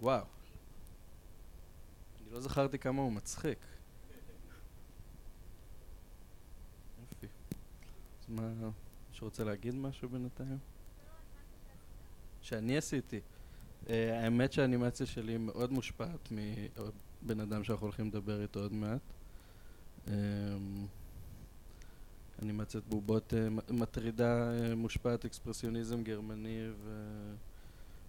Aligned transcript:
וואו. 0.00 0.24
אני 2.20 2.34
לא 2.34 2.40
זכרתי 2.40 2.78
כמה 2.78 3.02
הוא 3.02 3.12
מצחיק. 3.12 3.58
יופי. 7.00 7.26
אז 8.20 8.28
מה, 8.28 8.70
מישהו 9.10 9.26
רוצה 9.26 9.44
להגיד 9.44 9.74
משהו 9.74 10.08
בינתיים? 10.08 10.58
שאני 12.42 12.76
עשיתי. 12.76 13.20
Uh, 13.84 13.90
האמת 13.90 14.52
שהאנימציה 14.52 15.06
שלי 15.06 15.36
מאוד 15.36 15.72
מושפעת 15.72 16.32
מבן 16.32 17.40
אדם 17.40 17.64
שאנחנו 17.64 17.86
הולכים 17.86 18.08
לדבר 18.08 18.42
איתו 18.42 18.60
עוד 18.60 18.72
מעט. 18.72 19.00
Um, 20.06 20.10
אנימציית 22.42 22.84
בובות 22.88 23.32
uh, 23.32 23.72
מטרידה, 23.72 24.50
uh, 24.50 24.74
מושפעת 24.74 25.24
אקספרסיוניזם 25.24 26.02
גרמני 26.02 26.68
ו... 26.84 26.90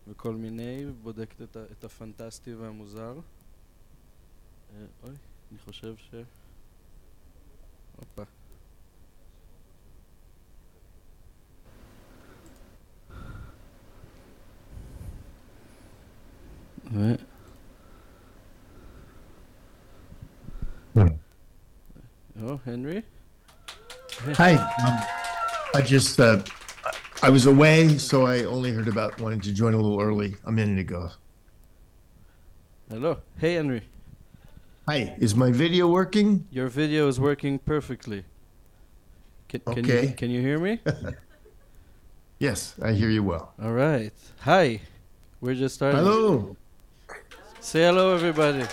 וכל 0.09 0.35
מיני, 0.35 0.87
בודקת 1.03 1.43
את, 1.43 1.57
ה... 1.57 1.63
את 1.73 1.85
הפנטסטי 1.85 2.55
והמוזר. 2.55 3.19
Uh, 3.19 4.73
אוי, 5.03 5.15
אני 5.51 5.59
חושב 5.59 5.95
ש... 5.97 6.15
הופה. 7.97 8.23
ו... 16.93 17.15
Oh, 22.39 22.61
Henry? 22.65 23.03
Hi. 24.35 24.53
Um, 24.55 24.97
I 25.75 25.81
just, 25.81 26.21
uh, 26.21 26.39
I 27.24 27.30
was 27.30 27.46
away, 27.46 27.98
so 27.98 28.26
I 28.26 28.44
only 28.46 28.72
heard 28.72 28.88
about 28.88 29.20
wanting 29.22 29.42
to 29.42 29.54
join 29.54 29.74
a 29.74 29.78
little 29.78 30.02
early 30.02 30.36
a 30.46 30.52
minute 30.52 30.80
ago. 30.80 31.12
Hello. 32.90 33.20
Hey, 33.38 33.54
Henry. 33.54 33.84
Hi. 34.88 35.16
Is 35.20 35.36
my 35.36 35.52
video 35.52 35.88
working? 35.88 36.48
Your 36.52 36.68
video 36.68 37.08
is 37.08 37.20
working 37.20 37.60
perfectly. 37.60 38.26
Can, 39.50 39.60
can 39.62 39.80
Okay. 39.80 40.08
You, 40.08 40.14
can 40.14 40.30
you 40.32 40.42
hear 40.42 40.60
me? 40.60 40.80
Yes, 42.40 42.74
I 42.82 42.94
hear 42.94 43.12
you 43.12 43.22
well. 43.22 43.54
All 43.62 43.72
right. 43.72 44.12
Hi. 44.40 44.82
We're 45.42 45.54
just 45.54 45.76
starting. 45.76 46.00
Hello. 46.00 46.58
Say 47.60 47.84
hello, 47.84 48.16
everybody. 48.16 48.66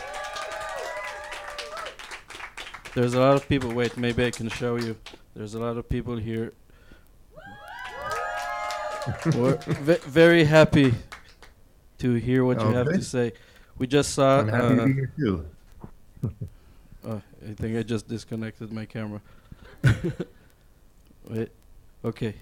There's 2.95 3.13
a 3.13 3.21
lot 3.21 3.35
of 3.35 3.47
people. 3.47 3.71
Wait, 3.71 3.99
maybe 3.99 4.25
I 4.25 4.31
can 4.31 4.49
show 4.49 4.77
you. 4.77 4.97
There's 5.37 5.53
a 5.53 5.59
lot 5.61 5.77
of 5.77 5.87
people 5.87 6.17
here. 6.17 6.55
We're 9.35 9.57
ve- 9.57 10.01
very 10.07 10.45
happy 10.45 10.95
to 11.99 12.15
hear 12.15 12.45
what 12.45 12.61
you 12.61 12.69
have 12.69 12.89
Okay. 12.89 12.97
to 12.99 13.03
say. 13.05 13.33
We 13.79 13.87
just 13.87 14.13
saw. 14.15 14.41
I'm 14.41 14.49
happy 14.49 14.75
to 14.77 14.83
uh, 14.83 14.87
be 14.87 14.93
here 14.95 15.13
too. 15.19 15.45
Oh, 17.05 17.23
I 17.49 17.55
think 17.55 17.77
I 17.79 17.83
just 17.85 18.09
disconnected 18.09 18.73
my 18.73 18.85
camera. 18.85 19.21
Wait. 21.31 21.49
Okay. 22.05 22.35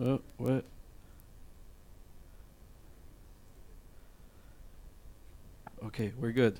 Oh, 0.00 0.20
what? 0.36 0.62
Okay, 5.86 6.12
we're 6.20 6.32
good. 6.32 6.58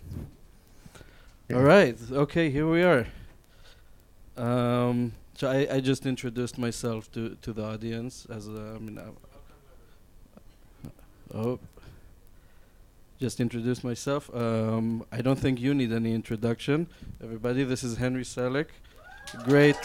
All 1.53 1.61
right. 1.63 1.97
Okay, 2.11 2.51
here 2.51 2.69
we 2.69 2.83
are. 2.83 3.07
Um, 4.37 5.13
so 5.35 5.51
I, 5.51 5.77
I 5.77 5.81
just 5.81 6.07
introduced 6.07 6.59
myself 6.59 7.11
to, 7.13 7.37
to 7.43 7.53
the 7.53 7.65
audience 7.65 8.27
as 8.31 8.49
a, 8.49 8.75
I 8.77 8.79
mean, 8.79 8.99
I, 8.99 9.09
oh, 11.35 11.59
just 13.19 13.41
introduce 13.41 13.83
myself. 13.83 14.35
Um, 14.35 15.05
I 15.11 15.21
don't 15.21 15.39
think 15.39 15.61
you 15.61 15.75
need 15.75 15.93
any 15.93 16.15
introduction. 16.15 16.87
Everybody, 17.23 17.65
this 17.65 17.83
is 17.83 17.97
Henry 17.97 18.23
Selick, 18.23 18.69
great 19.45 19.77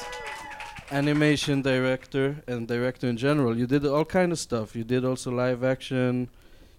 animation 0.92 1.62
director 1.62 2.44
and 2.48 2.68
director 2.68 3.08
in 3.08 3.18
general. 3.18 3.58
You 3.58 3.66
did 3.66 3.86
all 3.86 4.06
kind 4.06 4.32
of 4.32 4.40
stuff. 4.40 4.76
You 4.76 4.84
did 4.84 5.04
also 5.04 5.32
live 5.32 5.64
action. 5.64 6.30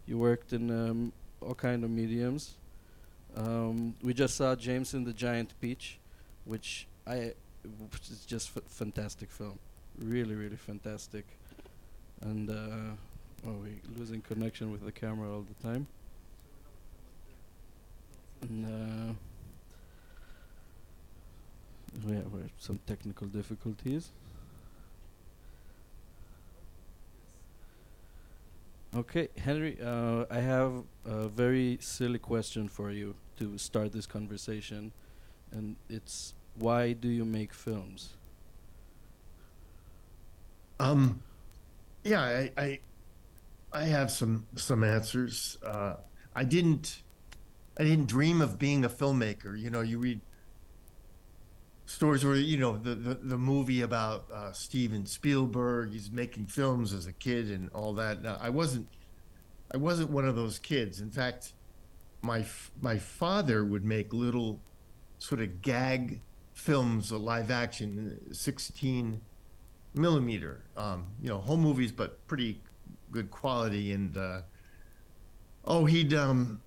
You 0.06 0.18
worked 0.18 0.52
in 0.52 0.70
um, 0.70 1.12
all 1.40 1.54
kind 1.54 1.82
of 1.82 1.90
mediums. 1.90 2.54
Um, 3.36 3.94
we 4.02 4.14
just 4.14 4.36
saw 4.36 4.54
James 4.54 4.94
and 4.94 5.04
the 5.04 5.12
Giant 5.12 5.54
Peach, 5.60 5.98
which 6.44 6.86
I 7.06 7.32
which 7.90 8.10
is 8.10 8.24
just 8.26 8.56
f- 8.56 8.62
fantastic 8.68 9.30
film, 9.30 9.58
really 9.98 10.34
really 10.34 10.56
fantastic. 10.56 11.26
And 12.20 12.48
uh, 12.48 12.94
oh, 13.46 13.52
we 13.62 13.80
losing 13.98 14.20
connection 14.20 14.72
with 14.72 14.84
the 14.84 14.92
camera 14.92 15.30
all 15.30 15.42
the 15.42 15.62
time. 15.62 15.86
And 18.42 18.66
uh, 18.66 19.14
we 22.06 22.14
have 22.14 22.24
some 22.58 22.78
technical 22.86 23.26
difficulties. 23.26 24.10
Okay, 28.94 29.28
Henry, 29.36 29.76
uh, 29.82 30.24
I 30.30 30.38
have 30.38 30.84
a 31.04 31.26
very 31.26 31.78
silly 31.80 32.20
question 32.20 32.68
for 32.68 32.92
you 32.92 33.16
to 33.38 33.58
start 33.58 33.92
this 33.92 34.06
conversation, 34.06 34.92
and 35.50 35.74
it's 35.88 36.34
why 36.54 36.92
do 36.92 37.08
you 37.08 37.24
make 37.24 37.52
films? 37.52 38.10
Um, 40.78 41.20
yeah, 42.04 42.22
I, 42.22 42.50
I, 42.56 42.78
I 43.74 43.84
have 43.84 44.10
some 44.10 44.46
some 44.54 44.84
answers. 44.84 45.58
Uh, 45.66 45.96
I 46.34 46.44
didn't, 46.44 47.02
I 47.76 47.82
didn't 47.82 48.06
dream 48.06 48.40
of 48.40 48.58
being 48.58 48.84
a 48.84 48.88
filmmaker. 48.88 49.60
You 49.60 49.68
know, 49.68 49.80
you 49.80 49.98
read 49.98 50.20
stories 51.86 52.24
where 52.24 52.36
you 52.36 52.56
know 52.56 52.76
the 52.78 52.94
the, 52.94 53.14
the 53.14 53.36
movie 53.36 53.82
about 53.82 54.30
uh, 54.32 54.52
Steven 54.52 55.06
Spielberg. 55.06 55.90
He's 55.90 56.10
making 56.10 56.46
films 56.46 56.92
as 56.92 57.08
a 57.08 57.12
kid 57.12 57.50
and 57.50 57.68
all 57.74 57.92
that. 57.94 58.22
Now, 58.22 58.38
I 58.40 58.48
wasn't, 58.48 58.86
I 59.72 59.76
wasn't 59.76 60.10
one 60.10 60.24
of 60.24 60.36
those 60.36 60.60
kids. 60.60 61.00
In 61.00 61.10
fact, 61.10 61.52
my 62.22 62.44
my 62.80 62.98
father 62.98 63.64
would 63.64 63.84
make 63.84 64.12
little 64.14 64.60
sort 65.18 65.40
of 65.40 65.62
gag 65.62 66.20
films, 66.52 67.10
a 67.10 67.18
live 67.18 67.50
action, 67.50 68.20
sixteen 68.32 69.20
millimeter, 69.94 70.62
um, 70.76 71.06
you 71.20 71.28
know, 71.28 71.38
home 71.38 71.60
movies, 71.60 71.90
but 71.90 72.24
pretty 72.28 72.60
good 73.14 73.30
quality. 73.30 73.92
And 73.92 74.16
uh, 74.16 74.40
oh, 75.64 75.86
he'd 75.86 76.12
um, 76.12 76.60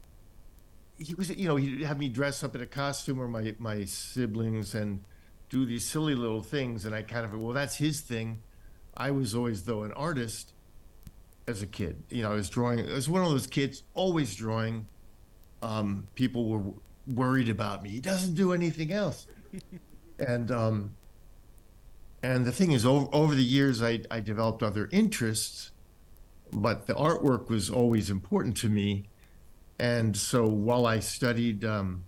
he 0.97 1.13
was, 1.13 1.29
you 1.29 1.47
know, 1.47 1.57
he'd 1.57 1.81
have 1.81 1.99
me 1.99 2.09
dress 2.09 2.43
up 2.43 2.55
in 2.55 2.61
a 2.61 2.65
costume 2.65 3.19
or 3.19 3.27
my 3.27 3.53
my 3.59 3.83
siblings 3.83 4.73
and 4.73 5.03
do 5.49 5.65
these 5.65 5.85
silly 5.85 6.15
little 6.15 6.41
things. 6.41 6.85
And 6.85 6.95
I 6.95 7.03
kind 7.03 7.25
of, 7.25 7.39
well, 7.39 7.53
that's 7.53 7.75
his 7.75 8.01
thing. 8.01 8.41
I 8.95 9.11
was 9.11 9.35
always 9.35 9.63
though 9.63 9.83
an 9.83 9.91
artist 9.91 10.53
as 11.47 11.61
a 11.61 11.67
kid. 11.67 12.01
You 12.09 12.23
know, 12.23 12.31
I 12.31 12.35
was 12.35 12.49
drawing. 12.49 12.79
I 12.79 12.93
was 12.93 13.09
one 13.09 13.23
of 13.23 13.29
those 13.29 13.47
kids 13.47 13.83
always 13.93 14.33
drawing. 14.33 14.87
Um, 15.61 16.07
people 16.15 16.49
were 16.49 16.63
worried 17.07 17.49
about 17.49 17.83
me. 17.83 17.89
He 17.89 17.99
doesn't 17.99 18.35
do 18.35 18.53
anything 18.53 18.91
else. 18.91 19.27
and 20.19 20.51
um, 20.51 20.95
and 22.23 22.45
the 22.45 22.51
thing 22.51 22.71
is, 22.71 22.85
over, 22.85 23.07
over 23.13 23.35
the 23.35 23.43
years, 23.43 23.81
I, 23.81 24.01
I 24.09 24.19
developed 24.19 24.63
other 24.63 24.89
interests, 24.91 25.71
but 26.51 26.87
the 26.87 26.93
artwork 26.93 27.49
was 27.49 27.69
always 27.69 28.09
important 28.09 28.57
to 28.57 28.69
me. 28.69 29.05
And 29.79 30.15
so 30.17 30.47
while 30.47 30.85
I 30.85 30.99
studied, 30.99 31.63
um, 31.63 32.03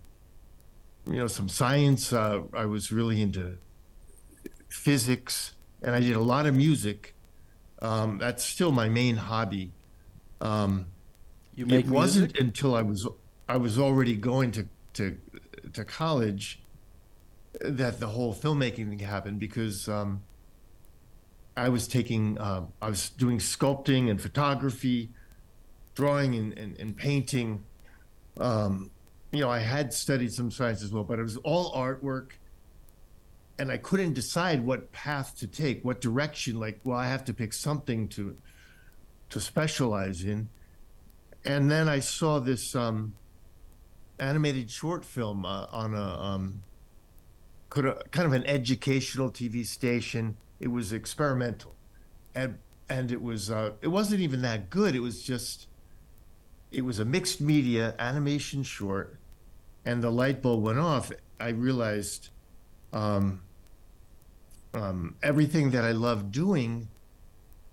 you 1.06 1.16
know, 1.16 1.28
some 1.28 1.48
science, 1.48 2.12
uh, 2.12 2.42
I 2.52 2.66
was 2.66 2.90
really 2.90 3.22
into 3.22 3.58
physics, 4.68 5.54
and 5.82 5.94
I 5.94 6.00
did 6.00 6.16
a 6.16 6.20
lot 6.20 6.46
of 6.46 6.54
music. 6.54 7.14
Um, 7.82 8.18
that's 8.18 8.44
still 8.44 8.72
my 8.72 8.88
main 8.88 9.16
hobby. 9.16 9.72
Um, 10.40 10.86
You 11.54 11.66
make 11.66 11.86
it 11.86 11.90
wasn't 11.90 12.38
until 12.38 12.74
I 12.74 12.82
was 12.82 13.06
I 13.48 13.56
was 13.56 13.78
already 13.78 14.16
going 14.16 14.52
to 14.52 14.68
to 14.94 15.16
to 15.72 15.84
college 15.84 16.62
that 17.60 18.00
the 18.00 18.06
whole 18.06 18.34
filmmaking 18.34 18.88
thing 18.88 18.98
happened 19.00 19.38
because 19.40 19.88
um, 19.88 20.22
I 21.60 21.68
was 21.68 21.86
taking 21.86 22.38
uh, 22.38 22.62
I 22.80 22.88
was 22.88 23.10
doing 23.10 23.38
sculpting 23.38 24.10
and 24.10 24.20
photography, 24.20 25.10
drawing 25.94 26.34
and, 26.34 26.58
and, 26.58 26.78
and 26.78 26.96
painting. 26.96 27.62
Um, 28.38 28.90
you 29.30 29.40
know, 29.40 29.50
I 29.50 29.58
had 29.58 29.92
studied 29.92 30.32
some 30.32 30.50
science 30.50 30.82
as 30.82 30.90
well, 30.90 31.04
but 31.04 31.18
it 31.18 31.22
was 31.22 31.36
all 31.38 31.74
artwork. 31.74 32.30
And 33.58 33.70
I 33.70 33.76
couldn't 33.76 34.14
decide 34.14 34.64
what 34.64 34.90
path 34.90 35.36
to 35.40 35.46
take, 35.46 35.84
what 35.84 36.00
direction. 36.00 36.58
Like, 36.58 36.80
well, 36.82 36.96
I 36.96 37.08
have 37.08 37.26
to 37.26 37.34
pick 37.34 37.52
something 37.52 38.08
to 38.08 38.38
to 39.28 39.38
specialize 39.38 40.24
in. 40.24 40.48
And 41.44 41.70
then 41.70 41.90
I 41.90 42.00
saw 42.00 42.38
this 42.38 42.74
um, 42.74 43.14
animated 44.18 44.70
short 44.70 45.04
film 45.04 45.44
uh, 45.44 45.66
on 45.70 45.92
a 45.94 46.08
um, 46.22 46.62
could 47.68 47.84
a, 47.84 48.02
kind 48.12 48.26
of 48.26 48.32
an 48.32 48.46
educational 48.46 49.30
TV 49.30 49.66
station. 49.66 50.38
It 50.60 50.68
was 50.68 50.92
experimental, 50.92 51.74
and 52.34 52.58
and 52.88 53.10
it 53.10 53.22
was 53.22 53.50
uh, 53.50 53.72
it 53.80 53.88
wasn't 53.88 54.20
even 54.20 54.42
that 54.42 54.70
good. 54.70 54.94
It 54.94 55.00
was 55.00 55.22
just 55.22 55.66
it 56.70 56.84
was 56.84 56.98
a 56.98 57.04
mixed 57.04 57.40
media 57.40 57.94
animation 57.98 58.62
short, 58.62 59.18
and 59.84 60.02
the 60.02 60.10
light 60.10 60.42
bulb 60.42 60.62
went 60.62 60.78
off. 60.78 61.10
I 61.40 61.48
realized 61.48 62.28
um, 62.92 63.40
um, 64.74 65.16
everything 65.22 65.70
that 65.70 65.84
I 65.84 65.92
love 65.92 66.30
doing 66.30 66.88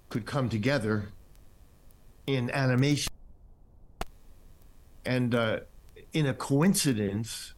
could 0.09 0.25
come 0.25 0.49
together 0.49 1.09
in 2.25 2.49
animation. 2.51 3.11
And 5.05 5.33
uh, 5.35 5.59
in 6.13 6.25
a 6.25 6.33
coincidence, 6.33 7.53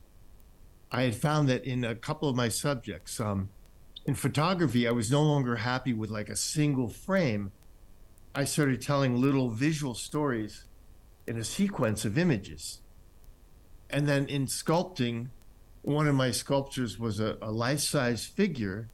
I 0.91 1.03
had 1.03 1.15
found 1.15 1.49
that 1.49 1.65
in 1.65 1.83
a 1.83 1.95
couple 1.95 2.29
of 2.29 2.35
my 2.35 2.49
subjects, 2.49 3.19
um, 3.19 3.49
in 4.05 4.15
photography, 4.15 4.87
I 4.87 4.91
was 4.91 5.11
no 5.11 5.21
longer 5.21 5.57
happy 5.57 5.93
with 5.93 6.09
like 6.09 6.29
a 6.29 6.35
single 6.35 6.89
frame. 6.89 7.51
I 8.33 8.43
started 8.43 8.81
telling 8.81 9.19
little 9.19 9.49
visual 9.49 9.93
stories 9.93 10.65
in 11.27 11.37
a 11.37 11.43
sequence 11.43 12.05
of 12.05 12.17
images. 12.17 12.81
And 13.89 14.07
then 14.07 14.27
in 14.27 14.45
sculpting, 14.45 15.29
one 15.81 16.07
of 16.07 16.15
my 16.15 16.31
sculptures 16.31 16.99
was 16.99 17.19
a, 17.19 17.37
a 17.41 17.51
life 17.51 17.79
size 17.79 18.25
figure. 18.25 18.89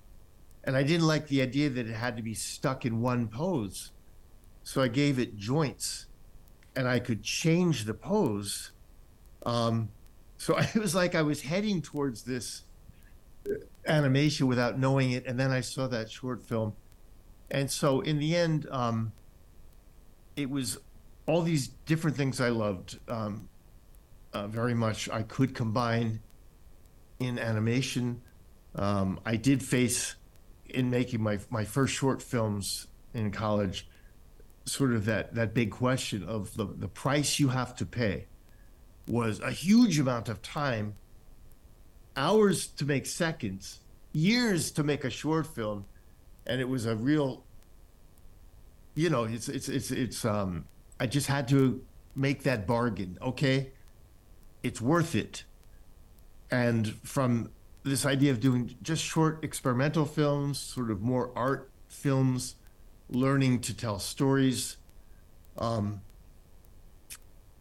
And 0.64 0.76
I 0.76 0.84
didn't 0.84 1.08
like 1.08 1.28
the 1.28 1.42
idea 1.42 1.70
that 1.70 1.88
it 1.88 1.94
had 1.94 2.18
to 2.18 2.24
be 2.24 2.34
stuck 2.34 2.86
in 2.86 3.02
one 3.02 3.28
pose. 3.28 3.92
So 4.64 4.82
I 4.82 4.88
gave 4.88 5.20
it 5.20 5.38
joints 5.38 6.08
and 6.76 6.88
I 6.88 7.00
could 7.00 7.24
change 7.24 7.86
the 7.86 7.94
pose. 7.94 8.72
Um, 9.46 9.90
so 10.38 10.58
it 10.76 10.76
was 10.76 10.96
like 10.96 11.16
I 11.16 11.22
was 11.22 11.42
heading 11.42 11.82
towards 11.82 12.24
this 12.24 12.64
animation 13.86 14.48
without 14.48 14.80
knowing 14.80 15.12
it. 15.12 15.26
And 15.26 15.40
then 15.40 15.52
I 15.52 15.62
saw 15.62 15.88
that 15.88 16.10
short 16.10 16.42
film. 16.42 16.74
And 17.52 17.70
so 17.70 18.02
in 18.02 18.20
the 18.20 18.36
end, 18.36 18.68
um, 18.72 19.12
it 20.36 20.50
was 20.50 20.80
all 21.28 21.42
these 21.42 21.68
different 21.68 22.18
things 22.18 22.42
I 22.42 22.50
loved 22.50 23.00
um, 23.08 23.50
uh, 24.34 24.48
very 24.48 24.74
much. 24.74 25.10
I 25.10 25.24
could 25.24 25.54
combine 25.54 26.20
in 27.20 27.40
animation. 27.40 28.22
Um, 28.76 29.20
I 29.26 29.36
did 29.36 29.64
face 29.64 30.16
in 30.70 30.90
making 30.90 31.22
my 31.22 31.40
my 31.50 31.64
first 31.64 31.94
short 31.94 32.22
films 32.22 32.88
in 33.14 33.32
college 33.32 33.88
sort 34.66 34.94
of 34.94 35.06
that 35.06 35.34
that 35.36 35.54
big 35.54 35.72
question 35.72 36.24
of 36.24 36.56
the 36.58 36.66
the 36.66 36.88
price 36.88 37.40
you 37.40 37.50
have 37.50 37.76
to 37.76 37.86
pay 37.86 38.26
was 39.08 39.40
a 39.40 39.52
huge 39.52 40.00
amount 40.00 40.28
of 40.28 40.42
time 40.42 40.96
hours 42.16 42.68
to 42.68 42.86
make 42.86 43.06
seconds 43.06 43.80
years 44.14 44.72
to 44.72 44.84
make 44.84 45.04
a 45.04 45.10
short 45.10 45.46
film 45.46 45.86
and 46.48 46.62
it 46.62 46.70
was 46.70 46.86
a 46.86 46.96
real 46.96 47.44
you 48.96 49.10
know 49.10 49.26
it's 49.26 49.50
it's 49.50 49.68
it's 49.68 49.92
it's 49.92 50.24
um 50.24 50.66
i 51.00 51.06
just 51.06 51.28
had 51.28 51.48
to 51.48 51.82
make 52.16 52.44
that 52.44 52.66
bargain 52.66 53.18
okay? 53.22 53.72
It's 54.64 54.82
worth 54.82 55.14
it. 55.14 55.44
And 56.50 56.88
from 57.04 57.52
this 57.84 58.06
idea 58.06 58.32
of 58.32 58.40
doing 58.40 58.76
just 58.82 59.04
short 59.04 59.44
experimental 59.44 60.06
films, 60.06 60.58
sort 60.58 60.90
of 60.90 61.02
more 61.02 61.32
art 61.36 61.70
films, 61.88 62.56
learning 63.10 63.60
to 63.62 63.76
tell 63.76 64.00
stories, 64.00 64.78
um, 65.58 66.02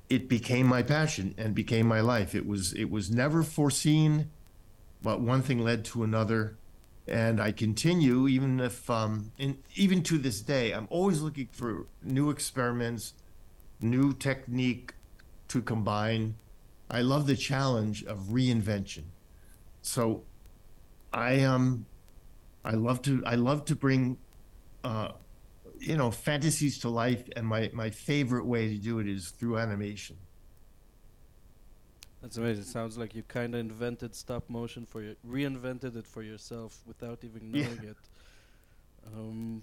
it 0.09 0.29
became 0.29 0.67
my 0.67 0.83
passion 0.83 1.35
and 1.37 1.55
became 1.55 1.87
my 1.87 2.01
life. 2.01 2.35
It 2.35 2.47
was 2.47 2.73
it 2.75 2.91
was 2.91 3.11
never 3.11 3.43
foreseen, 3.43 4.31
but 5.05 5.21
one 5.21 5.43
thing 5.43 5.63
led 5.63 5.85
to 5.85 6.03
another, 6.03 6.59
and 7.07 7.41
I 7.41 7.53
continue 7.53 8.27
even 8.27 8.59
if 8.59 8.91
um, 8.91 9.31
in, 9.39 9.59
even 9.77 10.03
to 10.05 10.19
this 10.19 10.41
day 10.41 10.73
I'm 10.73 10.89
always 10.91 11.21
looking 11.21 11.49
for 11.53 11.87
new 12.03 12.31
experiments, 12.31 13.15
new 13.81 14.13
technique 14.13 14.95
to 15.49 15.63
combine 15.63 16.35
I 16.91 17.03
love 17.03 17.27
the 17.27 17.37
challenge 17.37 18.05
of 18.05 18.19
reinvention. 18.31 19.05
So 19.83 20.25
I 21.13 21.41
um 21.43 21.87
I 22.65 22.73
love 22.73 23.03
to 23.03 23.23
I 23.27 23.35
love 23.35 23.65
to 23.67 23.77
bring 23.77 24.19
uh 24.83 25.13
you 25.79 25.97
know 25.97 26.11
fantasies 26.11 26.79
to 26.81 26.89
life 26.89 27.29
and 27.37 27.47
my 27.47 27.71
my 27.73 27.91
favorite 27.91 28.47
way 28.47 28.69
to 28.69 28.77
do 28.77 28.99
it 28.99 29.09
is 29.09 29.31
through 29.31 29.59
animation. 29.59 30.17
That's 32.25 32.39
amazing. 32.39 32.63
It 32.63 32.69
sounds 32.69 32.97
like 32.97 33.15
you 33.15 33.23
kind 33.23 33.53
of 33.55 33.61
invented 33.61 34.15
stop 34.15 34.49
motion 34.49 34.87
for 34.87 35.03
your 35.03 35.15
reinvented 35.29 35.95
it 35.95 36.07
for 36.07 36.23
yourself 36.23 36.81
without 36.87 37.23
even 37.23 37.53
knowing 37.53 37.81
yeah. 37.83 37.91
it. 37.91 37.97
Um, 39.07 39.63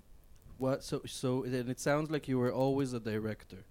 what? 0.59 0.83
So 0.83 1.01
so 1.07 1.43
and 1.43 1.71
it 1.71 1.79
sounds 1.79 2.11
like 2.11 2.27
you 2.27 2.37
were 2.37 2.53
always 2.53 2.93
a 2.93 2.99
director, 2.99 3.65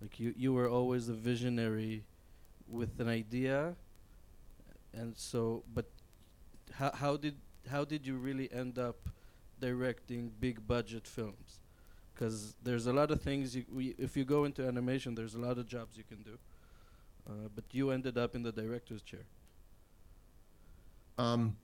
like 0.00 0.20
you 0.20 0.32
you 0.36 0.52
were 0.52 0.68
always 0.68 1.08
a 1.08 1.12
visionary 1.12 2.04
with 2.68 3.00
an 3.00 3.08
idea 3.08 3.74
and 4.92 5.16
so 5.16 5.64
but 5.74 5.86
how 6.72 6.92
how 6.92 7.16
did 7.16 7.34
how 7.68 7.84
did 7.84 8.06
you 8.06 8.16
really 8.16 8.48
end 8.52 8.78
up 8.78 9.08
directing 9.60 10.30
big 10.38 10.64
budget 10.68 11.06
films 11.06 11.58
because 12.14 12.54
there's 12.62 12.86
a 12.86 12.92
lot 12.92 13.10
of 13.10 13.20
things 13.20 13.56
you 13.56 13.64
we, 13.72 13.94
if 13.98 14.16
you 14.16 14.24
go 14.24 14.44
into 14.44 14.64
animation 14.66 15.16
there's 15.16 15.34
a 15.34 15.38
lot 15.38 15.58
of 15.58 15.66
jobs 15.66 15.96
you 15.96 16.04
can 16.04 16.22
do 16.22 16.38
uh, 17.28 17.48
but 17.54 17.64
you 17.72 17.90
ended 17.90 18.18
up 18.18 18.34
in 18.34 18.42
the 18.42 18.52
director's 18.52 19.02
chair 19.02 19.26
um 21.18 21.56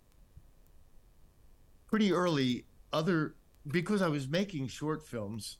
pretty 1.86 2.12
early 2.12 2.64
other 2.92 3.34
because 3.66 4.00
I 4.00 4.08
was 4.08 4.28
making 4.28 4.68
short 4.68 5.06
films 5.06 5.58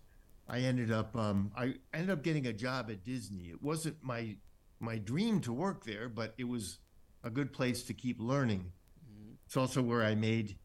I 0.48 0.60
ended 0.60 0.90
up 0.90 1.14
um, 1.16 1.52
I 1.56 1.74
ended 1.94 2.10
up 2.10 2.22
getting 2.22 2.46
a 2.46 2.52
job 2.52 2.90
at 2.90 3.04
Disney 3.04 3.50
it 3.50 3.62
wasn't 3.62 3.96
my 4.02 4.36
my 4.80 4.98
dream 4.98 5.40
to 5.42 5.52
work 5.52 5.84
there, 5.84 6.08
but 6.08 6.34
it 6.38 6.44
was 6.44 6.78
a 7.22 7.30
good 7.30 7.52
place 7.52 7.82
to 7.84 7.94
keep 7.94 8.18
learning. 8.18 8.72
Mm-hmm. 9.06 9.34
It's 9.46 9.56
also 9.56 9.82
where 9.82 10.02
I 10.02 10.14
made 10.14 10.56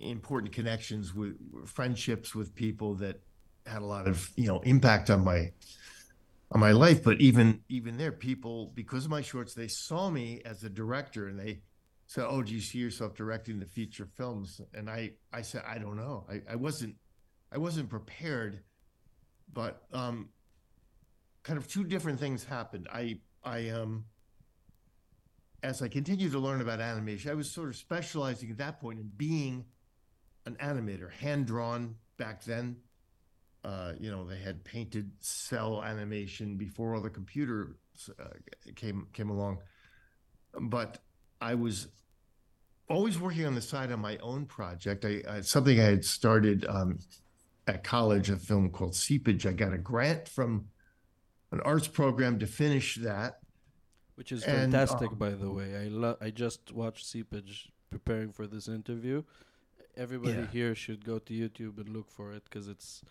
important 0.00 0.52
connections 0.52 1.14
with 1.14 1.36
friendships 1.66 2.34
with 2.34 2.54
people 2.54 2.94
that 2.94 3.20
had 3.66 3.82
a 3.82 3.84
lot 3.84 4.08
of 4.08 4.30
you 4.36 4.46
know 4.46 4.60
impact 4.60 5.10
on 5.10 5.22
my 5.22 5.52
on 6.52 6.60
my 6.60 6.72
life 6.72 7.02
but 7.02 7.20
even 7.20 7.60
even 7.68 7.96
there 7.96 8.12
people 8.12 8.72
because 8.74 9.04
of 9.04 9.10
my 9.10 9.22
shorts 9.22 9.54
they 9.54 9.68
saw 9.68 10.10
me 10.10 10.40
as 10.44 10.64
a 10.64 10.70
director 10.70 11.28
and 11.28 11.38
they 11.38 11.60
said 12.06 12.26
oh 12.28 12.42
do 12.42 12.52
you 12.52 12.60
see 12.60 12.78
yourself 12.78 13.14
directing 13.14 13.60
the 13.60 13.66
feature 13.66 14.08
films 14.16 14.60
and 14.74 14.90
i 14.90 15.10
i 15.32 15.42
said 15.42 15.62
i 15.66 15.78
don't 15.78 15.96
know 15.96 16.26
i, 16.28 16.40
I 16.52 16.56
wasn't 16.56 16.96
i 17.52 17.58
wasn't 17.58 17.88
prepared 17.88 18.62
but 19.52 19.82
um 19.92 20.28
kind 21.42 21.58
of 21.58 21.68
two 21.68 21.84
different 21.84 22.20
things 22.20 22.44
happened. 22.44 22.88
I 22.92 23.18
I 23.44 23.70
um 23.70 24.04
as 25.62 25.82
I 25.82 25.88
continued 25.88 26.32
to 26.32 26.38
learn 26.38 26.60
about 26.60 26.80
animation, 26.80 27.30
I 27.30 27.34
was 27.34 27.50
sort 27.50 27.68
of 27.68 27.76
specializing 27.76 28.50
at 28.50 28.58
that 28.58 28.80
point 28.80 28.98
in 28.98 29.10
being 29.16 29.66
an 30.46 30.56
animator, 30.56 31.12
hand 31.12 31.46
drawn 31.46 31.96
back 32.16 32.44
then. 32.44 32.76
Uh, 33.62 33.92
you 33.98 34.10
know, 34.10 34.24
they 34.24 34.38
had 34.38 34.64
painted 34.64 35.10
cell 35.20 35.82
animation 35.82 36.56
before 36.56 36.94
all 36.94 37.02
the 37.02 37.10
computers 37.10 37.74
uh, 38.18 38.24
came 38.74 39.06
came 39.12 39.30
along. 39.30 39.58
But 40.58 40.98
I 41.40 41.54
was 41.54 41.88
always 42.88 43.18
working 43.18 43.46
on 43.46 43.54
the 43.54 43.60
side 43.60 43.92
on 43.92 44.00
my 44.00 44.16
own 44.18 44.46
project. 44.46 45.04
I, 45.04 45.22
I 45.28 45.40
something 45.42 45.78
I 45.78 45.84
had 45.84 46.04
started 46.04 46.66
um, 46.68 46.98
at 47.66 47.84
college, 47.84 48.30
a 48.30 48.36
film 48.36 48.70
called 48.70 48.94
Seepage. 48.94 49.46
I 49.46 49.52
got 49.52 49.72
a 49.72 49.78
grant 49.78 50.28
from 50.28 50.66
an 51.52 51.60
arts 51.60 51.88
program 51.88 52.38
to 52.40 52.46
finish 52.46 52.96
that. 52.96 53.40
Which 54.16 54.32
is 54.32 54.42
and, 54.44 54.72
fantastic, 54.72 55.12
um, 55.12 55.18
by 55.18 55.30
the 55.30 55.50
way. 55.50 55.76
I 55.76 55.88
lo- 55.88 56.18
I 56.20 56.30
just 56.30 56.72
watched 56.72 57.06
Seepage 57.06 57.70
preparing 57.90 58.32
for 58.32 58.46
this 58.46 58.68
interview. 58.68 59.22
Everybody 59.96 60.40
yeah. 60.40 60.46
here 60.46 60.74
should 60.74 61.04
go 61.04 61.18
to 61.18 61.32
YouTube 61.32 61.78
and 61.78 61.88
look 61.88 62.10
for 62.10 62.32
it 62.32 62.44
because 62.44 62.68
it's 62.68 63.02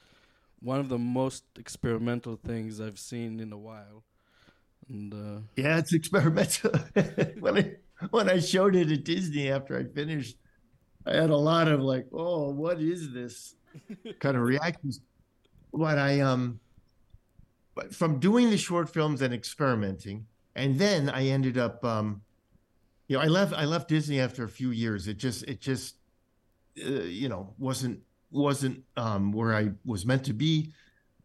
one 0.62 0.80
of 0.80 0.90
the 0.90 0.98
most 0.98 1.44
experimental 1.58 2.36
things 2.36 2.82
I've 2.82 3.00
seen 3.00 3.40
in 3.40 3.52
a 3.52 3.58
while. 3.58 4.04
And 4.90 5.14
uh, 5.14 5.42
yeah, 5.56 5.78
it's 5.78 5.94
experimental. 5.94 6.72
when 7.40 7.58
I 7.58 7.72
when 8.10 8.30
I 8.30 8.40
showed 8.40 8.76
it 8.76 8.92
at 8.92 9.04
Disney 9.04 9.52
after 9.52 9.78
I 9.78 9.84
finished, 9.84 10.38
I 11.06 11.16
had 11.16 11.30
a 11.30 11.38
lot 11.38 11.68
of 11.68 11.82
like, 11.82 12.08
"Oh, 12.12 12.50
what 12.50 12.82
is 12.82 13.14
this?" 13.14 13.56
kind 14.20 14.36
of 14.36 14.44
reactions. 14.44 15.02
But 15.72 16.00
I 16.00 16.22
um 16.22 16.60
but 17.80 17.96
from 17.96 18.20
doing 18.20 18.50
the 18.50 18.58
short 18.58 18.90
films 18.90 19.22
and 19.22 19.34
experimenting, 19.34 20.26
and 20.54 20.78
then 20.78 21.10
I 21.10 21.28
ended 21.28 21.58
up, 21.58 21.86
um, 21.86 22.22
you 23.08 23.16
know, 23.16 23.24
I 23.24 23.28
left. 23.28 23.54
I 23.54 23.64
left 23.64 23.88
Disney 23.88 24.20
after 24.20 24.44
a 24.44 24.50
few 24.50 24.72
years. 24.72 25.08
It 25.08 25.18
just, 25.18 25.44
it 25.44 25.62
just, 25.62 25.96
uh, 26.86 27.04
you 27.04 27.30
know, 27.30 27.54
wasn't 27.58 28.02
wasn't 28.32 28.84
um, 28.98 29.32
where 29.32 29.56
I 29.56 29.72
was 29.86 30.06
meant 30.06 30.26
to 30.26 30.34
be, 30.34 30.74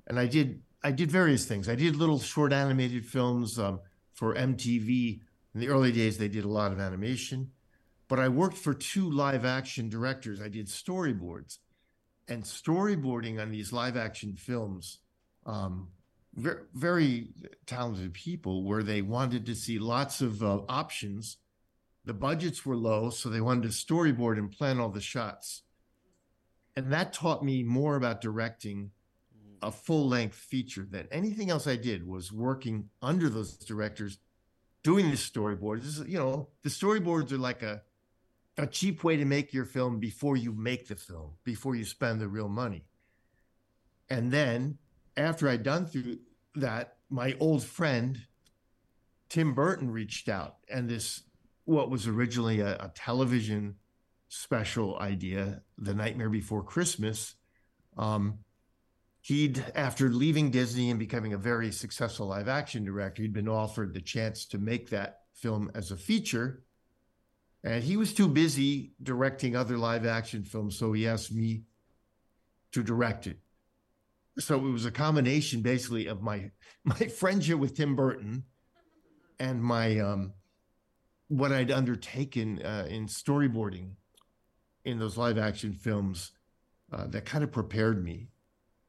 and 0.06 0.18
I 0.18 0.26
did 0.26 0.62
I 0.82 0.90
did 0.90 1.10
various 1.10 1.46
things. 1.46 1.68
I 1.68 1.74
did 1.74 1.96
little 1.96 2.18
short 2.18 2.52
animated 2.52 3.06
films 3.06 3.58
um, 3.58 3.80
for 4.12 4.34
MTV. 4.34 5.20
In 5.54 5.60
the 5.60 5.68
early 5.68 5.92
days, 5.92 6.18
they 6.18 6.28
did 6.28 6.44
a 6.44 6.48
lot 6.48 6.72
of 6.72 6.80
animation, 6.80 7.52
but 8.08 8.18
I 8.18 8.28
worked 8.28 8.58
for 8.58 8.74
two 8.74 9.08
live 9.08 9.44
action 9.44 9.88
directors. 9.88 10.40
I 10.40 10.48
did 10.48 10.66
storyboards, 10.66 11.58
and 12.28 12.42
storyboarding 12.42 13.40
on 13.40 13.50
these 13.50 13.72
live 13.72 13.96
action 13.96 14.34
films 14.36 14.98
um, 15.46 15.88
very, 16.34 16.62
very 16.74 17.28
talented 17.66 18.12
people 18.12 18.64
where 18.64 18.82
they 18.82 19.02
wanted 19.02 19.46
to 19.46 19.54
see 19.54 19.78
lots 19.78 20.20
of 20.20 20.42
uh, 20.42 20.60
options. 20.68 21.36
The 22.04 22.14
budgets 22.14 22.66
were 22.66 22.76
low, 22.76 23.10
so 23.10 23.28
they 23.28 23.40
wanted 23.40 23.62
to 23.64 23.68
storyboard 23.68 24.38
and 24.38 24.50
plan 24.50 24.78
all 24.78 24.90
the 24.90 25.00
shots. 25.00 25.62
And 26.76 26.92
that 26.92 27.12
taught 27.12 27.44
me 27.44 27.62
more 27.62 27.96
about 27.96 28.20
directing 28.20 28.90
a 29.62 29.70
mm. 29.70 29.74
full 29.74 30.08
length 30.08 30.36
feature 30.36 30.86
than 30.88 31.08
anything 31.12 31.50
else 31.50 31.66
I 31.66 31.76
did 31.76 32.06
was 32.06 32.32
working 32.32 32.90
under 33.00 33.28
those 33.28 33.56
directors 33.56 34.18
doing 34.82 35.10
the 35.10 35.16
storyboards. 35.16 35.82
This 35.82 35.98
is, 35.98 36.08
you 36.08 36.18
know, 36.18 36.48
the 36.62 36.70
storyboards 36.70 37.32
are 37.32 37.38
like 37.38 37.62
a 37.62 37.82
a 38.56 38.66
cheap 38.66 39.02
way 39.02 39.16
to 39.16 39.24
make 39.24 39.52
your 39.52 39.64
film 39.64 39.98
before 39.98 40.36
you 40.36 40.52
make 40.52 40.86
the 40.86 40.94
film, 40.94 41.32
before 41.42 41.74
you 41.74 41.84
spend 41.84 42.20
the 42.20 42.28
real 42.28 42.48
money. 42.48 42.84
And 44.08 44.30
then 44.30 44.78
after 45.16 45.48
I'd 45.48 45.64
done 45.64 45.86
through 45.86 46.18
that, 46.54 46.98
my 47.10 47.36
old 47.40 47.64
friend 47.64 48.20
Tim 49.28 49.54
Burton 49.54 49.90
reached 49.90 50.28
out, 50.28 50.58
and 50.68 50.88
this 50.88 51.24
what 51.64 51.90
was 51.90 52.06
originally 52.06 52.60
a, 52.60 52.74
a 52.74 52.92
television 52.94 53.76
special 54.34 54.98
idea, 54.98 55.62
The 55.78 55.94
Nightmare 55.94 56.28
Before 56.28 56.62
Christmas. 56.62 57.36
Um, 57.96 58.40
he'd 59.20 59.64
after 59.74 60.10
leaving 60.10 60.50
Disney 60.50 60.90
and 60.90 60.98
becoming 60.98 61.32
a 61.32 61.38
very 61.38 61.70
successful 61.70 62.26
live 62.26 62.48
action 62.48 62.84
director, 62.84 63.22
he'd 63.22 63.32
been 63.32 63.48
offered 63.48 63.94
the 63.94 64.00
chance 64.00 64.46
to 64.46 64.58
make 64.58 64.90
that 64.90 65.20
film 65.34 65.70
as 65.74 65.90
a 65.90 65.96
feature. 65.96 66.64
And 67.62 67.82
he 67.82 67.96
was 67.96 68.12
too 68.12 68.28
busy 68.28 68.92
directing 69.02 69.56
other 69.56 69.78
live 69.78 70.04
action 70.04 70.42
films, 70.44 70.76
so 70.78 70.92
he 70.92 71.06
asked 71.06 71.32
me 71.32 71.62
to 72.72 72.82
direct 72.82 73.26
it. 73.26 73.38
So 74.38 74.56
it 74.56 74.70
was 74.70 74.84
a 74.84 74.90
combination 74.90 75.62
basically 75.62 76.08
of 76.08 76.22
my 76.22 76.50
my 76.84 76.96
friendship 76.96 77.58
with 77.58 77.76
Tim 77.76 77.94
Burton 77.94 78.44
and 79.38 79.62
my 79.62 80.00
um 80.00 80.32
what 81.28 81.52
I'd 81.52 81.70
undertaken 81.70 82.60
uh, 82.62 82.86
in 82.88 83.06
storyboarding 83.06 83.92
in 84.84 84.98
those 84.98 85.16
live 85.16 85.38
action 85.38 85.72
films 85.72 86.32
uh, 86.92 87.06
that 87.08 87.24
kind 87.24 87.42
of 87.42 87.50
prepared 87.50 88.04
me 88.04 88.28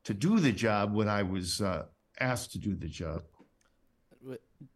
to 0.04 0.14
do 0.14 0.40
the 0.40 0.52
job 0.52 0.94
when 0.94 1.08
I 1.08 1.24
was 1.24 1.62
uh, 1.62 1.86
asked 2.20 2.52
to 2.54 2.60
do 2.60 2.76
the 2.76 2.88
job. 2.88 3.24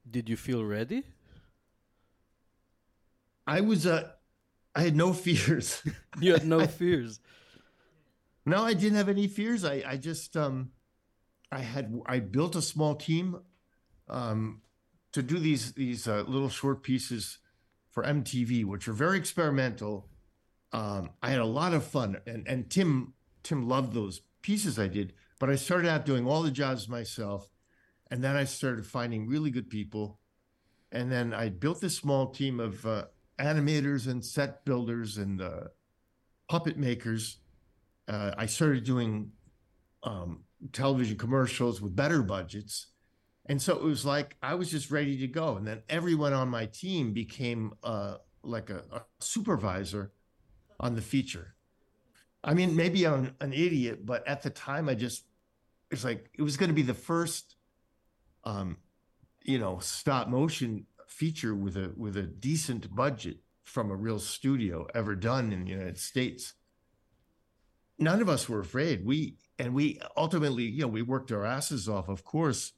Did 0.09 0.29
you 0.29 0.37
feel 0.37 0.63
ready? 0.65 1.03
I 3.45 3.61
was 3.61 3.85
uh, 3.85 4.09
I 4.75 4.81
had 4.81 4.95
no 4.95 5.13
fears. 5.25 5.81
you 6.19 6.33
had 6.33 6.45
no 6.45 6.65
fears. 6.67 7.19
No, 8.45 8.63
I 8.63 8.73
didn't 8.73 8.97
have 8.97 9.09
any 9.09 9.27
fears. 9.27 9.63
I 9.63 9.83
I 9.85 9.97
just 9.97 10.35
um, 10.35 10.71
I 11.51 11.59
had 11.59 11.93
I 12.05 12.19
built 12.19 12.55
a 12.55 12.61
small 12.61 12.95
team 12.95 13.39
um, 14.07 14.61
to 15.11 15.21
do 15.21 15.39
these 15.39 15.73
these 15.73 16.07
uh, 16.07 16.23
little 16.27 16.49
short 16.49 16.83
pieces 16.83 17.39
for 17.91 18.03
MTV, 18.03 18.65
which 18.65 18.87
are 18.87 18.93
very 18.93 19.17
experimental. 19.17 20.08
Um, 20.71 21.11
I 21.21 21.29
had 21.29 21.39
a 21.39 21.45
lot 21.45 21.73
of 21.73 21.83
fun, 21.83 22.17
and 22.27 22.47
and 22.47 22.69
Tim 22.69 23.13
Tim 23.43 23.67
loved 23.67 23.93
those 23.93 24.21
pieces 24.41 24.79
I 24.79 24.87
did, 24.87 25.13
but 25.39 25.49
I 25.49 25.55
started 25.55 25.89
out 25.89 26.05
doing 26.05 26.27
all 26.27 26.43
the 26.43 26.51
jobs 26.51 26.87
myself. 26.87 27.49
And 28.11 28.23
then 28.23 28.35
I 28.35 28.43
started 28.43 28.85
finding 28.85 29.27
really 29.27 29.51
good 29.51 29.69
people. 29.69 30.19
And 30.91 31.11
then 31.11 31.33
I 31.33 31.49
built 31.49 31.79
this 31.79 31.95
small 31.95 32.31
team 32.31 32.59
of 32.59 32.83
uh, 32.85 33.05
animators 33.39 34.07
and 34.07 34.25
set 34.25 34.65
builders 34.65 35.17
and 35.17 35.41
uh, 35.41 35.65
puppet 36.49 36.77
makers. 36.77 37.37
Uh, 38.07 38.31
I 38.37 38.47
started 38.47 38.83
doing 38.83 39.31
um, 40.03 40.43
television 40.73 41.17
commercials 41.17 41.81
with 41.81 41.95
better 41.95 42.23
budgets. 42.23 42.87
And 43.45 43.61
so 43.61 43.75
it 43.75 43.83
was 43.83 44.05
like 44.05 44.35
I 44.41 44.55
was 44.55 44.71
just 44.71 44.89
ready 44.89 45.17
to 45.19 45.27
go. 45.27 45.57
And 45.57 45.67
then 45.67 45.83
everyone 45.89 46.33
on 46.33 46.49
my 46.49 46.65
team 46.65 47.13
became 47.13 47.73
uh, 47.83 48.15
like 48.43 48.71
a, 48.71 48.83
a 48.91 49.01
supervisor 49.19 50.11
on 50.79 50.95
the 50.95 51.01
feature. 51.01 51.55
I 52.43 52.53
mean, 52.53 52.75
maybe 52.75 53.05
I'm 53.05 53.35
an 53.41 53.53
idiot, 53.53 54.05
but 54.05 54.25
at 54.27 54.43
the 54.43 54.49
time, 54.49 54.87
I 54.87 54.95
just 54.95 55.25
it's 55.91 56.03
like 56.03 56.29
it 56.37 56.41
was 56.41 56.57
going 56.57 56.69
to 56.69 56.75
be 56.75 56.83
the 56.83 56.93
first, 56.93 57.55
um, 58.43 58.77
you 59.43 59.59
know, 59.59 59.79
stop 59.79 60.27
motion 60.27 60.85
feature 61.07 61.55
with 61.55 61.75
a 61.75 61.91
with 61.97 62.15
a 62.15 62.23
decent 62.23 62.95
budget 62.95 63.37
from 63.63 63.91
a 63.91 63.95
real 63.95 64.19
studio 64.19 64.87
ever 64.95 65.15
done 65.15 65.51
in 65.51 65.65
the 65.65 65.71
United 65.71 65.97
States. 65.97 66.53
None 67.97 68.21
of 68.21 68.29
us 68.29 68.47
were 68.47 68.59
afraid. 68.59 69.05
We 69.05 69.35
and 69.57 69.73
we 69.73 69.99
ultimately, 70.15 70.63
you 70.63 70.83
know, 70.83 70.87
we 70.87 71.01
worked 71.01 71.31
our 71.31 71.45
asses 71.45 71.89
off, 71.89 72.07
of 72.07 72.23
course, 72.23 72.71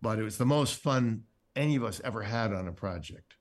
but 0.00 0.18
it 0.18 0.22
was 0.22 0.36
the 0.36 0.44
most 0.44 0.74
fun 0.74 1.22
any 1.54 1.76
of 1.76 1.84
us 1.84 2.00
ever 2.04 2.22
had 2.22 2.52
on 2.52 2.68
a 2.68 2.72
project. 2.72 3.35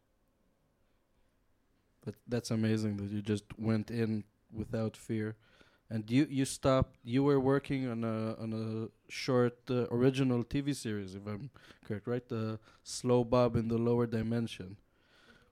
But 2.06 2.16
that's 2.28 2.52
amazing 2.52 2.98
that 2.98 3.10
you 3.12 3.22
just 3.22 3.46
went 3.58 3.92
in 3.92 4.26
without 4.54 4.96
fear. 4.98 5.36
And 5.90 6.10
you 6.10 6.28
you 6.30 6.46
stopped. 6.46 6.98
You 7.04 7.24
were 7.24 7.40
working 7.40 7.88
on 7.90 8.04
a 8.04 8.36
on 8.42 8.54
a 8.54 9.12
short 9.12 9.58
uh, 9.70 9.88
original 9.92 10.44
TV 10.44 10.74
series, 10.74 11.16
if 11.16 11.28
I'm 11.28 11.52
correct, 11.86 12.08
right? 12.08 12.28
The 12.28 12.60
Slow 12.84 13.24
Bob 13.24 13.56
in 13.56 13.68
the 13.68 13.78
Lower 13.78 14.08
Dimension, 14.08 14.78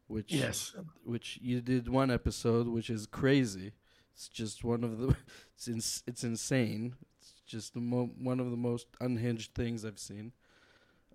which 0.08 0.34
yes, 0.34 0.76
which 1.04 1.40
you 1.42 1.62
did 1.62 1.88
one 1.90 2.12
episode, 2.12 2.68
which 2.68 2.90
is 2.90 3.06
crazy. 3.06 3.74
It's 4.14 4.28
just 4.28 4.64
one 4.64 4.84
of 4.84 4.98
the. 5.00 5.16
It's 5.56 5.68
ins- 5.68 6.04
it's 6.08 6.24
insane. 6.24 6.96
It's 7.20 7.34
just 7.46 7.74
the 7.74 7.80
mo- 7.80 8.12
one 8.20 8.40
of 8.40 8.52
the 8.52 8.58
most 8.58 8.88
unhinged 9.00 9.54
things 9.56 9.86
I've 9.86 10.00
seen. 10.00 10.34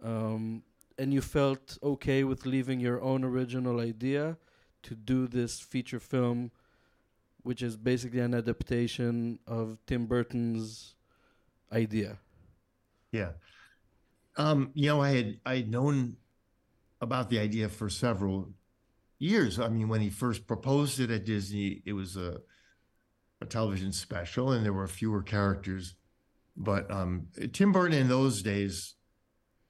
Um, 0.02 0.62
and 0.98 1.12
you 1.12 1.20
felt 1.20 1.78
okay 1.82 2.24
with 2.24 2.46
leaving 2.46 2.80
your 2.80 3.00
own 3.02 3.24
original 3.24 3.80
idea 3.80 4.36
to 4.82 4.94
do 4.94 5.26
this 5.26 5.60
feature 5.60 6.00
film 6.00 6.50
which 7.42 7.62
is 7.62 7.76
basically 7.76 8.20
an 8.20 8.34
adaptation 8.34 9.38
of 9.46 9.78
Tim 9.86 10.04
Burton's 10.04 10.94
idea. 11.72 12.18
Yeah. 13.12 13.30
Um, 14.36 14.70
you 14.74 14.88
know, 14.88 15.00
I 15.00 15.10
had 15.10 15.40
I 15.46 15.56
had 15.56 15.70
known 15.70 16.16
about 17.00 17.30
the 17.30 17.38
idea 17.38 17.68
for 17.68 17.88
several 17.88 18.50
years. 19.18 19.58
I 19.58 19.68
mean, 19.68 19.88
when 19.88 20.00
he 20.00 20.10
first 20.10 20.46
proposed 20.46 21.00
it 21.00 21.10
at 21.10 21.24
Disney, 21.24 21.82
it 21.86 21.92
was 21.92 22.16
a 22.16 22.40
a 23.40 23.46
television 23.46 23.92
special, 23.92 24.52
and 24.52 24.64
there 24.64 24.72
were 24.72 24.86
fewer 24.86 25.22
characters. 25.22 25.94
But 26.56 26.90
um, 26.90 27.28
Tim 27.52 27.72
Burton 27.72 27.96
in 27.96 28.08
those 28.08 28.42
days 28.42 28.96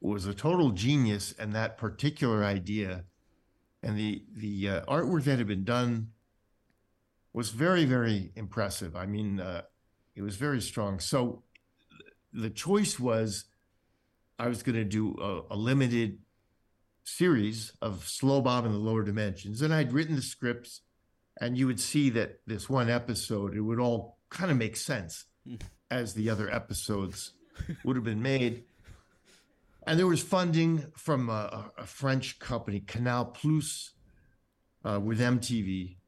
was 0.00 0.26
a 0.26 0.34
total 0.34 0.70
genius, 0.70 1.34
and 1.38 1.52
that 1.52 1.78
particular 1.78 2.44
idea 2.44 3.04
and 3.82 3.96
the 3.96 4.24
the 4.34 4.68
uh, 4.68 4.84
artwork 4.86 5.24
that 5.24 5.38
had 5.38 5.46
been 5.46 5.64
done 5.64 6.08
was 7.32 7.50
very, 7.50 7.84
very 7.84 8.32
impressive. 8.34 8.96
I 8.96 9.06
mean, 9.06 9.40
uh, 9.40 9.62
it 10.16 10.22
was 10.22 10.36
very 10.36 10.60
strong. 10.60 10.98
So 10.98 11.42
the 12.32 12.50
choice 12.50 12.98
was 12.98 13.44
I 14.38 14.48
was 14.48 14.62
going 14.62 14.76
to 14.76 14.84
do 14.84 15.16
a, 15.20 15.54
a, 15.54 15.56
limited 15.56 16.18
series 17.04 17.72
of 17.80 18.06
Slow 18.06 18.40
Bob 18.40 18.66
in 18.66 18.72
the 18.72 18.78
Lower 18.78 19.02
Dimensions. 19.02 19.62
And 19.62 19.74
I'd 19.74 19.92
written 19.92 20.16
the 20.16 20.22
scripts, 20.22 20.82
and 21.40 21.56
you 21.56 21.66
would 21.66 21.80
see 21.80 22.10
that 22.10 22.40
this 22.46 22.68
one 22.68 22.90
episode, 22.90 23.56
it 23.56 23.60
would 23.60 23.80
all 23.80 24.18
kind 24.30 24.50
of 24.50 24.56
make 24.56 24.76
sense 24.76 25.24
as 25.90 26.14
the 26.14 26.30
other 26.30 26.50
episodes 26.50 27.32
would 27.84 27.96
have 27.96 28.04
been 28.04 28.22
made. 28.22 28.64
And 29.88 29.98
there 29.98 30.06
was 30.06 30.22
funding 30.22 30.84
from 30.96 31.30
a, 31.30 31.70
a 31.78 31.86
French 31.86 32.38
company, 32.38 32.80
Canal 32.80 33.24
Plus, 33.24 33.92
uh, 34.84 35.00
with 35.00 35.18
MTV 35.18 35.98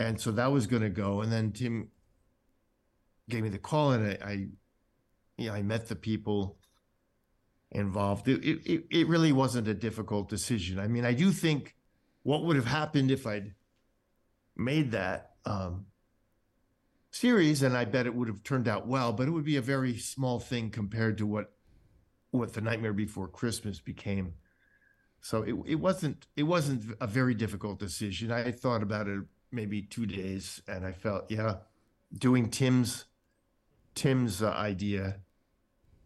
and 0.00 0.18
so 0.18 0.32
that 0.32 0.50
was 0.50 0.66
going 0.66 0.82
to 0.82 0.88
go. 0.88 1.20
And 1.20 1.30
then 1.30 1.52
Tim 1.52 1.88
gave 3.28 3.42
me 3.42 3.50
the 3.50 3.58
call, 3.58 3.92
and 3.92 4.18
I, 4.22 4.26
I 4.26 4.32
you 5.36 5.48
know, 5.48 5.54
I 5.54 5.62
met 5.62 5.88
the 5.88 5.94
people 5.94 6.56
involved. 7.70 8.26
It, 8.26 8.42
it, 8.44 8.84
it 8.90 9.08
really 9.08 9.32
wasn't 9.32 9.68
a 9.68 9.74
difficult 9.74 10.28
decision. 10.28 10.78
I 10.78 10.88
mean, 10.88 11.04
I 11.04 11.12
do 11.12 11.30
think 11.32 11.76
what 12.22 12.44
would 12.44 12.56
have 12.56 12.66
happened 12.66 13.10
if 13.10 13.26
I'd 13.26 13.54
made 14.56 14.92
that 14.92 15.32
um, 15.44 15.86
series, 17.10 17.62
and 17.62 17.76
I 17.76 17.84
bet 17.84 18.06
it 18.06 18.14
would 18.14 18.28
have 18.28 18.42
turned 18.42 18.68
out 18.68 18.86
well, 18.86 19.12
but 19.12 19.28
it 19.28 19.32
would 19.32 19.44
be 19.44 19.56
a 19.56 19.62
very 19.62 19.98
small 19.98 20.40
thing 20.40 20.70
compared 20.70 21.18
to 21.18 21.26
what 21.26 21.52
what 22.30 22.52
the 22.52 22.60
Nightmare 22.60 22.92
Before 22.92 23.28
Christmas 23.28 23.80
became. 23.80 24.34
So 25.20 25.42
it, 25.42 25.54
it 25.66 25.74
wasn't 25.74 26.26
it 26.36 26.44
wasn't 26.44 26.94
a 27.00 27.06
very 27.06 27.34
difficult 27.34 27.78
decision. 27.78 28.32
I 28.32 28.50
thought 28.52 28.82
about 28.82 29.08
it 29.08 29.20
maybe 29.52 29.82
two 29.82 30.06
days, 30.06 30.62
and 30.66 30.86
I 30.86 30.92
felt 30.92 31.30
yeah, 31.30 31.56
doing 32.16 32.48
Tim's 32.50 33.04
Tim's 33.94 34.42
uh, 34.42 34.50
idea 34.50 35.16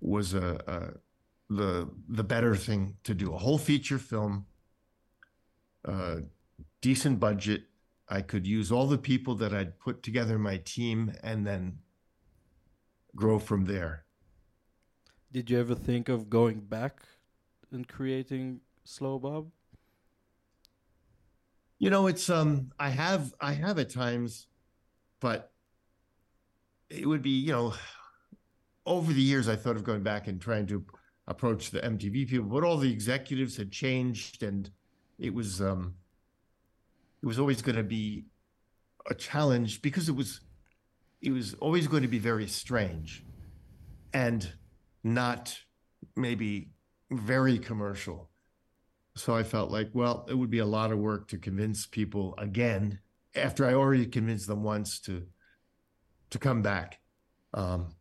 was 0.00 0.34
a, 0.34 0.60
a, 0.66 1.54
the 1.54 1.88
the 2.08 2.24
better 2.24 2.56
thing 2.56 2.96
to 3.04 3.14
do. 3.14 3.32
A 3.32 3.38
whole 3.38 3.58
feature 3.58 3.98
film, 3.98 4.46
uh, 5.84 6.16
decent 6.80 7.20
budget. 7.20 7.64
I 8.08 8.20
could 8.20 8.46
use 8.46 8.70
all 8.70 8.86
the 8.86 8.98
people 8.98 9.34
that 9.36 9.54
I'd 9.54 9.78
put 9.78 10.02
together 10.02 10.38
my 10.38 10.58
team, 10.58 11.12
and 11.22 11.46
then 11.46 11.78
grow 13.14 13.38
from 13.38 13.64
there. 13.64 14.03
Did 15.34 15.50
you 15.50 15.58
ever 15.58 15.74
think 15.74 16.08
of 16.08 16.30
going 16.30 16.60
back 16.60 17.02
and 17.72 17.88
creating 17.88 18.60
Slow 18.84 19.18
Bob? 19.18 19.50
You 21.80 21.90
know, 21.90 22.06
it's 22.06 22.30
um 22.30 22.70
I 22.78 22.90
have 22.90 23.34
I 23.40 23.52
have 23.54 23.80
at 23.80 23.90
times, 23.90 24.46
but 25.18 25.50
it 26.88 27.04
would 27.04 27.20
be, 27.20 27.30
you 27.30 27.50
know, 27.50 27.74
over 28.86 29.12
the 29.12 29.20
years 29.20 29.48
I 29.48 29.56
thought 29.56 29.74
of 29.74 29.82
going 29.82 30.04
back 30.04 30.28
and 30.28 30.40
trying 30.40 30.68
to 30.68 30.84
approach 31.26 31.72
the 31.72 31.80
MTV 31.80 32.28
people, 32.28 32.46
but 32.46 32.62
all 32.62 32.76
the 32.76 32.92
executives 32.92 33.56
had 33.56 33.72
changed 33.72 34.44
and 34.44 34.70
it 35.18 35.34
was 35.34 35.60
um 35.60 35.94
it 37.22 37.26
was 37.26 37.40
always 37.40 37.60
going 37.60 37.76
to 37.76 37.82
be 37.82 38.26
a 39.10 39.14
challenge 39.16 39.82
because 39.82 40.08
it 40.08 40.14
was 40.14 40.42
it 41.20 41.32
was 41.32 41.54
always 41.54 41.88
going 41.88 42.02
to 42.02 42.08
be 42.08 42.20
very 42.20 42.46
strange 42.46 43.24
and 44.12 44.52
not 45.04 45.56
maybe 46.16 46.70
very 47.11 47.58
commercial. 47.58 48.30
So 49.16 49.34
I 49.37 49.44
felt 49.44 49.70
like, 49.70 49.90
well, 49.92 50.26
it 50.28 50.34
would 50.34 50.50
be 50.50 50.58
a 50.58 50.66
lot 50.66 50.90
of 50.90 50.99
work 50.99 51.28
to 51.28 51.38
convince 51.38 51.87
people 51.87 52.34
again 52.38 52.99
after 53.37 53.64
I 53.64 53.75
already 53.75 54.06
convinced 54.06 54.49
them 54.49 54.64
once 54.64 54.99
to 55.00 55.26
to 56.30 56.38
come 56.38 56.62
back. 56.62 56.99
Um, 57.52 57.94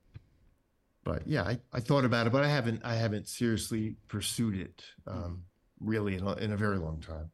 but 1.04 1.28
yeah, 1.28 1.44
I, 1.44 1.60
I 1.72 1.80
thought 1.82 2.06
about 2.06 2.26
it, 2.26 2.34
but 2.34 2.44
I 2.44 2.48
haven't 2.48 2.82
I 2.84 2.96
haven't 2.96 3.28
seriously 3.28 3.98
pursued 4.08 4.56
it 4.56 4.84
um, 5.06 5.44
really 5.80 6.16
in 6.16 6.26
a, 6.26 6.34
in 6.36 6.52
a 6.52 6.58
very 6.58 6.78
long 6.78 7.00
time. 7.00 7.30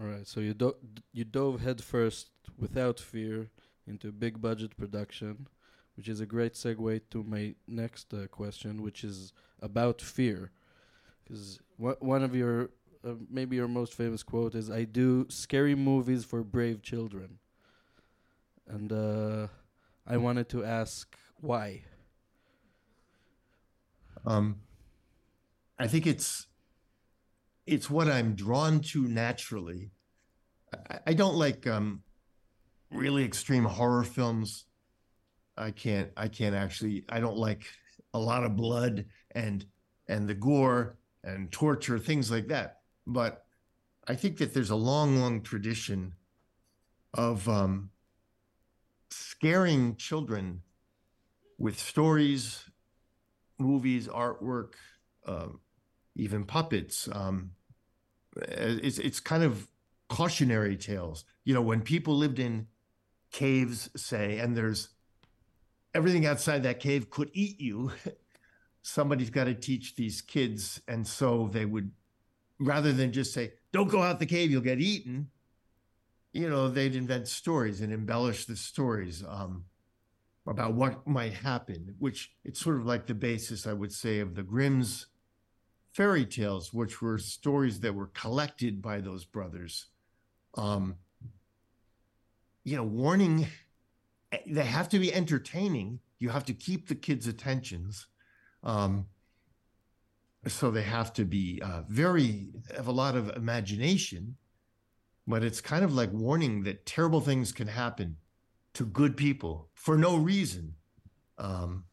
All 0.00 0.06
right, 0.06 0.26
so 0.26 0.38
you 0.38 0.54
do- 0.54 0.76
you 1.12 1.24
dove 1.24 1.60
headfirst 1.60 2.30
without 2.56 3.00
fear 3.00 3.50
into 3.86 4.12
big 4.12 4.40
budget 4.40 4.76
production, 4.76 5.48
which 5.98 6.08
is 6.08 6.20
a 6.20 6.26
great 6.26 6.52
segue 6.52 7.00
to 7.10 7.24
my 7.24 7.56
next 7.66 8.14
uh, 8.14 8.28
question, 8.28 8.82
which 8.82 9.02
is 9.02 9.32
about 9.60 10.00
fear. 10.00 10.52
Because 11.24 11.58
one 11.76 12.22
of 12.22 12.36
your 12.36 12.70
uh, 13.04 13.14
maybe 13.28 13.56
your 13.56 13.66
most 13.66 13.94
famous 13.94 14.22
quote 14.22 14.54
is, 14.54 14.70
"I 14.70 14.84
do 14.84 15.26
scary 15.28 15.74
movies 15.74 16.24
for 16.24 16.44
brave 16.44 16.82
children," 16.82 17.40
and 18.68 18.92
uh, 18.92 19.48
I 20.06 20.18
wanted 20.18 20.48
to 20.50 20.64
ask 20.64 21.16
why. 21.40 21.82
Um, 24.24 24.60
I 25.80 25.88
think 25.88 26.06
it's 26.06 26.46
it's 27.66 27.90
what 27.90 28.06
I'm 28.06 28.36
drawn 28.36 28.80
to 28.92 29.08
naturally. 29.08 29.90
I, 30.72 31.00
I 31.08 31.14
don't 31.14 31.34
like 31.34 31.66
um, 31.66 32.04
really 32.92 33.24
extreme 33.24 33.64
horror 33.64 34.04
films. 34.04 34.64
I 35.58 35.70
can't. 35.72 36.10
I 36.16 36.28
can't 36.28 36.54
actually. 36.54 37.04
I 37.08 37.20
don't 37.20 37.36
like 37.36 37.66
a 38.14 38.18
lot 38.18 38.44
of 38.44 38.56
blood 38.56 39.04
and 39.32 39.64
and 40.08 40.28
the 40.28 40.34
gore 40.34 40.96
and 41.24 41.50
torture, 41.52 41.98
things 41.98 42.30
like 42.30 42.48
that. 42.48 42.80
But 43.06 43.44
I 44.06 44.14
think 44.14 44.38
that 44.38 44.54
there's 44.54 44.70
a 44.70 44.76
long, 44.76 45.20
long 45.20 45.42
tradition 45.42 46.14
of 47.14 47.48
um, 47.48 47.90
scaring 49.10 49.96
children 49.96 50.62
with 51.58 51.78
stories, 51.78 52.64
movies, 53.58 54.08
artwork, 54.08 54.74
uh, 55.26 55.48
even 56.14 56.44
puppets. 56.44 57.08
Um, 57.12 57.52
it's 58.36 58.98
it's 58.98 59.20
kind 59.20 59.42
of 59.42 59.68
cautionary 60.08 60.76
tales. 60.76 61.24
You 61.44 61.54
know, 61.54 61.62
when 61.62 61.82
people 61.82 62.16
lived 62.16 62.38
in 62.38 62.68
caves, 63.30 63.90
say, 63.96 64.38
and 64.38 64.56
there's 64.56 64.88
everything 65.98 66.26
outside 66.26 66.62
that 66.62 66.78
cave 66.78 67.10
could 67.10 67.28
eat 67.32 67.60
you. 67.60 67.90
Somebody's 68.82 69.30
got 69.30 69.44
to 69.44 69.54
teach 69.54 69.96
these 69.96 70.20
kids, 70.22 70.80
and 70.86 71.04
so 71.04 71.50
they 71.52 71.64
would, 71.64 71.90
rather 72.60 72.92
than 72.92 73.12
just 73.12 73.34
say, 73.34 73.54
"Don't 73.72 73.90
go 73.90 74.00
out 74.00 74.20
the 74.20 74.24
cave, 74.26 74.48
you'll 74.48 74.60
get 74.60 74.80
eaten." 74.80 75.30
You 76.32 76.48
know, 76.48 76.68
they'd 76.68 76.94
invent 76.94 77.26
stories 77.26 77.80
and 77.80 77.92
embellish 77.92 78.44
the 78.44 78.54
stories 78.54 79.24
um, 79.26 79.64
about 80.46 80.74
what 80.74 81.04
might 81.04 81.32
happen, 81.32 81.96
which 81.98 82.30
it's 82.44 82.60
sort 82.60 82.76
of 82.76 82.86
like 82.86 83.08
the 83.08 83.14
basis, 83.14 83.66
I 83.66 83.72
would 83.72 83.92
say, 83.92 84.20
of 84.20 84.36
the 84.36 84.44
Grimm's 84.44 85.06
fairy 85.90 86.24
tales, 86.24 86.72
which 86.72 87.02
were 87.02 87.18
stories 87.18 87.80
that 87.80 87.94
were 87.94 88.10
collected 88.14 88.80
by 88.80 89.00
those 89.00 89.24
brothers. 89.24 89.86
Um, 90.54 90.94
you 92.62 92.76
know, 92.76 92.84
warning, 92.84 93.48
they 94.46 94.64
have 94.64 94.88
to 94.90 94.98
be 94.98 95.12
entertaining. 95.12 96.00
You 96.18 96.30
have 96.30 96.44
to 96.46 96.54
keep 96.54 96.88
the 96.88 96.94
kids' 96.94 97.26
attentions. 97.26 98.06
Um, 98.62 99.06
so 100.46 100.70
they 100.70 100.82
have 100.82 101.12
to 101.14 101.24
be 101.24 101.60
uh, 101.62 101.82
very, 101.88 102.48
have 102.76 102.86
a 102.86 102.92
lot 102.92 103.16
of 103.16 103.30
imagination, 103.36 104.36
but 105.26 105.42
it's 105.42 105.60
kind 105.60 105.84
of 105.84 105.94
like 105.94 106.12
warning 106.12 106.62
that 106.64 106.86
terrible 106.86 107.20
things 107.20 107.52
can 107.52 107.68
happen 107.68 108.16
to 108.74 108.86
good 108.86 109.16
people 109.16 109.68
for 109.74 109.98
no 109.98 110.16
reason. 110.16 110.74
Um, 111.38 111.84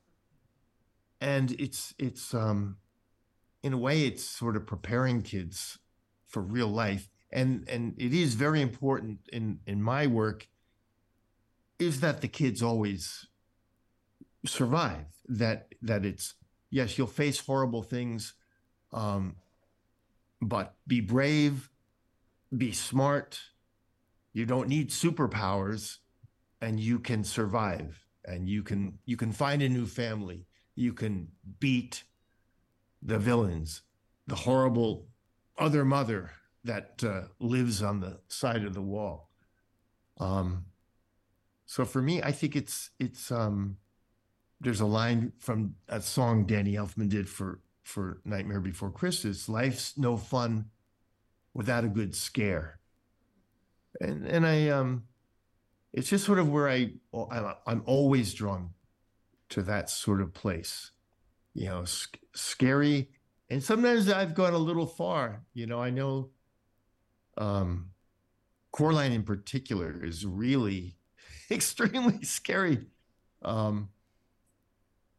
and 1.21 1.51
it's, 1.59 1.93
it's, 1.97 2.33
um, 2.33 2.77
in 3.63 3.73
a 3.73 3.77
way, 3.77 4.05
it's 4.05 4.23
sort 4.23 4.55
of 4.55 4.67
preparing 4.67 5.23
kids 5.23 5.79
for 6.27 6.41
real 6.41 6.67
life. 6.67 7.09
And 7.31 7.67
and 7.67 7.95
it 7.97 8.13
is 8.13 8.35
very 8.35 8.61
important 8.61 9.19
in 9.33 9.59
in 9.65 9.81
my 9.81 10.05
work 10.05 10.47
is 11.79 11.99
that 12.01 12.21
the 12.21 12.27
kids 12.27 12.61
always 12.61 13.27
survive. 14.45 15.05
That 15.27 15.73
that 15.81 16.05
it's 16.05 16.35
yes, 16.69 16.97
you'll 16.97 17.07
face 17.07 17.39
horrible 17.39 17.83
things, 17.83 18.33
um, 18.93 19.37
but 20.41 20.75
be 20.87 21.01
brave, 21.01 21.69
be 22.55 22.71
smart. 22.71 23.39
You 24.33 24.45
don't 24.45 24.67
need 24.67 24.89
superpowers, 24.89 25.97
and 26.61 26.79
you 26.79 26.99
can 26.99 27.23
survive. 27.23 28.05
And 28.25 28.49
you 28.49 28.63
can 28.63 28.99
you 29.05 29.17
can 29.17 29.31
find 29.31 29.61
a 29.61 29.69
new 29.69 29.85
family. 29.85 30.47
You 30.75 30.93
can 30.93 31.29
beat 31.59 32.03
the 33.01 33.19
villains, 33.19 33.81
the 34.27 34.35
horrible 34.35 35.07
other 35.57 35.85
mother 35.85 36.31
that 36.63 37.03
uh, 37.03 37.21
lives 37.39 37.81
on 37.81 37.99
the 37.99 38.19
side 38.27 38.63
of 38.63 38.73
the 38.73 38.81
wall. 38.81 39.29
Um, 40.19 40.65
so 41.65 41.85
for 41.85 42.01
me, 42.01 42.21
I 42.21 42.31
think 42.31 42.55
it's 42.55 42.91
it's 42.99 43.31
um, 43.31 43.77
there's 44.61 44.81
a 44.81 44.85
line 44.85 45.33
from 45.39 45.75
a 45.87 46.01
song 46.01 46.45
Danny 46.45 46.73
Elfman 46.73 47.09
did 47.09 47.27
for 47.29 47.61
for 47.83 48.21
Nightmare 48.25 48.61
Before 48.61 48.91
Christmas. 48.91 49.49
Life's 49.49 49.97
no 49.97 50.17
fun 50.17 50.65
without 51.53 51.83
a 51.83 51.89
good 51.89 52.15
scare, 52.15 52.79
and 53.99 54.25
and 54.25 54.45
I 54.45 54.69
um, 54.69 55.03
it's 55.93 56.09
just 56.09 56.25
sort 56.25 56.39
of 56.39 56.49
where 56.49 56.69
I 56.69 56.93
I'm 57.65 57.83
always 57.85 58.33
drawn 58.33 58.71
to 59.49 59.61
that 59.61 59.89
sort 59.89 60.21
of 60.21 60.33
place 60.33 60.91
you 61.55 61.67
know, 61.67 61.85
sc- 61.85 62.19
scary. 62.35 63.09
And 63.49 63.63
sometimes 63.63 64.09
I've 64.09 64.35
gone 64.35 64.53
a 64.53 64.59
little 64.59 64.85
far. 64.85 65.41
You 65.53 65.65
know, 65.65 65.81
I 65.81 65.89
know 65.89 66.29
um, 67.37 67.91
Coraline 68.71 69.13
in 69.13 69.23
particular 69.23 70.03
is 70.03 70.25
really 70.25 70.94
extremely 71.51 72.23
scary 72.23 72.85
um, 73.41 73.89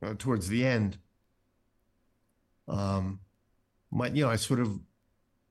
uh, 0.02 0.14
towards 0.18 0.48
the 0.48 0.66
end. 0.66 0.98
Um, 2.68 3.20
but 3.92 4.16
you 4.16 4.24
know, 4.24 4.30
I 4.30 4.36
sort 4.36 4.60
of 4.60 4.78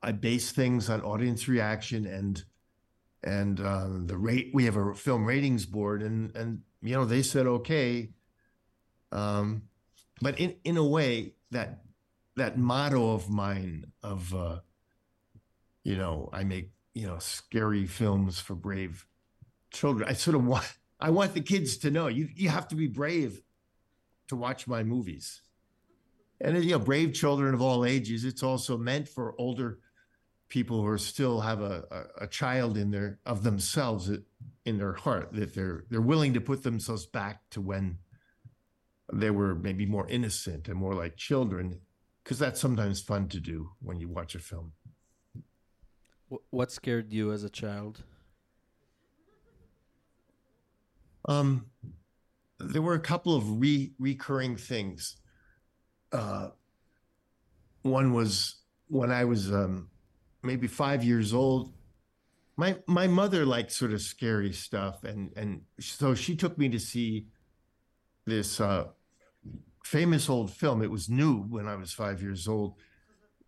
I 0.02 0.12
base 0.12 0.52
things 0.52 0.90
on 0.90 1.02
audience 1.02 1.48
reaction 1.48 2.06
and 2.06 2.44
and 3.24 3.60
uh, 3.60 3.88
the 4.06 4.18
rate. 4.18 4.52
We 4.54 4.66
have 4.66 4.78
a 4.78 4.94
film 4.94 5.26
ratings 5.26 5.66
board, 5.66 6.04
and 6.04 6.36
and 6.36 6.62
you 6.82 6.94
know 6.94 7.06
they 7.06 7.22
said 7.22 7.48
okay. 7.48 8.10
Um, 9.12 9.64
but 10.22 10.40
in 10.40 10.56
in 10.64 10.78
a 10.78 10.84
way 10.86 11.34
that 11.52 11.84
that 12.36 12.58
motto 12.58 13.14
of 13.14 13.30
mine 13.30 13.86
of 14.04 14.34
uh, 14.36 14.60
you 15.84 15.96
know 15.96 16.30
I 16.34 16.44
make 16.44 16.72
you 16.94 17.08
know 17.08 17.18
scary 17.20 17.88
films 17.88 18.40
for 18.40 18.56
brave 18.56 19.08
children. 19.76 20.10
I 20.10 20.14
sort 20.14 20.36
of 20.36 20.46
want 20.46 20.66
I 21.00 21.10
want 21.12 21.34
the 21.34 21.42
kids 21.42 21.78
to 21.78 21.92
know 21.92 22.08
you 22.08 22.30
you 22.36 22.50
have 22.50 22.68
to 22.70 22.76
be 22.76 22.88
brave 22.88 23.42
to 24.30 24.36
watch 24.36 24.68
my 24.68 24.84
movies. 24.84 25.42
And 26.42 26.62
you 26.64 26.72
know, 26.72 26.80
brave 26.80 27.14
children 27.14 27.54
of 27.54 27.62
all 27.62 27.86
ages. 27.86 28.26
It's 28.26 28.44
also 28.44 28.78
meant 28.78 29.08
for 29.08 29.36
older 29.38 29.80
people 30.50 30.82
who 30.82 30.88
are 30.88 30.98
still 30.98 31.42
have 31.42 31.62
a, 31.62 31.84
a, 32.20 32.24
a 32.24 32.28
child 32.28 32.78
in 32.78 32.92
their 32.92 33.20
of 33.26 33.44
themselves 33.44 34.12
in 34.66 34.78
their 34.78 34.94
heart 34.94 35.30
that 35.34 35.54
they're 35.56 35.86
they're 35.90 36.02
willing 36.02 36.34
to 36.34 36.42
put 36.42 36.64
themselves 36.64 37.06
back 37.06 37.42
to 37.52 37.62
when 37.62 37.98
they 39.14 39.30
were 39.30 39.56
maybe 39.56 39.86
more 39.86 40.08
innocent 40.08 40.68
and 40.68 40.78
more 40.78 40.94
like 40.94 41.16
children 41.16 41.80
because 42.24 42.40
that's 42.40 42.60
sometimes 42.60 43.02
fun 43.02 43.28
to 43.28 43.40
do 43.40 43.72
when 43.82 44.00
you 44.00 44.08
watch 44.08 44.36
a 44.36 44.40
film 44.40 44.74
what 46.50 46.72
scared 46.72 47.14
you 47.14 47.32
as 47.32 47.44
a 47.44 47.50
child 47.50 48.04
um 51.28 51.66
there 52.60 52.82
were 52.82 52.94
a 52.94 53.00
couple 53.00 53.36
of 53.36 53.60
re- 53.60 53.94
recurring 54.00 54.56
things 54.56 55.18
uh, 56.16 56.50
one 57.82 58.14
was 58.14 58.56
when 58.88 59.12
I 59.12 59.26
was 59.26 59.52
um, 59.52 59.90
maybe 60.44 60.68
five 60.68 61.04
years 61.04 61.34
old. 61.34 61.74
My 62.58 62.78
my 62.88 63.08
mother 63.08 63.46
liked 63.46 63.72
sort 63.72 63.92
of 63.92 64.02
scary 64.02 64.54
stuff, 64.54 65.04
and 65.04 65.32
and 65.36 65.62
so 65.80 66.16
she 66.16 66.36
took 66.36 66.58
me 66.58 66.70
to 66.70 66.80
see 66.80 67.28
this 68.26 68.62
uh, 68.62 68.86
famous 69.84 70.30
old 70.30 70.52
film. 70.52 70.82
It 70.82 70.90
was 70.90 71.10
new 71.10 71.42
when 71.44 71.68
I 71.68 71.76
was 71.76 71.92
five 71.92 72.22
years 72.22 72.48
old, 72.48 72.76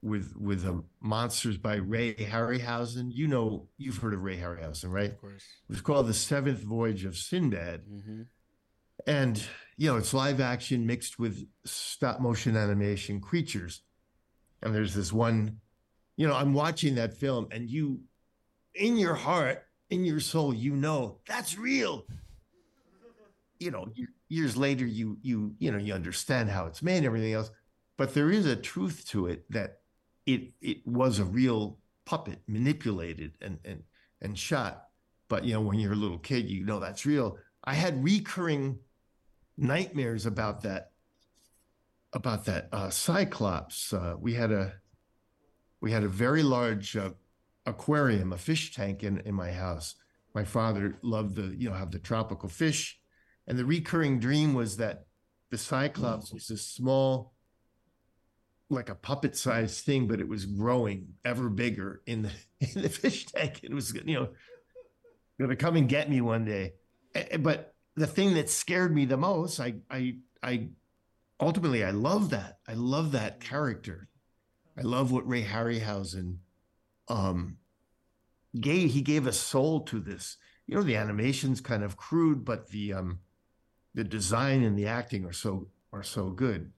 with 0.08 0.34
with 0.38 0.66
uh, 0.66 0.74
Monsters 1.02 1.58
by 1.58 1.76
Ray 1.76 2.16
Harryhausen. 2.16 3.10
You 3.12 3.28
know, 3.28 3.68
you've 3.78 3.98
heard 3.98 4.14
of 4.14 4.24
Ray 4.24 4.38
Harryhausen, 4.38 4.92
right? 4.92 5.12
Of 5.12 5.22
course. 5.22 5.44
It 5.70 5.74
was 5.74 5.82
called 5.82 6.08
The 6.08 6.14
Seventh 6.14 6.62
Voyage 6.62 7.06
of 7.06 7.16
Sinbad. 7.16 7.82
And, 9.06 9.42
you 9.78 9.90
know, 9.90 9.98
it's 9.98 10.14
live 10.14 10.42
action 10.42 10.86
mixed 10.86 11.20
with 11.20 11.48
stop 11.66 12.20
motion 12.20 12.58
animation 12.58 13.22
creatures. 13.22 13.82
And 14.62 14.74
there's 14.74 14.96
this 14.96 15.14
one, 15.14 15.60
you 16.16 16.28
know, 16.28 16.34
I'm 16.34 16.54
watching 16.54 16.96
that 16.96 17.14
film 17.14 17.48
and 17.52 17.70
you, 17.70 18.02
in 18.74 18.98
your 18.98 19.14
heart, 19.14 19.64
in 19.90 20.04
your 20.04 20.20
soul, 20.20 20.54
you 20.54 20.76
know 20.76 21.20
that's 21.28 21.58
real. 21.58 22.06
You 23.60 23.72
know, 23.72 23.88
years 24.30 24.58
later, 24.58 24.86
you, 24.86 25.18
you, 25.22 25.56
you 25.58 25.72
know, 25.72 25.78
you 25.78 25.94
understand 25.94 26.50
how 26.50 26.66
it's 26.66 26.84
made 26.84 26.98
and 26.98 27.06
everything 27.06 27.34
else. 27.34 27.50
But 27.98 28.14
there 28.14 28.30
is 28.30 28.46
a 28.46 28.56
truth 28.56 29.06
to 29.10 29.28
it 29.28 29.50
that 29.52 29.77
it, 30.28 30.52
it 30.62 30.86
was 30.86 31.18
a 31.18 31.26
real 31.26 31.80
puppet 32.06 32.40
manipulated 32.48 33.34
and, 33.42 33.58
and, 33.66 33.82
and 34.22 34.38
shot. 34.38 34.84
But, 35.30 35.44
you 35.44 35.54
know, 35.54 35.62
when 35.62 35.80
you're 35.80 35.94
a 35.94 35.96
little 35.96 36.20
kid, 36.20 36.50
you 36.50 36.66
know 36.66 36.80
that's 36.80 37.06
real. 37.06 37.38
I 37.64 37.74
had 37.74 38.04
recurring 38.04 38.80
nightmares 39.58 40.26
about 40.26 40.62
that 40.62 40.92
about 42.14 42.46
that 42.46 42.70
uh, 42.72 42.90
cyclops 42.90 43.92
uh, 43.92 44.16
we 44.20 44.34
had 44.34 44.52
a 44.52 44.74
we 45.82 45.92
had 45.92 46.04
a 46.04 46.08
very 46.08 46.44
large 46.44 46.96
uh, 46.96 47.10
aquarium 47.66 48.32
a 48.32 48.38
fish 48.38 48.74
tank 48.74 49.04
in 49.04 49.20
in 49.22 49.34
my 49.34 49.52
house 49.52 49.96
my 50.34 50.44
father 50.44 50.98
loved 51.02 51.36
the 51.36 51.56
you 51.58 51.68
know 51.70 51.76
have 51.76 51.92
the 51.92 52.00
tropical 52.00 52.48
fish 52.48 53.00
and 53.48 53.58
the 53.58 53.66
recurring 53.66 54.20
dream 54.20 54.54
was 54.54 54.78
that 54.78 55.06
the 55.50 55.58
cyclops 55.58 56.32
was 56.32 56.48
this 56.48 56.66
small 56.66 57.34
like 58.70 58.90
a 58.90 58.96
puppet 58.96 59.36
sized 59.36 59.86
thing 59.86 60.08
but 60.08 60.20
it 60.20 60.28
was 60.28 60.46
growing 60.46 61.08
ever 61.24 61.50
bigger 61.50 62.02
in 62.06 62.24
the 62.24 62.32
in 62.76 62.82
the 62.82 62.90
fish 62.90 63.26
tank 63.28 63.62
it 63.64 63.74
was 63.74 63.94
you 63.94 64.16
know 64.16 64.30
going 65.40 65.50
to 65.50 65.56
come 65.56 65.76
and 65.76 65.88
get 65.88 66.10
me 66.10 66.20
one 66.20 66.44
day 66.44 66.74
but 67.40 67.74
the 67.98 68.08
thing 68.08 68.36
that 68.36 68.50
scared 68.50 68.94
me 68.94 69.06
the 69.06 69.18
most, 69.18 69.60
I, 69.60 69.76
I, 69.90 70.18
I, 70.44 70.70
ultimately, 71.40 71.84
I 71.84 71.92
love 71.92 72.30
that. 72.30 72.60
I 72.68 72.74
love 72.74 73.12
that 73.14 73.40
character. 73.40 74.08
I 74.78 74.82
love 74.82 75.12
what 75.12 75.28
Ray 75.28 75.44
Harryhausen, 75.44 76.38
um, 77.08 77.58
gave. 78.60 78.92
He 78.92 79.02
gave 79.02 79.26
a 79.26 79.34
soul 79.34 79.82
to 79.82 80.00
this. 80.00 80.38
You 80.68 80.76
know, 80.76 80.84
the 80.84 80.96
animation's 80.96 81.60
kind 81.60 81.84
of 81.84 81.98
crude, 81.98 82.46
but 82.46 82.70
the, 82.70 82.94
um, 82.94 83.20
the 83.96 84.04
design 84.04 84.64
and 84.64 84.78
the 84.78 84.86
acting 84.86 85.26
are 85.26 85.34
so 85.34 85.68
are 85.92 86.04
so 86.04 86.30
good. 86.30 86.72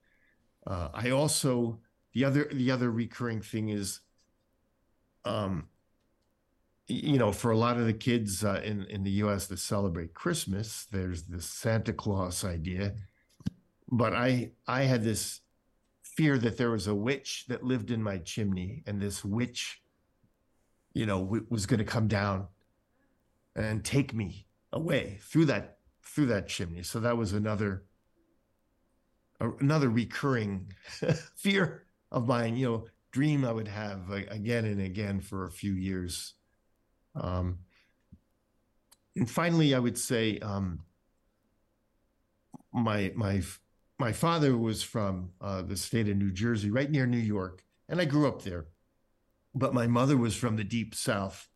Uh, 0.66 0.88
I 0.92 1.10
also 1.10 1.80
the 2.12 2.24
other 2.24 2.48
the 2.52 2.70
other 2.70 2.90
recurring 2.90 3.40
thing 3.40 3.68
is, 3.68 4.00
um, 5.24 5.68
you 6.86 7.18
know, 7.18 7.32
for 7.32 7.50
a 7.50 7.56
lot 7.56 7.76
of 7.76 7.86
the 7.86 7.92
kids 7.92 8.44
uh, 8.44 8.60
in 8.64 8.84
in 8.86 9.02
the 9.02 9.10
U.S. 9.22 9.46
that 9.46 9.58
celebrate 9.58 10.14
Christmas, 10.14 10.86
there's 10.90 11.24
this 11.24 11.46
Santa 11.46 11.92
Claus 11.92 12.44
idea, 12.44 12.94
but 13.90 14.12
I 14.12 14.52
I 14.66 14.82
had 14.82 15.02
this 15.02 15.40
fear 16.02 16.36
that 16.38 16.56
there 16.56 16.70
was 16.70 16.86
a 16.86 16.94
witch 16.94 17.46
that 17.48 17.62
lived 17.62 17.90
in 17.90 18.02
my 18.02 18.18
chimney, 18.18 18.82
and 18.86 19.00
this 19.00 19.24
witch, 19.24 19.80
you 20.92 21.06
know, 21.06 21.20
w- 21.20 21.46
was 21.48 21.66
going 21.66 21.78
to 21.78 21.84
come 21.84 22.08
down 22.08 22.48
and 23.54 23.84
take 23.84 24.12
me 24.14 24.46
away 24.72 25.18
through 25.22 25.46
that 25.46 25.78
through 26.02 26.26
that 26.26 26.48
chimney. 26.48 26.82
So 26.82 27.00
that 27.00 27.16
was 27.16 27.32
another 27.32 27.84
another 29.40 29.88
recurring 29.88 30.72
fear 31.36 31.84
of 32.12 32.26
mine. 32.26 32.56
You 32.56 32.66
know, 32.66 32.86
dream 33.12 33.44
I 33.44 33.52
would 33.52 33.68
have 33.68 34.10
again 34.10 34.64
and 34.64 34.80
again 34.80 35.20
for 35.20 35.46
a 35.46 35.50
few 35.50 35.72
years. 35.72 36.34
Um, 37.14 37.58
and 39.16 39.28
finally, 39.28 39.74
I 39.74 39.78
would 39.78 39.98
say 39.98 40.38
um, 40.38 40.80
my 42.72 43.12
my 43.14 43.42
my 43.98 44.12
father 44.12 44.56
was 44.56 44.82
from 44.82 45.30
uh, 45.40 45.62
the 45.62 45.76
state 45.76 46.08
of 46.08 46.16
New 46.16 46.30
Jersey, 46.30 46.70
right 46.70 46.90
near 46.90 47.06
New 47.06 47.18
York, 47.18 47.64
and 47.88 48.00
I 48.00 48.04
grew 48.04 48.28
up 48.28 48.42
there. 48.42 48.66
But 49.54 49.74
my 49.74 49.86
mother 49.86 50.16
was 50.16 50.36
from 50.36 50.56
the 50.56 50.64
deep 50.64 50.94
South 50.94 51.48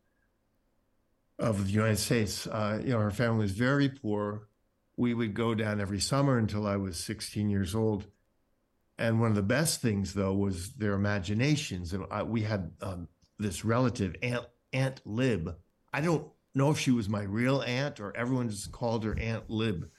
of 1.39 1.65
the 1.65 1.71
United 1.71 1.97
States. 1.97 2.45
Uh, 2.47 2.81
you 2.83 2.91
know, 2.91 2.99
her 2.99 3.11
family 3.11 3.43
was 3.43 3.51
very 3.51 3.89
poor. 3.89 4.47
We 4.97 5.13
would 5.13 5.33
go 5.33 5.53
down 5.53 5.81
every 5.81 5.99
summer 5.99 6.37
until 6.37 6.65
I 6.65 6.77
was 6.77 6.97
16 6.97 7.49
years 7.49 7.75
old. 7.75 8.05
And 8.97 9.19
one 9.19 9.29
of 9.29 9.35
the 9.35 9.41
best 9.41 9.81
things, 9.81 10.13
though, 10.13 10.33
was 10.33 10.73
their 10.73 10.93
imaginations. 10.93 11.93
And 11.93 12.05
I, 12.09 12.23
we 12.23 12.43
had 12.43 12.71
um, 12.81 13.09
this 13.37 13.65
relative, 13.65 14.15
Aunt 14.21 14.45
Aunt 14.71 15.01
Lib. 15.05 15.55
I 15.93 16.01
don't 16.01 16.27
know 16.53 16.71
if 16.71 16.79
she 16.79 16.91
was 16.91 17.09
my 17.09 17.23
real 17.23 17.61
aunt 17.61 17.99
or 17.99 18.15
everyone 18.15 18.49
just 18.49 18.71
called 18.71 19.03
her 19.03 19.17
Aunt 19.19 19.49
Lib. 19.49 19.89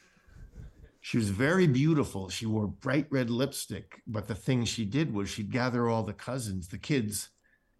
She 1.01 1.19
was 1.19 1.29
very 1.29 1.67
beautiful. 1.67 2.29
She 2.29 2.47
wore 2.47 2.67
bright 2.67 3.07
red 3.11 3.31
lipstick, 3.31 4.03
but 4.07 4.27
the 4.27 4.35
thing 4.35 4.65
she 4.65 4.85
did 4.85 5.15
was 5.15 5.29
she'd 5.29 5.53
gather 5.53 5.89
all 5.89 6.03
the 6.03 6.13
cousins, 6.13 6.69
the 6.69 6.79
kids, 6.79 7.29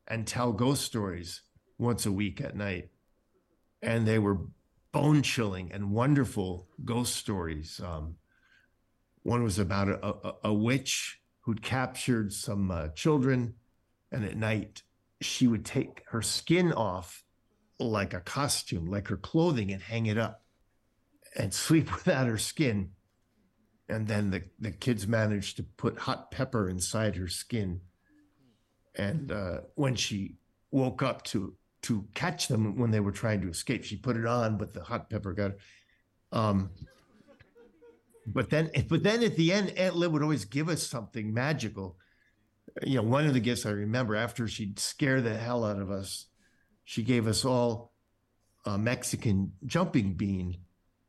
and 0.07 0.27
tell 0.27 0.53
ghost 0.53 0.85
stories 0.85 1.43
once 1.77 2.07
a 2.07 2.13
week 2.13 2.41
at 2.41 2.55
night. 2.55 2.91
And 3.83 4.07
they 4.07 4.19
were 4.19 4.39
bone 4.97 5.21
chilling 5.21 5.71
and 5.73 5.91
wonderful 5.91 6.67
ghost 6.83 7.17
stories. 7.17 7.83
Um, 7.85 8.15
one 9.25 9.43
was 9.43 9.59
about 9.59 9.91
a, 9.91 10.07
a, 10.07 10.35
a 10.45 10.55
witch 10.55 11.21
who'd 11.41 11.61
captured 11.61 12.33
some 12.33 12.71
uh, 12.71 12.89
children, 12.89 13.57
and 14.11 14.25
at 14.25 14.39
night 14.39 14.85
she 15.21 15.47
would 15.49 15.67
take 15.67 16.03
her 16.09 16.23
skin 16.23 16.73
off 16.73 17.25
like 17.79 18.15
a 18.15 18.21
costume, 18.21 18.87
like 18.87 19.09
her 19.09 19.19
clothing, 19.19 19.71
and 19.71 19.83
hang 19.83 20.07
it 20.07 20.17
up 20.17 20.43
and 21.37 21.53
sleep 21.67 21.95
without 21.95 22.27
her 22.27 22.39
skin. 22.39 22.93
And 23.91 24.09
then 24.09 24.31
the, 24.31 24.45
the 24.59 24.73
kids 24.73 25.07
managed 25.07 25.59
to 25.59 25.63
put 25.63 25.99
hot 25.99 26.31
pepper 26.31 26.71
inside 26.71 27.17
her 27.17 27.29
skin. 27.29 27.83
And 28.95 29.31
uh, 29.31 29.59
when 29.75 29.95
she 29.95 30.37
woke 30.71 31.03
up 31.03 31.23
to 31.25 31.55
to 31.87 32.05
catch 32.15 32.49
them 32.49 32.77
when 32.77 32.91
they 32.91 32.99
were 32.99 33.13
trying 33.13 33.41
to 33.41 33.49
escape, 33.49 33.85
she 33.85 33.97
put 33.97 34.17
it 34.17 34.27
on, 34.27 34.59
but 34.59 34.75
the 34.75 34.83
hot 34.83 35.09
pepper 35.09 35.33
got 35.33 35.53
her. 35.53 35.57
Um, 36.33 36.71
but 38.27 38.51
then, 38.51 38.71
but 38.89 39.05
then 39.05 39.23
at 39.23 39.37
the 39.37 39.53
end, 39.53 39.71
Aunt 39.77 39.95
Lib 39.95 40.13
would 40.13 40.23
always 40.23 40.45
give 40.45 40.69
us 40.69 40.85
something 40.85 41.33
magical. 41.33 41.97
You 42.83 42.97
know, 42.97 43.03
one 43.03 43.25
of 43.25 43.35
the 43.35 43.41
gifts 43.41 43.65
I 43.65 43.71
remember 43.71 44.17
after 44.17 44.49
she'd 44.49 44.81
scare 44.81 45.21
the 45.21 45.37
hell 45.37 45.65
out 45.65 45.79
of 45.79 45.93
us, 45.93 46.27
she 46.85 47.05
gave 47.05 47.29
us 47.29 47.45
all 47.45 47.93
a 48.65 48.77
Mexican 48.77 49.53
jumping 49.65 50.15
bean. 50.15 50.59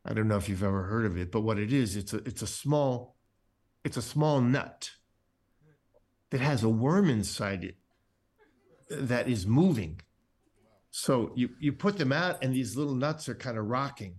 I 0.06 0.14
don't 0.14 0.28
know 0.28 0.38
if 0.38 0.48
you've 0.48 0.64
ever 0.64 0.84
heard 0.84 1.06
of 1.06 1.18
it, 1.18 1.32
but 1.32 1.42
what 1.42 1.58
it 1.58 1.74
is, 1.74 1.96
it's 1.96 2.14
a 2.14 2.18
it's 2.18 2.44
a 2.44 2.48
small, 2.48 3.16
it's 3.84 3.98
a 3.98 4.02
small 4.02 4.42
nut 4.42 4.92
that 6.30 6.40
has 6.42 6.62
a 6.62 6.70
worm 6.70 7.10
inside 7.10 7.64
it 7.64 7.78
that 8.90 9.28
is 9.28 9.48
moving. 9.48 10.02
So 10.98 11.32
you 11.36 11.52
you 11.60 11.74
put 11.74 12.00
them 12.00 12.12
out, 12.12 12.44
and 12.44 12.52
these 12.52 12.76
little 12.76 12.96
nuts 12.96 13.30
are 13.30 13.36
kind 13.36 13.56
of 13.56 13.68
rocking. 13.68 14.16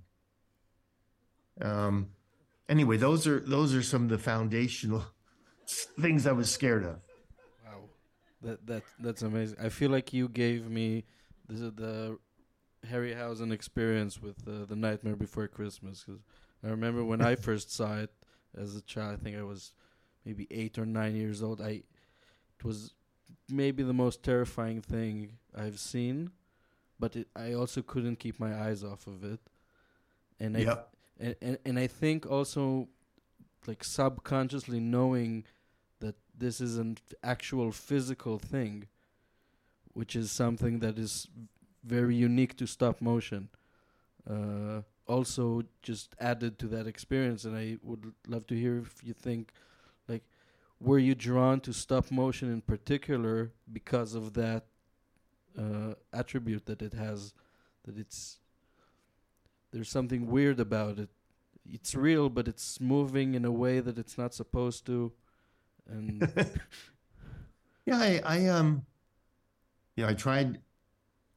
Um, 1.60 2.10
anyway, 2.68 2.96
those 2.96 3.26
are 3.26 3.40
those 3.40 3.74
are 3.74 3.82
some 3.82 4.04
of 4.04 4.10
the 4.10 4.18
foundational 4.18 5.04
things 6.00 6.24
I 6.24 6.30
was 6.30 6.48
scared 6.48 6.84
of. 6.84 7.00
Wow, 7.66 7.80
that 8.42 8.64
that 8.68 8.82
that's 9.00 9.22
amazing. 9.22 9.58
I 9.60 9.70
feel 9.70 9.90
like 9.90 10.12
you 10.12 10.28
gave 10.28 10.70
me 10.70 11.04
the 11.48 11.72
the 11.72 12.18
Harryhausen 12.86 13.52
experience 13.52 14.22
with 14.22 14.46
uh, 14.46 14.64
the 14.64 14.76
Nightmare 14.76 15.16
Before 15.16 15.48
Christmas. 15.48 16.04
Because 16.06 16.22
I 16.62 16.68
remember 16.68 17.02
when 17.02 17.20
I 17.20 17.34
first 17.48 17.74
saw 17.74 17.98
it 17.98 18.12
as 18.56 18.76
a 18.76 18.82
child. 18.82 19.18
I 19.20 19.24
think 19.24 19.36
I 19.36 19.42
was 19.42 19.72
maybe 20.24 20.46
eight 20.52 20.78
or 20.78 20.86
nine 20.86 21.16
years 21.16 21.42
old. 21.42 21.60
I 21.60 21.82
it 22.56 22.64
was 22.64 22.94
maybe 23.48 23.82
the 23.82 23.92
most 23.92 24.22
terrifying 24.22 24.80
thing 24.80 25.38
I've 25.56 25.80
seen, 25.80 26.30
but 26.98 27.16
it, 27.16 27.28
I 27.36 27.52
also 27.52 27.82
couldn't 27.82 28.16
keep 28.16 28.38
my 28.38 28.54
eyes 28.54 28.82
off 28.84 29.06
of 29.06 29.24
it. 29.24 29.40
And 30.40 30.56
I 30.56 30.60
Yep. 30.60 30.88
and, 31.18 31.36
and 31.40 31.58
and 31.64 31.78
I 31.78 31.86
think 31.86 32.26
also 32.26 32.88
like 33.66 33.84
subconsciously 33.84 34.80
knowing 34.80 35.44
that 36.00 36.16
this 36.36 36.60
is 36.60 36.78
an 36.78 36.96
actual 37.22 37.72
physical 37.72 38.38
thing, 38.38 38.86
which 39.92 40.14
is 40.14 40.30
something 40.30 40.78
that 40.80 40.98
is 40.98 41.28
very 41.84 42.14
unique 42.14 42.56
to 42.56 42.66
stop 42.66 43.00
motion. 43.00 43.48
Uh, 44.28 44.82
also, 45.06 45.62
just 45.82 46.14
added 46.20 46.58
to 46.58 46.66
that 46.68 46.86
experience, 46.86 47.44
and 47.44 47.56
I 47.56 47.78
would 47.82 48.12
love 48.26 48.46
to 48.48 48.54
hear 48.54 48.78
if 48.78 49.02
you 49.02 49.14
think, 49.14 49.52
like, 50.06 50.22
were 50.78 50.98
you 50.98 51.14
drawn 51.14 51.60
to 51.60 51.72
stop 51.72 52.10
motion 52.10 52.52
in 52.52 52.60
particular 52.60 53.52
because 53.72 54.14
of 54.14 54.34
that 54.34 54.66
uh, 55.58 55.94
attribute 56.12 56.66
that 56.66 56.82
it 56.82 56.94
has? 56.94 57.34
That 57.84 57.98
it's 57.98 58.38
there's 59.72 59.90
something 59.90 60.26
weird 60.26 60.60
about 60.60 60.98
it. 60.98 61.10
It's 61.70 61.94
real, 61.94 62.30
but 62.30 62.48
it's 62.48 62.80
moving 62.80 63.34
in 63.34 63.44
a 63.44 63.52
way 63.52 63.80
that 63.80 63.98
it's 63.98 64.16
not 64.16 64.32
supposed 64.32 64.86
to, 64.86 65.12
and 65.86 66.32
yeah, 67.86 67.96
I, 67.96 68.20
I 68.24 68.46
um, 68.46 68.86
yeah, 69.96 70.08
I 70.08 70.14
tried 70.14 70.60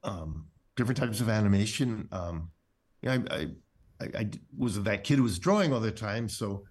um 0.04 0.46
different 0.76 0.98
types 0.98 1.20
of 1.20 1.28
animation. 1.28 2.08
Um, 2.12 2.50
yeah, 3.02 3.18
I, 3.30 3.34
I, 3.34 3.48
I, 4.00 4.06
I 4.18 4.30
was 4.56 4.82
that 4.82 5.04
kid 5.04 5.18
who 5.18 5.24
was 5.24 5.38
drawing 5.38 5.72
all 5.72 5.80
the 5.80 5.92
time, 5.92 6.28
so 6.28 6.64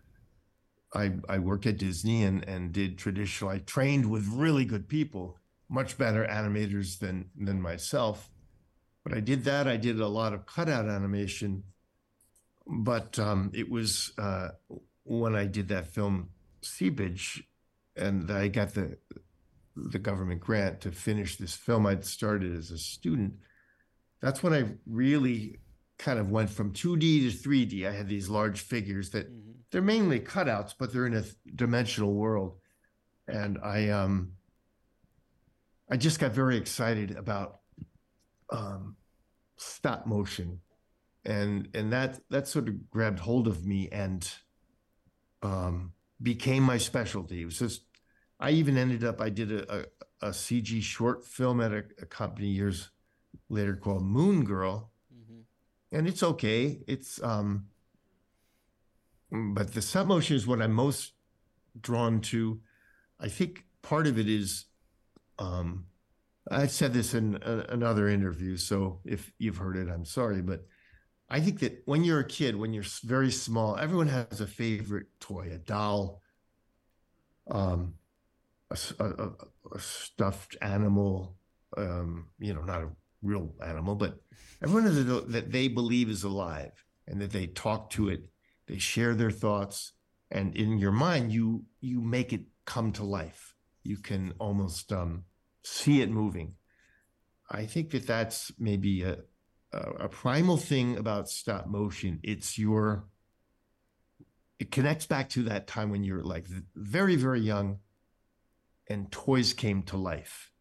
I 0.93 1.11
I 1.29 1.39
worked 1.39 1.65
at 1.65 1.77
Disney 1.77 2.23
and 2.23 2.47
and 2.47 2.71
did 2.71 2.97
traditional. 2.97 3.51
I 3.51 3.59
trained 3.59 4.09
with 4.09 4.27
really 4.27 4.65
good 4.65 4.87
people, 4.87 5.37
much 5.71 5.97
better 5.97 6.27
animators 6.29 6.99
than 6.99 7.29
than 7.35 7.61
myself. 7.61 8.29
But 9.03 9.15
I 9.15 9.21
did 9.21 9.45
that. 9.45 9.67
I 9.67 9.77
did 9.77 9.99
a 9.99 10.07
lot 10.07 10.33
of 10.33 10.45
cutout 10.45 10.87
animation. 10.87 11.63
But 12.67 13.17
um, 13.17 13.49
it 13.53 13.71
was 13.71 14.11
uh, 14.19 14.49
when 15.03 15.35
I 15.35 15.45
did 15.45 15.69
that 15.69 15.87
film 15.87 16.29
Seepage, 16.61 17.43
and 17.95 18.29
I 18.29 18.49
got 18.49 18.75
the 18.75 18.97
the 19.75 19.99
government 19.99 20.41
grant 20.41 20.81
to 20.81 20.91
finish 20.91 21.37
this 21.37 21.55
film 21.55 21.87
I'd 21.87 22.05
started 22.05 22.55
as 22.55 22.69
a 22.69 22.77
student. 22.77 23.33
That's 24.21 24.43
when 24.43 24.53
I 24.53 24.65
really 24.85 25.59
kind 25.97 26.19
of 26.19 26.29
went 26.29 26.49
from 26.49 26.73
2D 26.73 27.31
to 27.31 27.49
3D. 27.49 27.87
I 27.87 27.91
had 27.91 28.09
these 28.09 28.29
large 28.29 28.61
figures 28.61 29.11
that 29.11 29.31
mm-hmm. 29.31 29.51
they're 29.71 29.81
mainly 29.81 30.19
cutouts, 30.19 30.73
but 30.77 30.91
they're 30.91 31.07
in 31.07 31.15
a 31.15 31.23
dimensional 31.55 32.13
world. 32.13 32.57
And 33.27 33.57
I 33.63 33.89
um 33.89 34.33
I 35.91 35.97
just 35.97 36.19
got 36.19 36.31
very 36.31 36.57
excited 36.57 37.11
about 37.17 37.59
um 38.49 38.95
stop 39.57 40.07
motion. 40.07 40.61
And 41.25 41.67
and 41.75 41.93
that 41.93 42.19
that 42.29 42.47
sort 42.47 42.67
of 42.67 42.89
grabbed 42.89 43.19
hold 43.19 43.47
of 43.47 43.65
me 43.65 43.89
and 43.91 44.27
um 45.43 45.93
became 46.21 46.63
my 46.63 46.77
specialty. 46.77 47.41
It 47.41 47.45
was 47.45 47.59
just 47.59 47.83
I 48.39 48.51
even 48.51 48.77
ended 48.77 49.03
up 49.03 49.21
I 49.21 49.29
did 49.29 49.51
a, 49.51 49.79
a, 49.79 49.85
a 50.21 50.29
CG 50.29 50.81
short 50.81 51.25
film 51.25 51.61
at 51.61 51.71
a, 51.71 51.83
a 52.01 52.05
company 52.05 52.47
years 52.47 52.89
later 53.49 53.75
called 53.75 54.03
Moon 54.03 54.45
Girl 54.45 54.91
and 55.91 56.07
it's 56.07 56.23
okay. 56.23 56.79
It's 56.87 57.21
um, 57.21 57.67
but 59.31 59.73
the 59.73 59.81
stop 59.81 60.07
motion 60.07 60.35
is 60.35 60.47
what 60.47 60.61
I'm 60.61 60.73
most 60.73 61.13
drawn 61.79 62.21
to. 62.21 62.61
I 63.19 63.27
think 63.27 63.65
part 63.81 64.07
of 64.07 64.17
it 64.17 64.27
is, 64.27 64.65
um, 65.41 65.85
I 66.49 66.67
said 66.67 66.93
this 66.93 67.13
in 67.13 67.37
a, 67.41 67.65
another 67.69 68.07
interview, 68.07 68.57
so 68.57 68.99
if 69.05 69.31
you've 69.37 69.57
heard 69.57 69.77
it, 69.77 69.89
I'm 69.89 70.05
sorry, 70.05 70.41
but 70.41 70.61
I 71.29 71.39
think 71.39 71.59
that 71.61 71.81
when 71.85 72.03
you're 72.03 72.19
a 72.19 72.27
kid, 72.27 72.55
when 72.55 72.73
you're 72.73 72.85
very 73.03 73.31
small, 73.31 73.77
everyone 73.77 74.07
has 74.07 74.41
a 74.41 74.47
favorite 74.47 75.07
toy, 75.19 75.49
a 75.51 75.57
doll, 75.57 76.21
um, 77.49 77.95
a, 78.69 78.77
a, 78.99 79.29
a 79.73 79.79
stuffed 79.79 80.57
animal, 80.61 81.35
um, 81.77 82.27
you 82.39 82.53
know, 82.53 82.61
not 82.61 82.81
a 82.83 82.89
real 83.21 83.53
animal, 83.65 83.95
but 83.95 84.19
everyone 84.61 84.85
is 84.85 84.97
a, 84.99 85.21
that 85.21 85.51
they 85.51 85.67
believe 85.67 86.09
is 86.09 86.23
alive 86.23 86.71
and 87.07 87.21
that 87.21 87.31
they 87.31 87.47
talk 87.47 87.89
to 87.91 88.09
it, 88.09 88.29
they 88.67 88.77
share 88.77 89.15
their 89.15 89.31
thoughts, 89.31 89.93
and 90.31 90.55
in 90.55 90.77
your 90.77 90.91
mind 90.91 91.31
you 91.31 91.63
you 91.81 91.99
make 92.01 92.31
it 92.31 92.41
come 92.65 92.91
to 92.93 93.03
life. 93.03 93.55
You 93.83 93.97
can 93.97 94.33
almost 94.39 94.91
um, 94.91 95.23
see 95.63 96.01
it 96.01 96.09
moving. 96.09 96.55
I 97.49 97.65
think 97.65 97.91
that 97.91 98.07
that's 98.07 98.51
maybe 98.57 99.03
a, 99.03 99.17
a, 99.73 99.79
a 100.05 100.09
primal 100.09 100.57
thing 100.57 100.97
about 100.97 101.29
stop 101.29 101.67
motion. 101.67 102.19
It's 102.23 102.57
your 102.57 103.05
it 104.59 104.69
connects 104.71 105.07
back 105.07 105.29
to 105.29 105.43
that 105.43 105.65
time 105.65 105.89
when 105.89 106.03
you're 106.03 106.23
like 106.23 106.45
very 106.75 107.15
very 107.15 107.41
young 107.41 107.79
and 108.87 109.11
toys 109.11 109.53
came 109.53 109.81
to 109.83 109.97
life 109.97 110.51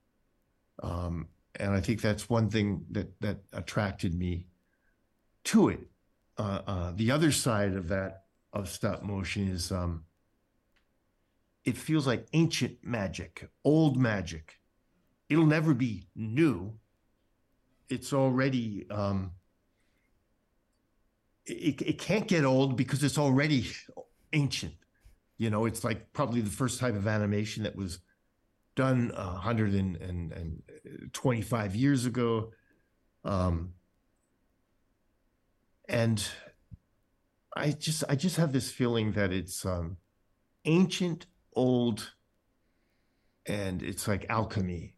um, 0.83 1.29
and 1.57 1.73
I 1.73 1.81
think 1.81 2.01
that's 2.01 2.29
one 2.29 2.49
thing 2.49 2.85
that 2.91 3.21
that 3.21 3.41
attracted 3.53 4.15
me 4.15 4.47
to 5.45 5.69
it. 5.69 5.81
Uh, 6.39 6.61
uh, 6.67 6.93
the 6.95 7.11
other 7.11 7.33
side 7.33 7.75
of 7.75 7.89
that 7.89 8.25
of 8.53 8.69
stop 8.69 9.03
motion 9.03 9.49
is 9.49 9.71
um, 9.71 10.05
it 11.65 11.77
feels 11.77 12.07
like 12.07 12.27
ancient 12.33 12.79
magic, 12.83 13.49
old 13.65 13.97
magic. 13.99 14.60
It'll 15.31 15.47
never 15.47 15.73
be 15.73 16.09
new. 16.15 16.75
It's 17.89 18.13
already 18.13 18.87
um, 18.91 19.33
it, 21.47 21.81
it 21.83 21.99
can't 21.99 22.29
get 22.29 22.45
old 22.45 22.77
because 22.77 23.03
it's 23.03 23.19
already 23.19 23.67
ancient. 24.33 24.75
You 25.39 25.51
know, 25.51 25.65
it's 25.65 25.83
like 25.85 26.13
probably 26.13 26.43
the 26.43 26.51
first 26.51 26.79
type 26.81 26.95
of 26.95 27.07
animation 27.07 27.63
that 27.63 27.77
was 27.77 28.01
done 28.75 29.11
125 29.15 31.75
years 31.75 32.05
ago. 32.07 32.53
Um, 33.25 33.75
and 35.89 36.23
I 37.57 37.71
just 37.73 38.05
I 38.09 38.15
just 38.17 38.37
have 38.37 38.53
this 38.53 38.71
feeling 38.71 39.13
that 39.13 39.33
it's 39.33 39.65
um, 39.67 39.97
ancient, 40.65 41.27
old, 41.55 42.13
and 43.47 43.83
it's 43.83 44.07
like 44.07 44.27
alchemy. 44.29 44.95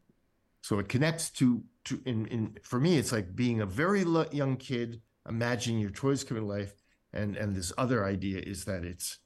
So 0.62 0.78
it 0.78 0.88
connects 0.88 1.30
to 1.30 1.62
to 1.84 2.00
in, 2.06 2.26
in 2.26 2.56
for 2.62 2.80
me 2.80 2.96
it's 2.96 3.12
like 3.12 3.34
being 3.34 3.60
a 3.60 3.66
very 3.66 4.04
young 4.30 4.56
kid 4.56 5.02
imagining 5.28 5.80
your 5.80 5.90
toys 5.90 6.24
come 6.24 6.38
to 6.38 6.44
life 6.44 6.74
and 7.12 7.36
and 7.36 7.54
this 7.54 7.72
other 7.76 8.04
idea 8.04 8.40
is 8.40 8.64
that 8.64 8.84
it's 8.84 9.18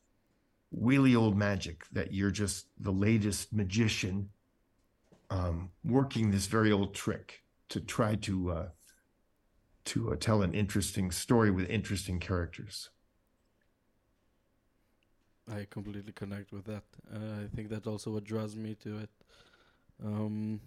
really 0.72 1.14
old 1.14 1.37
magic 1.37 1.85
that 1.92 2.12
you're 2.12 2.31
just 2.31 2.66
the 2.79 2.90
latest 2.90 3.53
magician 3.53 4.31
um, 5.31 5.70
working 5.85 6.31
this 6.31 6.46
very 6.46 6.72
old 6.72 6.94
trick 6.94 7.42
to 7.68 7.81
try 7.81 8.14
to 8.14 8.51
uh, 8.51 8.68
to 9.85 10.12
uh, 10.12 10.16
tell 10.18 10.42
an 10.42 10.55
interesting 10.55 11.11
story 11.11 11.51
with 11.51 11.68
interesting 11.68 12.18
characters. 12.18 12.90
I 15.51 15.66
completely 15.70 16.12
connect 16.12 16.53
with 16.53 16.64
that. 16.64 16.83
Uh, 17.12 17.44
I 17.44 17.55
think 17.55 17.68
that's 17.68 17.87
also 17.87 18.11
what 18.11 18.25
draws 18.25 18.57
me 18.57 18.75
to 18.83 18.99
it. 18.99 19.11
Um, 20.05 20.61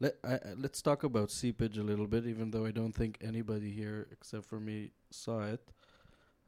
let 0.00 0.16
I, 0.24 0.38
let's 0.56 0.82
talk 0.82 1.04
about 1.04 1.30
Seepage 1.30 1.78
a 1.78 1.82
little 1.82 2.06
bit, 2.06 2.26
even 2.26 2.50
though 2.50 2.66
I 2.66 2.70
don't 2.70 2.92
think 2.92 3.18
anybody 3.20 3.70
here 3.70 4.06
except 4.12 4.44
for 4.44 4.60
me 4.60 4.90
saw 5.10 5.42
it. 5.42 5.60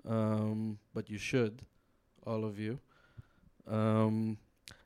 Um, 0.06 0.78
but 0.94 1.10
you 1.10 1.18
should, 1.18 1.62
all 2.26 2.44
of 2.44 2.58
you. 2.58 2.78
Um, 3.66 4.38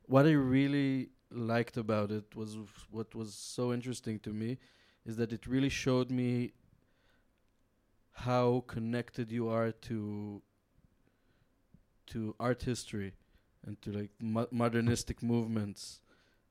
what 0.06 0.26
I 0.26 0.32
really 0.32 1.10
liked 1.30 1.76
about 1.76 2.10
it 2.10 2.34
was 2.34 2.56
what 2.90 3.14
was 3.14 3.34
so 3.34 3.72
interesting 3.72 4.18
to 4.20 4.30
me 4.30 4.58
is 5.06 5.16
that 5.16 5.32
it 5.32 5.46
really 5.46 5.68
showed 5.68 6.10
me 6.10 6.52
how 8.12 8.64
connected 8.66 9.30
you 9.30 9.48
are 9.48 9.72
to 9.72 10.42
to 12.06 12.34
art 12.38 12.62
history 12.62 13.12
and 13.66 13.80
to 13.80 13.90
like 13.90 14.10
mo- 14.20 14.48
modernistic 14.50 15.22
movements 15.22 16.00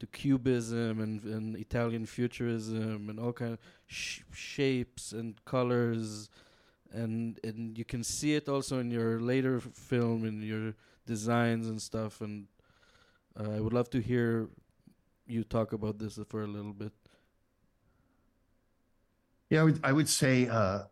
to 0.01 0.07
cubism 0.07 0.99
and, 0.99 1.23
and 1.25 1.55
Italian 1.55 2.07
futurism 2.07 3.07
and 3.07 3.19
all 3.19 3.31
kind 3.31 3.53
of 3.53 3.59
sh- 3.85 4.21
shapes 4.33 5.11
and 5.11 5.39
colors 5.45 6.27
and 6.91 7.39
and 7.43 7.77
you 7.77 7.85
can 7.85 8.03
see 8.03 8.33
it 8.33 8.49
also 8.49 8.79
in 8.79 8.89
your 8.89 9.19
later 9.19 9.59
film 9.59 10.25
in 10.25 10.41
your 10.41 10.73
designs 11.05 11.67
and 11.67 11.79
stuff 11.79 12.19
and 12.19 12.47
uh, 13.39 13.51
I 13.51 13.59
would 13.59 13.73
love 13.73 13.91
to 13.91 13.99
hear 14.01 14.49
you 15.27 15.43
talk 15.43 15.71
about 15.71 15.99
this 15.99 16.17
for 16.27 16.41
a 16.41 16.47
little 16.47 16.73
bit. 16.73 16.91
Yeah, 19.51 19.61
I 19.61 19.63
would, 19.63 19.79
I 19.83 19.91
would 19.93 20.09
say 20.09 20.47
uh, 20.47 20.83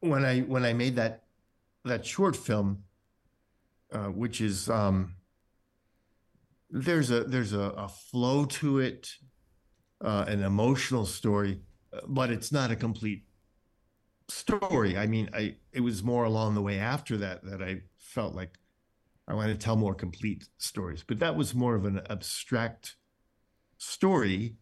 when 0.00 0.24
I 0.24 0.40
when 0.40 0.64
I 0.64 0.72
made 0.72 0.96
that 0.96 1.24
that 1.84 2.06
short 2.06 2.34
film, 2.34 2.84
uh, 3.92 4.06
which 4.06 4.40
is 4.40 4.70
um, 4.70 5.15
there's 6.76 7.10
a 7.10 7.24
there's 7.24 7.52
a, 7.52 7.60
a 7.60 7.88
flow 7.88 8.44
to 8.44 8.78
it, 8.78 9.10
uh, 10.00 10.24
an 10.28 10.42
emotional 10.42 11.06
story, 11.06 11.60
but 12.06 12.30
it's 12.30 12.52
not 12.52 12.70
a 12.70 12.76
complete 12.76 13.24
story. 14.28 14.96
I 14.96 15.06
mean, 15.06 15.30
I 15.32 15.56
it 15.72 15.80
was 15.80 16.02
more 16.02 16.24
along 16.24 16.54
the 16.54 16.62
way 16.62 16.78
after 16.78 17.16
that 17.18 17.44
that 17.44 17.62
I 17.62 17.82
felt 17.98 18.34
like 18.34 18.58
I 19.28 19.34
wanted 19.34 19.58
to 19.58 19.64
tell 19.64 19.76
more 19.76 19.94
complete 19.94 20.48
stories. 20.58 21.02
But 21.06 21.18
that 21.20 21.36
was 21.36 21.54
more 21.54 21.74
of 21.74 21.84
an 21.84 22.00
abstract 22.08 22.96
story. 23.78 24.56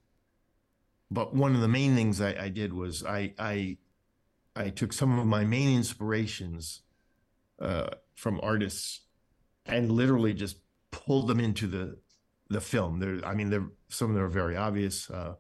But 1.11 1.35
one 1.35 1.55
of 1.55 1.61
the 1.61 1.69
main 1.69 1.95
things 1.95 2.21
I, 2.21 2.35
I 2.45 2.49
did 2.49 2.73
was 2.73 3.05
I, 3.05 3.35
I 3.39 3.79
I 4.57 4.71
took 4.71 4.93
some 4.93 5.19
of 5.19 5.27
my 5.27 5.45
main 5.45 5.77
inspirations 5.77 6.83
uh, 7.61 7.89
from 8.15 8.41
artists 8.43 9.03
and 9.67 9.91
literally 9.91 10.33
just 10.33 10.59
pulled 10.91 11.27
them 11.29 11.41
into 11.41 11.67
the 11.67 11.99
the 12.55 12.61
film. 12.61 12.99
There, 12.99 13.21
I 13.25 13.35
mean, 13.35 13.51
there 13.51 13.67
some 13.89 14.09
of 14.09 14.15
them 14.15 14.25
are 14.25 14.29
very 14.29 14.57
obvious. 14.57 15.11
Uh, 15.11 15.35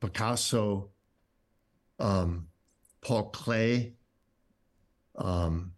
Picasso, 0.00 0.90
um, 1.98 2.48
Paul 3.00 3.32
Klee, 3.32 3.94
um, 5.16 5.72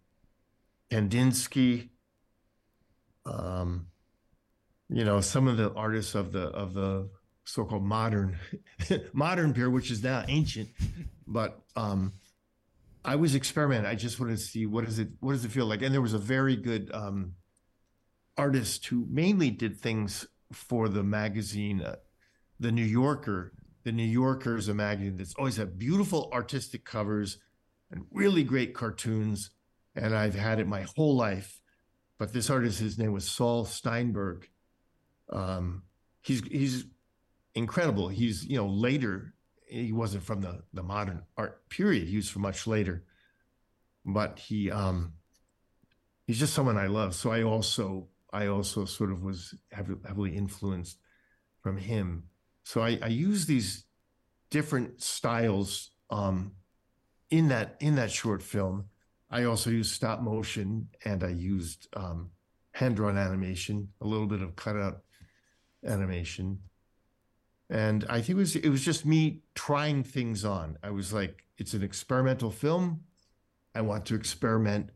Kandinsky, 0.91 1.89
um, 3.25 3.87
you 4.89 5.05
know, 5.05 5.21
some 5.21 5.47
of 5.47 5.57
the 5.57 5.71
artists 5.73 6.15
of 6.15 6.31
the 6.31 6.47
of 6.49 6.73
the 6.73 7.09
so-called 7.45 7.83
modern 7.83 8.37
modern 9.13 9.53
period, 9.53 9.71
which 9.71 9.91
is 9.91 10.03
now 10.03 10.25
ancient, 10.27 10.69
but 11.25 11.61
um, 11.75 12.13
I 13.05 13.15
was 13.15 13.35
experimenting. 13.35 13.85
I 13.85 13.95
just 13.95 14.19
wanted 14.19 14.37
to 14.37 14.43
see 14.43 14.65
what 14.65 14.85
does 14.85 14.99
it 14.99 15.09
what 15.19 15.33
does 15.33 15.45
it 15.45 15.51
feel 15.51 15.65
like, 15.65 15.81
and 15.81 15.93
there 15.93 16.01
was 16.01 16.13
a 16.13 16.19
very 16.19 16.55
good 16.55 16.91
um, 16.93 17.33
artist 18.37 18.85
who 18.87 19.07
mainly 19.09 19.49
did 19.49 19.77
things 19.77 20.27
for 20.51 20.89
the 20.89 21.03
magazine, 21.03 21.81
uh, 21.81 21.95
the 22.59 22.71
New 22.71 22.85
Yorker. 22.85 23.53
The 23.83 23.91
New 23.91 24.03
Yorker 24.03 24.57
is 24.57 24.67
a 24.67 24.73
magazine 24.73 25.17
that's 25.17 25.35
always 25.35 25.57
had 25.57 25.77
beautiful 25.77 26.29
artistic 26.33 26.83
covers 26.83 27.37
and 27.89 28.05
really 28.11 28.43
great 28.43 28.73
cartoons, 28.73 29.51
and 29.95 30.15
I've 30.15 30.35
had 30.35 30.59
it 30.59 30.67
my 30.67 30.85
whole 30.95 31.15
life. 31.15 31.61
But 32.17 32.33
this 32.33 32.49
artist, 32.49 32.79
his 32.79 32.97
name 32.97 33.13
was 33.13 33.29
Saul 33.29 33.63
Steinberg. 33.63 34.49
Um, 35.29 35.83
he's 36.21 36.41
he's 36.47 36.85
incredible. 37.55 38.09
He's 38.09 38.45
you 38.45 38.57
know 38.57 38.67
later 38.67 39.33
he 39.67 39.91
wasn't 39.91 40.23
from 40.23 40.41
the 40.41 40.63
the 40.73 40.83
modern 40.83 41.23
art 41.37 41.67
period. 41.69 42.07
He 42.07 42.15
was 42.15 42.29
from 42.29 42.41
much 42.41 42.67
later, 42.67 43.03
but 44.05 44.39
he 44.39 44.71
um 44.71 45.13
he's 46.25 46.39
just 46.39 46.53
someone 46.53 46.77
I 46.77 46.87
love. 46.87 47.15
So 47.15 47.31
I 47.31 47.43
also 47.43 48.07
I 48.33 48.47
also 48.47 48.85
sort 48.85 49.11
of 49.11 49.23
was 49.23 49.55
heavily 49.71 50.35
influenced 50.35 50.99
from 51.61 51.77
him. 51.77 52.23
So 52.63 52.81
I, 52.81 52.99
I 53.01 53.07
use 53.07 53.45
these 53.45 53.85
different 54.49 55.01
styles 55.01 55.91
um 56.09 56.53
in 57.29 57.49
that 57.49 57.75
in 57.79 57.95
that 57.95 58.11
short 58.11 58.41
film. 58.41 58.85
I 59.29 59.43
also 59.43 59.69
used 59.69 59.93
stop 59.93 60.21
motion 60.21 60.87
and 61.03 61.23
I 61.23 61.29
used 61.29 61.87
um, 61.97 62.29
hand 62.71 62.95
drawn 62.95 63.17
animation, 63.17 63.89
a 63.99 64.07
little 64.07 64.27
bit 64.27 64.41
of 64.41 64.55
cutout 64.55 65.01
animation 65.85 66.59
and 67.69 68.05
I 68.09 68.21
think 68.21 68.29
it 68.29 68.35
was 68.35 68.55
it 68.55 68.69
was 68.69 68.83
just 68.83 69.05
me 69.05 69.41
trying 69.53 70.03
things 70.03 70.45
on. 70.45 70.77
I 70.83 70.89
was 70.91 71.11
like, 71.11 71.43
it's 71.57 71.73
an 71.73 71.83
experimental 71.83 72.51
film. 72.51 73.01
I 73.75 73.81
want 73.81 74.05
to 74.07 74.15
experiment 74.15 74.89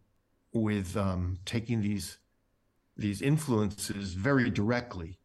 with 0.54 0.96
um, 0.98 1.38
taking 1.46 1.82
these 1.82 2.18
these 2.98 3.22
influences 3.22 4.14
very 4.14 4.50
directly 4.50 5.20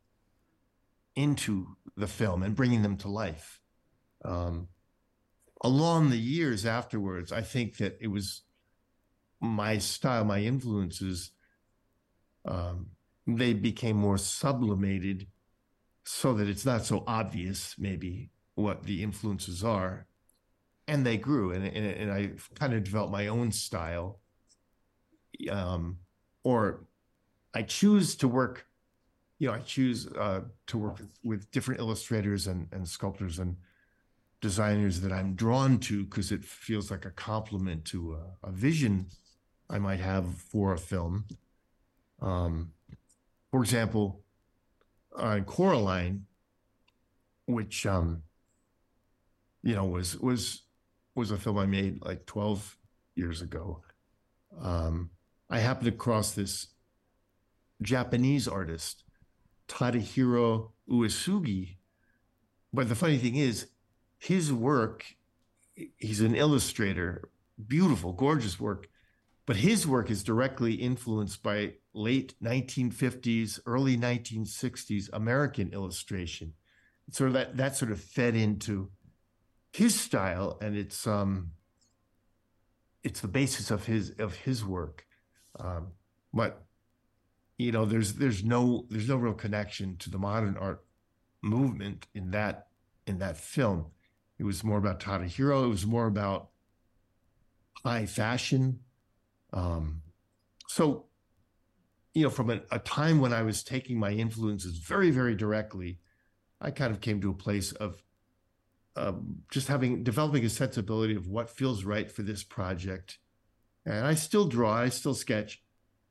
into 1.15 1.77
the 1.97 2.07
film 2.07 2.43
and 2.43 2.55
bringing 2.55 2.83
them 2.83 2.97
to 2.99 3.09
life. 3.09 3.61
Um, 4.25 4.69
along 5.63 6.11
the 6.11 6.19
years 6.19 6.67
afterwards, 6.67 7.33
I 7.33 7.43
think 7.43 7.79
that 7.79 7.97
it 8.01 8.09
was 8.09 8.43
my 9.41 9.79
style, 9.79 10.25
my 10.25 10.41
influences. 10.41 11.33
Um, 12.45 12.91
they 13.27 13.53
became 13.53 13.97
more 13.97 14.19
sublimated 14.19 15.27
so 16.05 16.35
that 16.35 16.49
it's 16.49 16.65
not 16.65 16.85
so 16.85 17.03
obvious 17.07 17.75
maybe 17.79 18.31
what 18.55 18.85
the 18.85 19.03
influences 19.03 19.65
are 19.65 20.07
and 20.87 21.05
they 21.05 21.17
grew 21.17 21.51
and, 21.51 21.67
and, 21.67 21.87
and 21.87 22.13
i 22.13 22.31
kind 22.55 22.73
of 22.73 22.85
developed 22.85 23.13
my 23.13 23.27
own 23.27 23.51
style 23.51 24.21
um, 25.51 25.99
or 26.45 26.85
i 27.57 27.63
choose 27.63 28.15
to 28.17 28.29
work 28.29 28.67
you 29.39 29.49
know 29.49 29.55
i 29.55 29.59
choose 29.61 30.07
uh, 30.19 30.41
to 30.67 30.79
work 30.79 30.99
with, 30.99 31.19
with, 31.25 31.51
different 31.51 31.81
illustrators 31.81 32.47
and, 32.47 32.69
and 32.73 32.89
sculptors 32.89 33.39
and 33.39 33.57
designers 34.41 35.01
that 35.01 35.13
i'm 35.13 35.35
drawn 35.35 35.79
to 35.79 36.05
because 36.05 36.31
it 36.31 36.45
feels 36.45 36.91
like 36.91 37.05
a 37.05 37.11
complement 37.11 37.85
to 37.85 38.15
a, 38.15 38.49
a, 38.49 38.51
vision 38.51 39.07
i 39.71 39.79
might 39.79 40.01
have 40.01 40.27
for 40.35 40.73
a 40.73 40.79
film 40.79 41.25
um, 42.23 42.73
for 43.51 43.63
example 43.63 44.23
on 45.17 45.45
Coraline, 45.45 46.27
which 47.47 47.87
um, 47.87 48.23
you 49.63 49.75
know 49.75 49.85
was 49.85 50.19
was 50.19 50.63
was 51.15 51.31
a 51.31 51.39
film 51.39 51.59
I 51.59 51.67
made 51.67 52.05
like 52.05 52.27
12 52.27 52.77
years 53.15 53.41
ago. 53.41 53.83
Um, 54.61 55.11
I 55.49 55.59
happened 55.59 55.89
across 55.89 56.33
this 56.33 56.69
Japanese 57.83 58.49
artist, 58.49 59.05
Tadahiro 59.69 60.73
Uesugi. 60.89 61.77
But 62.73 62.89
the 62.89 62.95
funny 62.95 63.19
thing 63.19 63.37
is, 63.37 63.69
his 64.19 64.53
work, 64.53 65.05
he's 65.97 66.21
an 66.21 66.35
illustrator, 66.35 67.31
beautiful, 67.67 68.13
gorgeous 68.13 68.59
work, 68.59 68.89
but 69.47 69.57
his 69.57 69.87
work 69.87 70.11
is 70.11 70.25
directly 70.25 70.75
influenced 70.75 71.43
by 71.43 71.75
late 71.95 72.35
1950s, 72.43 73.61
early 73.65 73.97
1960s 73.97 75.09
American 75.13 75.73
illustration. 75.73 76.55
Of 77.21 77.33
that 77.35 77.57
that 77.57 77.77
sort 77.77 77.93
of 77.93 78.01
fed 78.01 78.35
into 78.35 78.91
his 79.73 79.99
style, 79.99 80.59
and 80.61 80.77
it's 80.77 81.07
um, 81.07 81.53
it's 83.05 83.21
the 83.21 83.29
basis 83.29 83.71
of 83.71 83.87
his 83.87 84.11
of 84.19 84.35
his 84.35 84.65
work. 84.65 85.07
Um, 85.61 85.93
but 86.35 86.66
you 87.59 87.73
know, 87.73 87.85
there's 87.85 88.15
there's 88.15 88.45
no 88.45 88.87
there's 88.91 89.09
no 89.09 89.17
real 89.17 89.35
connection 89.35 89.97
to 89.99 90.11
the 90.11 90.19
modern 90.19 90.57
art 90.57 90.85
movement 91.43 92.07
in 92.15 92.31
that 92.33 92.69
in 93.07 93.19
that 93.19 93.37
film. 93.37 93.87
It 94.39 94.45
was 94.45 94.63
more 94.63 94.79
about 94.79 95.01
Tadahiro. 95.01 95.65
It 95.65 95.69
was 95.69 95.87
more 95.87 96.07
about 96.07 96.51
high 97.85 98.07
fashion. 98.07 98.81
Um, 99.53 100.03
so 100.69 101.07
you 102.13 102.23
know, 102.23 102.31
from 102.31 102.51
a, 102.51 102.61
a, 102.71 102.79
time 102.79 103.21
when 103.21 103.35
I 103.35 103.43
was 103.43 103.63
taking 103.63 103.99
my 103.99 104.11
influences 104.11 104.79
very, 104.79 105.11
very 105.11 105.35
directly, 105.35 105.99
I 106.63 106.71
kind 106.71 106.91
of 106.91 107.03
came 107.03 107.21
to 107.21 107.29
a 107.29 107.35
place 107.35 107.73
of 107.73 108.03
um, 108.97 109.43
just 109.51 109.69
having 109.69 110.03
developing 110.03 110.43
a 110.45 110.49
sensibility 110.49 111.15
of 111.15 111.29
what 111.29 111.51
feels 111.51 111.85
right 111.85 112.11
for 112.11 112.23
this 112.23 112.43
project. 112.43 113.19
And 113.85 114.07
I 114.07 114.15
still 114.15 114.49
draw, 114.49 114.73
I 114.73 114.89
still 114.89 115.13
sketch, 115.13 115.63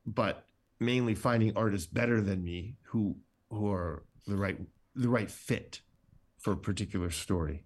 but 0.05 0.45
mainly 0.79 1.15
finding 1.15 1.55
artists 1.55 1.87
better 1.87 2.21
than 2.21 2.43
me 2.43 2.75
who 2.83 3.15
who 3.49 3.71
are 3.71 4.03
the 4.27 4.35
right 4.35 4.59
the 4.95 5.09
right 5.09 5.29
fit 5.29 5.81
for 6.37 6.53
a 6.53 6.57
particular 6.57 7.09
story. 7.09 7.63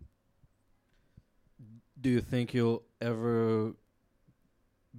Do 2.00 2.10
you 2.10 2.22
think 2.22 2.54
you'll 2.54 2.84
ever 3.02 3.74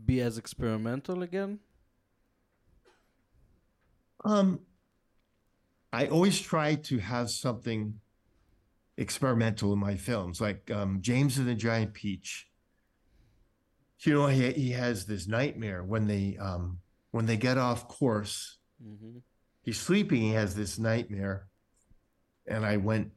be 0.05 0.20
as 0.20 0.38
experimental 0.38 1.23
again? 1.23 1.61
Um, 4.25 4.61
I 5.92 6.07
always 6.07 6.38
try 6.40 6.75
to 6.75 6.99
have 6.99 7.31
something 7.31 8.01
experimental 8.96 9.73
in 9.73 9.79
my 9.79 9.96
films, 9.96 10.40
like 10.40 10.70
um, 10.70 10.99
James 11.01 11.38
and 11.38 11.49
the 11.49 11.55
Giant 11.55 11.94
Peach. 11.94 12.49
You 14.01 14.14
know, 14.14 14.27
he 14.27 14.53
he 14.53 14.70
has 14.70 15.07
this 15.07 15.27
nightmare 15.27 15.83
when 15.83 16.07
they 16.07 16.37
um, 16.40 16.81
when 17.11 17.27
they 17.27 17.37
get 17.37 17.59
off 17.59 17.88
course. 17.88 18.59
Mm-hmm. 18.85 19.18
He's 19.62 19.79
sleeping. 19.79 20.23
He 20.23 20.33
has 20.33 20.55
this 20.55 20.79
nightmare, 20.79 21.49
and 22.46 22.64
I 22.64 22.79
went, 22.79 23.12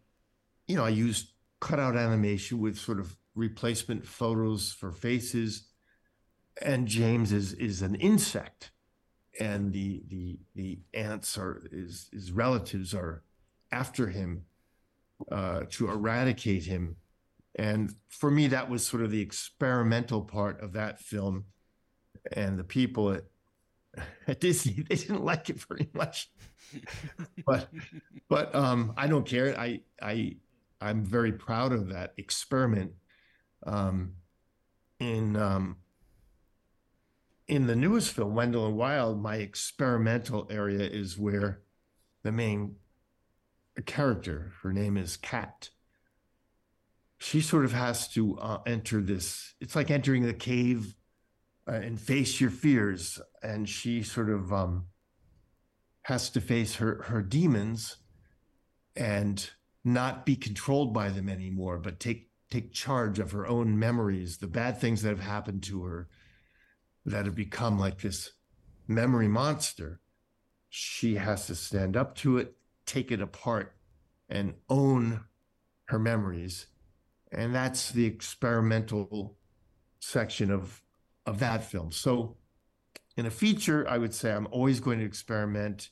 you 0.68 0.76
know, 0.76 0.86
I 0.86 0.90
used 0.90 1.32
cutout 1.60 1.96
animation 1.96 2.60
with 2.60 2.78
sort 2.78 3.00
of 3.00 3.16
replacement 3.36 4.06
photos 4.06 4.72
for 4.72 4.92
faces, 4.92 5.70
and 6.62 6.88
James 6.88 7.32
is 7.32 7.54
is 7.54 7.82
an 7.82 7.96
insect 7.96 8.72
and 9.40 9.74
the 9.74 10.04
the 10.08 10.40
the 10.56 10.80
ants 10.94 11.38
are 11.38 11.64
his 11.72 12.10
his 12.12 12.32
relatives 12.32 12.94
are 12.94 13.24
after 13.72 14.08
him 14.08 14.46
uh, 15.32 15.62
to 15.72 15.90
eradicate 15.90 16.66
him. 16.66 16.96
And 17.56 17.94
for 18.10 18.30
me, 18.32 18.48
that 18.48 18.70
was 18.70 18.86
sort 18.86 19.04
of 19.04 19.12
the 19.12 19.22
experimental 19.22 20.22
part 20.22 20.62
of 20.62 20.74
that 20.74 21.00
film. 21.00 21.46
And 22.32 22.58
the 22.58 22.64
people 22.64 23.12
at, 23.12 23.24
at 24.28 24.40
Disney, 24.40 24.84
they 24.90 24.96
didn't 24.96 25.24
like 25.24 25.50
it 25.50 25.60
very 25.62 25.90
much. 25.94 26.30
but 27.46 27.70
but 28.30 28.54
um, 28.56 28.94
I 28.98 29.08
don't 29.08 29.26
care. 29.26 29.58
I 29.60 29.82
I 30.02 30.38
I'm 30.82 31.06
very 31.06 31.32
proud 31.32 31.72
of 31.72 31.90
that 31.90 32.14
experiment. 32.18 32.94
Um, 33.66 34.14
in 35.00 35.36
um, 35.36 35.78
in 37.48 37.68
the 37.68 37.76
newest 37.76 38.12
film, 38.12 38.36
Wendell 38.36 38.68
and 38.68 38.78
Wild, 38.78 39.22
my 39.22 39.36
experimental 39.36 40.48
area 40.50 40.82
is 40.82 41.18
where 41.18 41.62
the 42.24 42.32
main 42.32 42.76
character, 43.86 44.54
her 44.62 44.72
name 44.72 44.98
is 44.98 45.18
Kat, 45.18 45.70
she 47.18 47.42
sort 47.42 47.66
of 47.66 47.72
has 47.74 48.08
to 48.10 48.38
uh, 48.40 48.60
enter 48.66 49.02
this. 49.02 49.56
It's 49.62 49.76
like 49.76 49.92
entering 49.92 50.24
the 50.24 50.34
cave 50.34 50.96
uh, 51.68 51.74
and 51.74 52.00
face 52.00 52.42
your 52.42 52.50
fears, 52.50 53.20
and 53.42 53.68
she 53.68 54.04
sort 54.04 54.30
of 54.30 54.52
um, 54.52 54.86
has 56.04 56.30
to 56.32 56.42
face 56.42 56.76
her 56.76 57.04
her 57.04 57.22
demons, 57.22 57.98
and 58.96 59.52
not 59.84 60.26
be 60.26 60.36
controlled 60.36 60.94
by 60.94 61.10
them 61.10 61.30
anymore, 61.30 61.78
but 61.78 62.00
take 62.00 62.30
take 62.50 62.72
charge 62.72 63.18
of 63.18 63.32
her 63.32 63.48
own 63.48 63.80
memories, 63.80 64.38
the 64.38 64.48
bad 64.48 64.80
things 64.80 65.02
that 65.02 65.10
have 65.10 65.20
happened 65.20 65.64
to 65.64 65.84
her 65.84 66.08
that 67.06 67.26
have 67.26 67.36
become 67.36 67.80
like 67.80 68.02
this 68.02 68.34
memory 68.88 69.28
monster. 69.28 70.00
She 70.70 71.16
has 71.16 71.48
to 71.48 71.56
stand 71.56 71.98
up 71.98 72.16
to 72.18 72.38
it, 72.38 72.56
take 72.86 73.12
it 73.12 73.22
apart, 73.22 73.76
and 74.30 74.54
own 74.70 75.22
her 75.86 75.98
memories. 75.98 76.68
And 77.32 77.56
that's 77.56 77.92
the 77.92 78.06
experimental 78.06 79.38
section 80.00 80.52
of 80.52 80.83
of 81.26 81.40
that 81.40 81.64
film. 81.64 81.92
So 81.92 82.38
in 83.18 83.26
a 83.26 83.32
feature, 83.32 83.88
I 83.88 83.98
would 83.98 84.14
say 84.14 84.32
I'm 84.32 84.48
always 84.52 84.80
going 84.80 85.00
to 85.00 85.06
experiment 85.06 85.90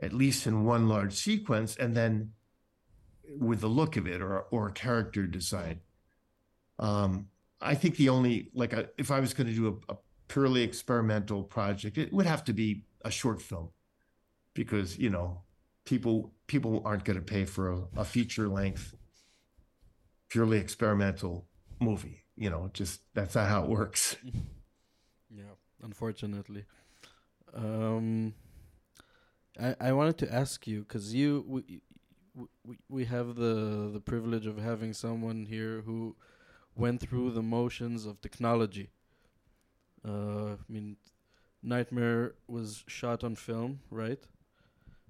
at 0.00 0.12
least 0.12 0.46
in 0.46 0.64
one 0.64 0.88
large 0.88 1.14
sequence 1.14 1.76
and 1.76 1.94
then 1.94 2.32
with 3.38 3.60
the 3.60 3.68
look 3.68 3.96
of 3.96 4.06
it 4.06 4.20
or 4.20 4.40
or 4.50 4.68
a 4.68 4.72
character 4.72 5.26
design. 5.26 5.80
Um, 6.78 7.28
I 7.60 7.74
think 7.74 7.96
the 7.96 8.08
only 8.08 8.50
like 8.54 8.72
a, 8.72 8.88
if 8.98 9.10
I 9.10 9.20
was 9.20 9.34
going 9.34 9.46
to 9.46 9.54
do 9.54 9.80
a, 9.88 9.92
a 9.92 9.96
purely 10.28 10.62
experimental 10.62 11.42
project, 11.42 11.98
it 11.98 12.12
would 12.12 12.26
have 12.26 12.44
to 12.44 12.52
be 12.52 12.84
a 13.04 13.10
short 13.10 13.40
film 13.40 13.70
because 14.54 14.98
you 14.98 15.10
know 15.10 15.42
people 15.84 16.32
people 16.46 16.82
aren't 16.84 17.04
going 17.04 17.18
to 17.18 17.24
pay 17.24 17.44
for 17.44 17.70
a, 17.70 17.82
a 17.98 18.04
feature 18.04 18.48
length 18.48 18.94
purely 20.32 20.56
experimental 20.56 21.46
movie. 21.78 22.24
You 22.36 22.48
know, 22.48 22.70
just 22.72 23.02
that's 23.12 23.34
not 23.34 23.50
how 23.50 23.64
it 23.64 23.68
works. 23.68 24.16
Yeah, 25.34 25.54
unfortunately. 25.82 26.64
Um, 27.54 28.34
I 29.60 29.74
I 29.80 29.92
wanted 29.92 30.18
to 30.18 30.32
ask 30.32 30.66
you 30.66 30.80
because 30.80 31.14
you 31.14 31.44
we, 31.46 31.80
we 32.64 32.76
we 32.88 33.04
have 33.04 33.34
the 33.34 33.90
the 33.92 34.00
privilege 34.00 34.46
of 34.46 34.58
having 34.58 34.92
someone 34.92 35.46
here 35.46 35.82
who 35.82 36.16
went 36.74 37.00
through 37.00 37.30
the 37.32 37.42
motions 37.42 38.06
of 38.06 38.20
technology. 38.20 38.90
Uh, 40.04 40.54
I 40.54 40.68
mean, 40.68 40.96
Nightmare 41.62 42.34
was 42.48 42.84
shot 42.88 43.22
on 43.22 43.36
film, 43.36 43.80
right? 43.90 44.22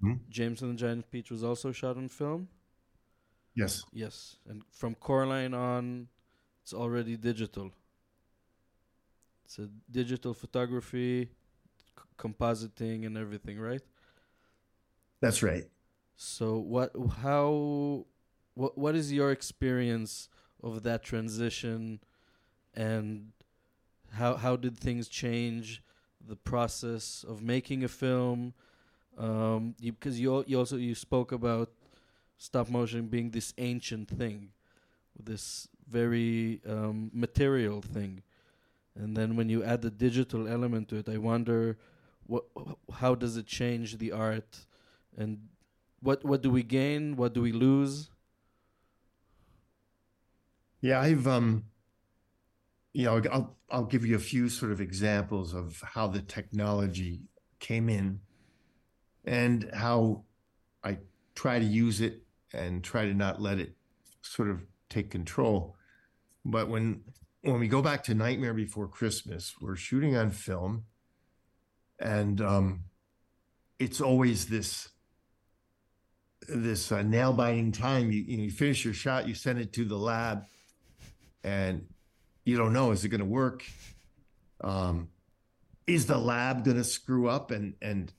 Hmm? 0.01 0.15
James 0.29 0.61
and 0.61 0.71
the 0.71 0.75
Giant 0.75 1.09
Peach 1.09 1.31
was 1.31 1.43
also 1.43 1.71
shot 1.71 1.97
on 1.97 2.09
film. 2.09 2.49
Yes. 3.55 3.83
Yes, 3.93 4.37
and 4.49 4.63
from 4.71 4.95
Coraline 4.95 5.53
on, 5.53 6.07
it's 6.61 6.73
already 6.73 7.15
digital. 7.17 7.71
It's 9.45 9.59
a 9.59 9.69
digital 9.91 10.33
photography, 10.33 11.29
c- 11.97 12.03
compositing, 12.17 13.05
and 13.05 13.17
everything, 13.17 13.59
right? 13.59 13.81
That's 15.21 15.43
right. 15.43 15.65
So 16.15 16.57
what? 16.57 16.91
How? 17.21 18.05
What? 18.55 18.77
What 18.77 18.95
is 18.95 19.11
your 19.11 19.31
experience 19.31 20.29
of 20.61 20.83
that 20.83 21.03
transition, 21.03 21.99
and 22.73 23.31
how 24.13 24.35
how 24.35 24.55
did 24.55 24.77
things 24.77 25.07
change 25.07 25.83
the 26.25 26.35
process 26.35 27.25
of 27.27 27.41
making 27.41 27.83
a 27.83 27.87
film? 27.87 28.53
Um, 29.17 29.75
you, 29.79 29.91
because 29.93 30.19
you 30.19 30.43
you 30.47 30.57
also 30.57 30.77
you 30.77 30.95
spoke 30.95 31.31
about 31.31 31.71
stop 32.37 32.69
motion 32.69 33.07
being 33.07 33.31
this 33.31 33.53
ancient 33.57 34.09
thing, 34.09 34.49
this 35.17 35.67
very 35.89 36.61
um, 36.67 37.11
material 37.13 37.81
thing, 37.81 38.23
and 38.95 39.15
then 39.17 39.35
when 39.35 39.49
you 39.49 39.63
add 39.63 39.81
the 39.81 39.91
digital 39.91 40.47
element 40.47 40.89
to 40.89 40.97
it, 40.97 41.09
I 41.09 41.17
wonder 41.17 41.77
what 42.25 42.45
how 42.99 43.15
does 43.15 43.37
it 43.37 43.45
change 43.45 43.97
the 43.97 44.11
art, 44.11 44.65
and 45.17 45.49
what 45.99 46.23
what 46.23 46.41
do 46.41 46.49
we 46.49 46.63
gain, 46.63 47.15
what 47.15 47.33
do 47.33 47.41
we 47.41 47.51
lose? 47.51 48.09
Yeah, 50.81 50.99
I've 50.99 51.27
um 51.27 51.65
you 52.93 53.05
know, 53.05 53.21
I'll 53.31 53.57
I'll 53.69 53.85
give 53.85 54.05
you 54.05 54.15
a 54.15 54.19
few 54.19 54.49
sort 54.49 54.71
of 54.71 54.79
examples 54.79 55.53
of 55.53 55.81
how 55.81 56.07
the 56.07 56.21
technology 56.21 57.21
came 57.59 57.89
in 57.89 58.19
and 59.25 59.69
how 59.73 60.25
I 60.83 60.99
try 61.33 61.57
to 61.59 61.65
use 61.65 62.01
it 62.01 62.21
and 62.53 62.83
try 62.83 63.05
to 63.05 63.13
not 63.13 63.41
let 63.41 63.57
it 63.59 63.75
sort 64.21 64.49
of 64.49 64.61
take 64.89 65.09
control. 65.09 65.75
But 66.45 66.69
when 66.69 67.03
when 67.43 67.59
we 67.59 67.67
go 67.67 67.81
back 67.81 68.03
to 68.05 68.13
Nightmare 68.13 68.53
Before 68.53 68.87
Christmas, 68.87 69.55
we're 69.61 69.75
shooting 69.75 70.15
on 70.15 70.31
film 70.31 70.85
and 71.99 72.41
um 72.41 72.83
it's 73.79 74.01
always 74.01 74.47
this 74.47 74.89
this 76.47 76.91
uh, 76.91 77.01
nail 77.01 77.31
biting 77.31 77.71
time. 77.71 78.11
You, 78.11 78.21
you 78.21 78.51
finish 78.51 78.83
your 78.83 78.93
shot, 78.93 79.27
you 79.27 79.33
send 79.33 79.59
it 79.59 79.71
to 79.73 79.85
the 79.85 79.97
lab, 79.97 80.43
and 81.43 81.87
you 82.45 82.57
don't 82.57 82.73
know 82.73 82.91
is 82.91 83.03
it 83.03 83.09
going 83.09 83.19
to 83.19 83.25
work? 83.25 83.63
Um, 84.61 85.09
is 85.85 86.05
the 86.05 86.17
lab 86.17 86.63
going 86.63 86.77
to 86.77 86.83
screw 86.83 87.27
up 87.27 87.51
and 87.51 87.75
and 87.81 88.11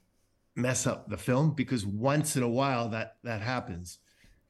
mess 0.55 0.87
up 0.87 1.09
the 1.09 1.16
film? 1.16 1.53
Because 1.53 1.87
once 1.87 2.37
in 2.37 2.43
a 2.43 2.49
while 2.49 2.91
that 2.91 3.16
that 3.25 3.41
happens. 3.41 3.99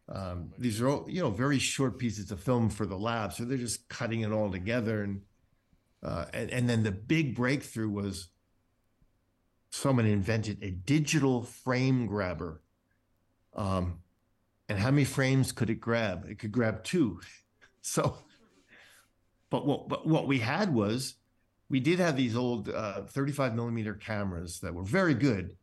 Um, 0.09 0.53
these 0.59 0.81
are 0.81 0.89
all, 0.89 1.07
you 1.09 1.23
know 1.23 1.31
very 1.31 1.59
short 1.59 1.99
pieces 1.99 2.31
of 2.31 2.41
film 2.41 2.69
for 2.69 2.85
the 2.87 2.97
lab, 2.97 3.33
so 3.33 3.45
they're 3.45 3.57
just 3.57 3.89
cutting 3.89 4.21
it 4.21 4.33
all 4.33 4.51
together 4.51 5.03
and 5.03 5.23
uh, 6.03 6.27
and, 6.35 6.51
and 6.51 6.69
then 6.69 6.83
the 6.83 6.93
big 6.93 7.35
breakthrough 7.35 7.89
was 7.89 8.29
someone 9.71 10.05
invented 10.07 10.63
a 10.63 10.71
digital 10.71 11.43
frame 11.43 12.07
grabber 12.07 12.61
um, 13.55 13.99
and 14.69 14.79
how 14.79 14.91
many 14.91 15.05
frames 15.05 15.53
could 15.53 15.71
it 15.71 15.81
grab? 15.81 16.27
It 16.29 16.39
could 16.39 16.53
grab 16.53 16.85
two. 16.85 17.21
So, 17.87 18.17
but 19.51 19.67
what 19.67 19.91
but 19.91 20.07
what 20.07 20.27
we 20.27 20.39
had 20.39 20.73
was 20.73 21.17
we 21.69 21.81
did 21.81 21.99
have 21.99 22.17
these 22.17 22.35
old 22.35 22.71
uh, 22.71 23.03
35 23.03 23.55
millimeter 23.55 23.93
cameras 23.93 24.61
that 24.61 24.73
were 24.73 24.85
very 24.85 25.13
good 25.13 25.55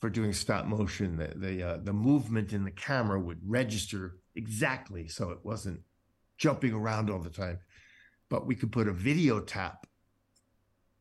for 0.00 0.10
doing 0.10 0.32
stop 0.32 0.66
motion. 0.66 1.16
The 1.16 1.32
the, 1.36 1.62
uh, 1.62 1.78
the 1.82 1.92
movement 1.92 2.52
in 2.52 2.64
the 2.64 2.70
camera 2.70 3.20
would 3.20 3.40
register 3.44 4.16
exactly, 4.34 5.08
so 5.08 5.30
it 5.30 5.38
wasn't 5.42 5.80
jumping 6.38 6.72
around 6.72 7.10
all 7.10 7.20
the 7.20 7.30
time. 7.30 7.58
But 8.28 8.46
we 8.46 8.54
could 8.54 8.72
put 8.72 8.88
a 8.88 8.92
video 8.92 9.40
tap 9.40 9.86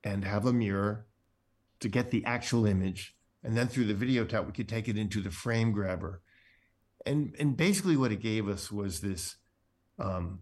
and 0.03 0.23
have 0.25 0.45
a 0.45 0.53
mirror 0.53 1.05
to 1.79 1.89
get 1.89 2.11
the 2.11 2.25
actual 2.25 2.65
image, 2.65 3.15
and 3.43 3.55
then 3.55 3.67
through 3.67 3.85
the 3.85 3.93
video 3.93 4.25
tap 4.25 4.45
we 4.45 4.51
could 4.51 4.69
take 4.69 4.87
it 4.87 4.97
into 4.97 5.21
the 5.21 5.31
frame 5.31 5.71
grabber 5.71 6.21
and 7.05 7.35
and 7.39 7.55
basically 7.55 7.97
what 7.97 8.11
it 8.11 8.21
gave 8.21 8.47
us 8.47 8.71
was 8.71 9.01
this 9.01 9.35
um, 9.97 10.39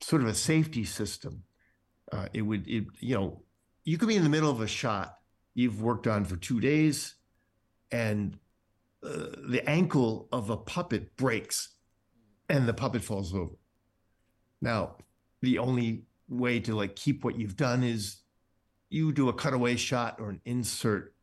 sort 0.00 0.22
of 0.22 0.28
a 0.28 0.34
safety 0.34 0.84
system. 0.84 1.44
Uh, 2.10 2.28
it 2.32 2.42
would 2.42 2.66
it 2.68 2.84
you 3.00 3.14
know 3.14 3.42
you 3.84 3.98
could 3.98 4.08
be 4.08 4.16
in 4.16 4.22
the 4.22 4.28
middle 4.28 4.50
of 4.50 4.60
a 4.60 4.66
shot 4.66 5.18
you've 5.54 5.82
worked 5.82 6.06
on 6.06 6.24
for 6.24 6.36
two 6.36 6.60
days, 6.60 7.14
and 7.92 8.38
uh, 9.04 9.26
the 9.48 9.62
ankle 9.68 10.28
of 10.32 10.50
a 10.50 10.56
puppet 10.56 11.16
breaks, 11.16 11.76
and 12.48 12.66
the 12.66 12.74
puppet 12.74 13.04
falls 13.04 13.34
over. 13.34 13.54
Now, 14.60 14.96
the 15.40 15.58
only 15.58 16.04
way 16.28 16.60
to 16.60 16.74
like 16.74 16.96
keep 16.96 17.24
what 17.24 17.38
you've 17.38 17.56
done 17.56 17.82
is 17.82 18.22
you 18.88 19.12
do 19.12 19.28
a 19.28 19.32
cutaway 19.32 19.76
shot 19.76 20.16
or 20.18 20.30
an 20.30 20.40
insert, 20.44 21.14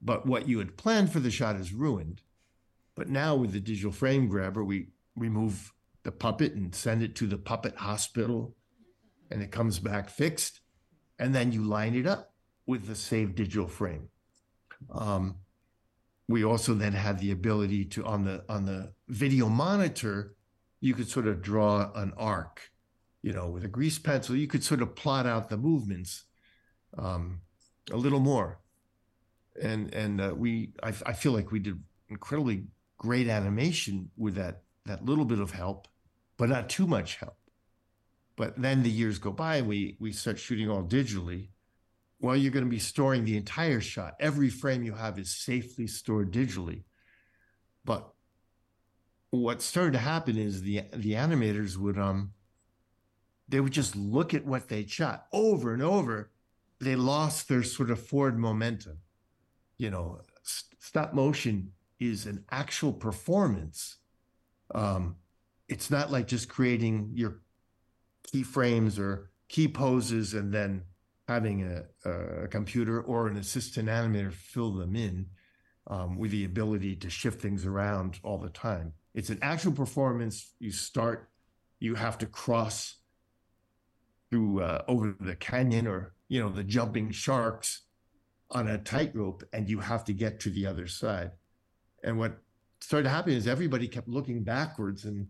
but 0.00 0.26
what 0.26 0.48
you 0.48 0.58
had 0.58 0.76
planned 0.76 1.12
for 1.12 1.20
the 1.20 1.30
shot 1.30 1.56
is 1.56 1.72
ruined. 1.72 2.22
But 2.94 3.08
now 3.08 3.34
with 3.34 3.52
the 3.52 3.60
digital 3.60 3.92
frame 3.92 4.28
grabber, 4.28 4.64
we 4.64 4.88
remove 5.16 5.72
the 6.04 6.12
puppet 6.12 6.54
and 6.54 6.74
send 6.74 7.02
it 7.02 7.16
to 7.16 7.26
the 7.26 7.38
puppet 7.38 7.76
hospital, 7.76 8.54
and 9.30 9.42
it 9.42 9.50
comes 9.50 9.78
back 9.78 10.08
fixed. 10.08 10.60
And 11.18 11.34
then 11.34 11.52
you 11.52 11.62
line 11.62 11.94
it 11.94 12.06
up 12.06 12.32
with 12.66 12.86
the 12.86 12.94
saved 12.94 13.36
digital 13.36 13.68
frame. 13.68 14.08
Um, 14.90 15.36
we 16.28 16.44
also 16.44 16.74
then 16.74 16.92
had 16.92 17.18
the 17.18 17.30
ability 17.30 17.84
to 17.84 18.04
on 18.04 18.24
the 18.24 18.44
on 18.48 18.64
the 18.66 18.92
video 19.08 19.48
monitor, 19.48 20.34
you 20.80 20.94
could 20.94 21.08
sort 21.08 21.26
of 21.26 21.42
draw 21.42 21.90
an 21.94 22.12
arc, 22.16 22.70
you 23.22 23.32
know, 23.32 23.48
with 23.48 23.64
a 23.64 23.68
grease 23.68 23.98
pencil. 23.98 24.36
You 24.36 24.46
could 24.46 24.64
sort 24.64 24.82
of 24.82 24.94
plot 24.94 25.26
out 25.26 25.48
the 25.48 25.56
movements 25.56 26.24
um, 26.96 27.40
a 27.90 27.96
little 27.96 28.20
more, 28.20 28.60
and 29.60 29.92
and 29.92 30.20
uh, 30.20 30.34
we 30.34 30.72
I, 30.82 30.88
I 31.06 31.12
feel 31.12 31.32
like 31.32 31.52
we 31.52 31.58
did 31.58 31.82
incredibly 32.08 32.64
great 32.96 33.28
animation 33.28 34.10
with 34.16 34.34
that 34.36 34.62
that 34.86 35.04
little 35.04 35.24
bit 35.26 35.40
of 35.40 35.50
help, 35.50 35.88
but 36.38 36.48
not 36.48 36.68
too 36.68 36.86
much 36.86 37.16
help. 37.16 37.36
But 38.36 38.60
then 38.60 38.82
the 38.82 38.90
years 38.90 39.18
go 39.18 39.30
by 39.30 39.56
and 39.56 39.68
we 39.68 39.96
we 40.00 40.12
start 40.12 40.38
shooting 40.38 40.70
all 40.70 40.82
digitally. 40.82 41.48
Well, 42.24 42.36
you're 42.36 42.52
going 42.52 42.64
to 42.64 42.70
be 42.70 42.78
storing 42.78 43.24
the 43.24 43.36
entire 43.36 43.80
shot. 43.82 44.16
Every 44.18 44.48
frame 44.48 44.82
you 44.82 44.94
have 44.94 45.18
is 45.18 45.30
safely 45.36 45.86
stored 45.86 46.32
digitally. 46.32 46.84
But 47.84 48.14
what 49.30 49.60
started 49.62 49.92
to 49.92 49.98
happen 49.98 50.38
is 50.38 50.62
the 50.62 50.82
the 50.94 51.12
animators 51.12 51.76
would 51.76 51.98
um 51.98 52.32
they 53.48 53.60
would 53.60 53.72
just 53.72 53.94
look 53.96 54.34
at 54.34 54.44
what 54.44 54.68
they 54.68 54.86
shot 54.86 55.26
over 55.32 55.72
and 55.72 55.82
over. 55.82 56.30
They 56.80 56.96
lost 56.96 57.48
their 57.48 57.62
sort 57.62 57.90
of 57.90 58.04
forward 58.04 58.38
momentum. 58.38 58.98
You 59.78 59.90
know, 59.90 60.20
st- 60.42 60.82
stop 60.82 61.14
motion 61.14 61.72
is 62.00 62.26
an 62.26 62.44
actual 62.50 62.92
performance 62.92 63.98
Um, 64.74 65.16
it's 65.68 65.90
not 65.90 66.12
like 66.12 66.28
just 66.28 66.48
creating 66.48 67.12
your 67.14 67.42
keyframes 68.32 68.98
or 68.98 69.30
key 69.48 69.68
poses 69.68 70.34
and 70.34 70.52
then 70.54 70.84
having 71.28 71.62
a, 71.62 72.08
a 72.08 72.48
computer 72.48 73.00
or 73.00 73.26
an 73.28 73.36
assistant 73.36 73.88
animator 73.88 74.32
fill 74.32 74.72
them 74.72 74.94
in 74.94 75.26
um, 75.86 76.18
with 76.18 76.30
the 76.30 76.44
ability 76.44 76.96
to 76.96 77.10
shift 77.10 77.40
things 77.40 77.64
around 77.66 78.18
all 78.22 78.38
the 78.38 78.50
time. 78.50 78.92
It's 79.14 79.30
an 79.30 79.38
actual 79.42 79.72
performance. 79.72 80.54
You 80.58 80.70
start, 80.70 81.30
you 81.78 81.94
have 81.94 82.18
to 82.18 82.26
cross 82.26 82.96
through 84.30 84.62
uh, 84.62 84.82
over 84.88 85.16
the 85.20 85.36
canyon 85.36 85.86
or 85.86 86.14
you 86.28 86.40
know 86.40 86.48
the 86.48 86.64
jumping 86.64 87.10
sharks 87.10 87.82
on 88.50 88.68
a 88.68 88.78
tightrope, 88.78 89.44
and 89.52 89.68
you 89.68 89.80
have 89.80 90.04
to 90.04 90.12
get 90.12 90.40
to 90.40 90.50
the 90.50 90.66
other 90.66 90.86
side. 90.86 91.30
And 92.02 92.18
what 92.18 92.38
started 92.80 93.08
happening 93.08 93.36
is 93.36 93.46
everybody 93.46 93.88
kept 93.88 94.08
looking 94.08 94.42
backwards 94.42 95.04
and 95.04 95.28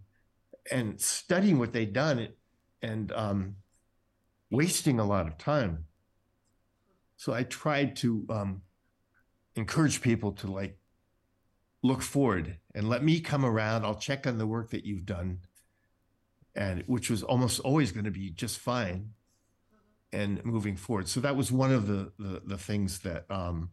and 0.71 1.01
studying 1.01 1.59
what 1.59 1.73
they'd 1.73 1.93
done 1.93 2.29
and 2.83 3.13
um, 3.13 3.57
wasting 4.55 4.99
a 5.01 5.05
lot 5.07 5.27
of 5.27 5.39
time. 5.39 5.87
So 7.17 7.33
I 7.33 7.43
tried 7.45 7.97
to 7.97 8.27
um, 8.29 8.63
encourage 9.57 10.01
people 10.01 10.33
to 10.33 10.47
like 10.51 10.79
look 11.83 12.03
forward 12.03 12.59
and 12.75 12.89
let 12.89 13.05
me 13.05 13.21
come 13.21 13.45
around. 13.45 13.85
I'll 13.85 13.95
check 13.95 14.27
on 14.27 14.39
the 14.39 14.47
work 14.47 14.71
that 14.71 14.85
you've 14.85 15.07
done, 15.07 15.41
and 16.55 16.83
which 16.87 17.11
was 17.11 17.23
almost 17.23 17.61
always 17.61 17.93
going 17.93 18.05
to 18.05 18.11
be 18.11 18.31
just 18.31 18.59
fine, 18.59 19.11
and 20.13 20.45
moving 20.45 20.77
forward. 20.77 21.09
So 21.09 21.21
that 21.21 21.37
was 21.37 21.53
one 21.53 21.73
of 21.73 21.87
the 21.87 22.13
the, 22.19 22.43
the 22.45 22.59
things 22.59 23.01
that 23.01 23.27
um, 23.31 23.71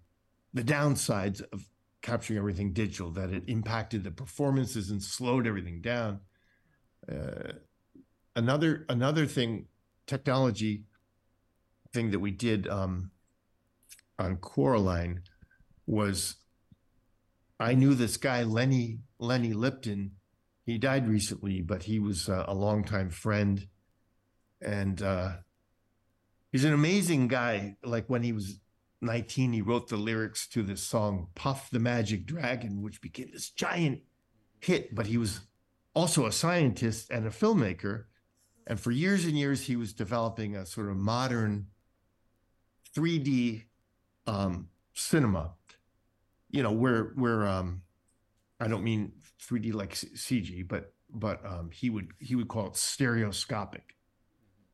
the 0.53 0.63
downsides 0.63 1.41
of 1.53 1.67
capturing 2.01 2.37
everything 2.37 2.73
digital 2.73 3.11
that 3.11 3.31
it 3.31 3.43
impacted 3.47 4.03
the 4.03 4.11
performances 4.11 4.89
and 4.89 5.01
slowed 5.01 5.47
everything 5.47 5.81
down. 5.81 6.19
Uh, 7.09 7.53
another 8.35 8.85
another 8.89 9.25
thing, 9.25 9.67
technology 10.07 10.83
thing 11.93 12.11
that 12.11 12.19
we 12.19 12.31
did 12.31 12.67
um, 12.67 13.11
on 14.17 14.37
Coraline 14.37 15.21
was 15.85 16.35
I 17.59 17.75
knew 17.75 17.93
this 17.93 18.17
guy 18.17 18.43
Lenny 18.43 18.99
Lenny 19.19 19.53
Lipton. 19.53 20.11
He 20.65 20.77
died 20.77 21.07
recently, 21.07 21.61
but 21.61 21.83
he 21.83 21.99
was 21.99 22.29
uh, 22.29 22.45
a 22.47 22.53
longtime 22.53 23.09
friend, 23.09 23.67
and 24.61 25.01
uh, 25.01 25.31
he's 26.51 26.65
an 26.65 26.73
amazing 26.73 27.27
guy. 27.27 27.77
Like 27.83 28.05
when 28.07 28.23
he 28.23 28.31
was 28.31 28.59
19, 29.01 29.53
he 29.53 29.61
wrote 29.61 29.89
the 29.89 29.97
lyrics 29.97 30.47
to 30.49 30.63
this 30.63 30.81
song 30.81 31.27
"Puff 31.35 31.69
the 31.69 31.79
Magic 31.79 32.25
Dragon," 32.25 32.81
which 32.81 33.01
became 33.01 33.29
this 33.31 33.49
giant 33.49 34.01
hit. 34.59 34.95
But 34.95 35.07
he 35.07 35.17
was 35.17 35.41
also 35.93 36.25
a 36.25 36.31
scientist 36.31 37.09
and 37.11 37.27
a 37.27 37.31
filmmaker, 37.31 38.05
and 38.71 38.79
for 38.79 38.89
years 38.89 39.25
and 39.25 39.37
years 39.37 39.61
he 39.61 39.75
was 39.75 39.93
developing 39.93 40.55
a 40.55 40.65
sort 40.65 40.89
of 40.89 40.97
modern 40.97 41.67
3D 42.95 43.65
um, 44.25 44.69
cinema 44.95 45.51
you 46.51 46.61
know, 46.61 46.71
where 46.71 47.13
where 47.15 47.47
um, 47.47 47.81
I 48.59 48.67
don't 48.67 48.83
mean 48.83 49.13
3D 49.41 49.73
like 49.73 49.93
CG, 49.93 50.67
but 50.67 50.93
but 51.09 51.43
um, 51.45 51.71
he 51.71 51.89
would 51.89 52.09
he 52.19 52.35
would 52.35 52.49
call 52.49 52.67
it 52.67 52.75
stereoscopic, 52.75 53.95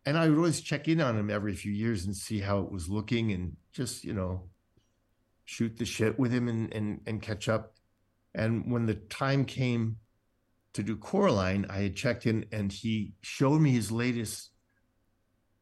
and 0.05 0.17
I 0.17 0.27
would 0.27 0.37
always 0.37 0.61
check 0.61 0.87
in 0.87 0.99
on 0.99 1.17
him 1.17 1.29
every 1.29 1.55
few 1.55 1.71
years 1.71 2.05
and 2.05 2.15
see 2.15 2.39
how 2.39 2.59
it 2.59 2.71
was 2.71 2.89
looking, 2.89 3.31
and 3.31 3.55
just 3.71 4.03
you 4.03 4.13
know, 4.13 4.49
shoot 5.45 5.77
the 5.77 5.85
shit 5.85 6.17
with 6.19 6.31
him 6.31 6.47
and 6.47 6.73
and 6.73 7.01
and 7.05 7.21
catch 7.21 7.47
up. 7.47 7.75
And 8.33 8.71
when 8.71 8.85
the 8.87 8.95
time 8.95 9.45
came 9.45 9.97
to 10.77 10.83
do 10.83 10.95
Coraline, 10.95 11.65
I 11.69 11.79
had 11.79 11.95
checked 11.95 12.25
in, 12.25 12.45
and 12.51 12.71
he 12.71 13.13
showed 13.21 13.61
me 13.61 13.71
his 13.71 13.91
latest 13.91 14.51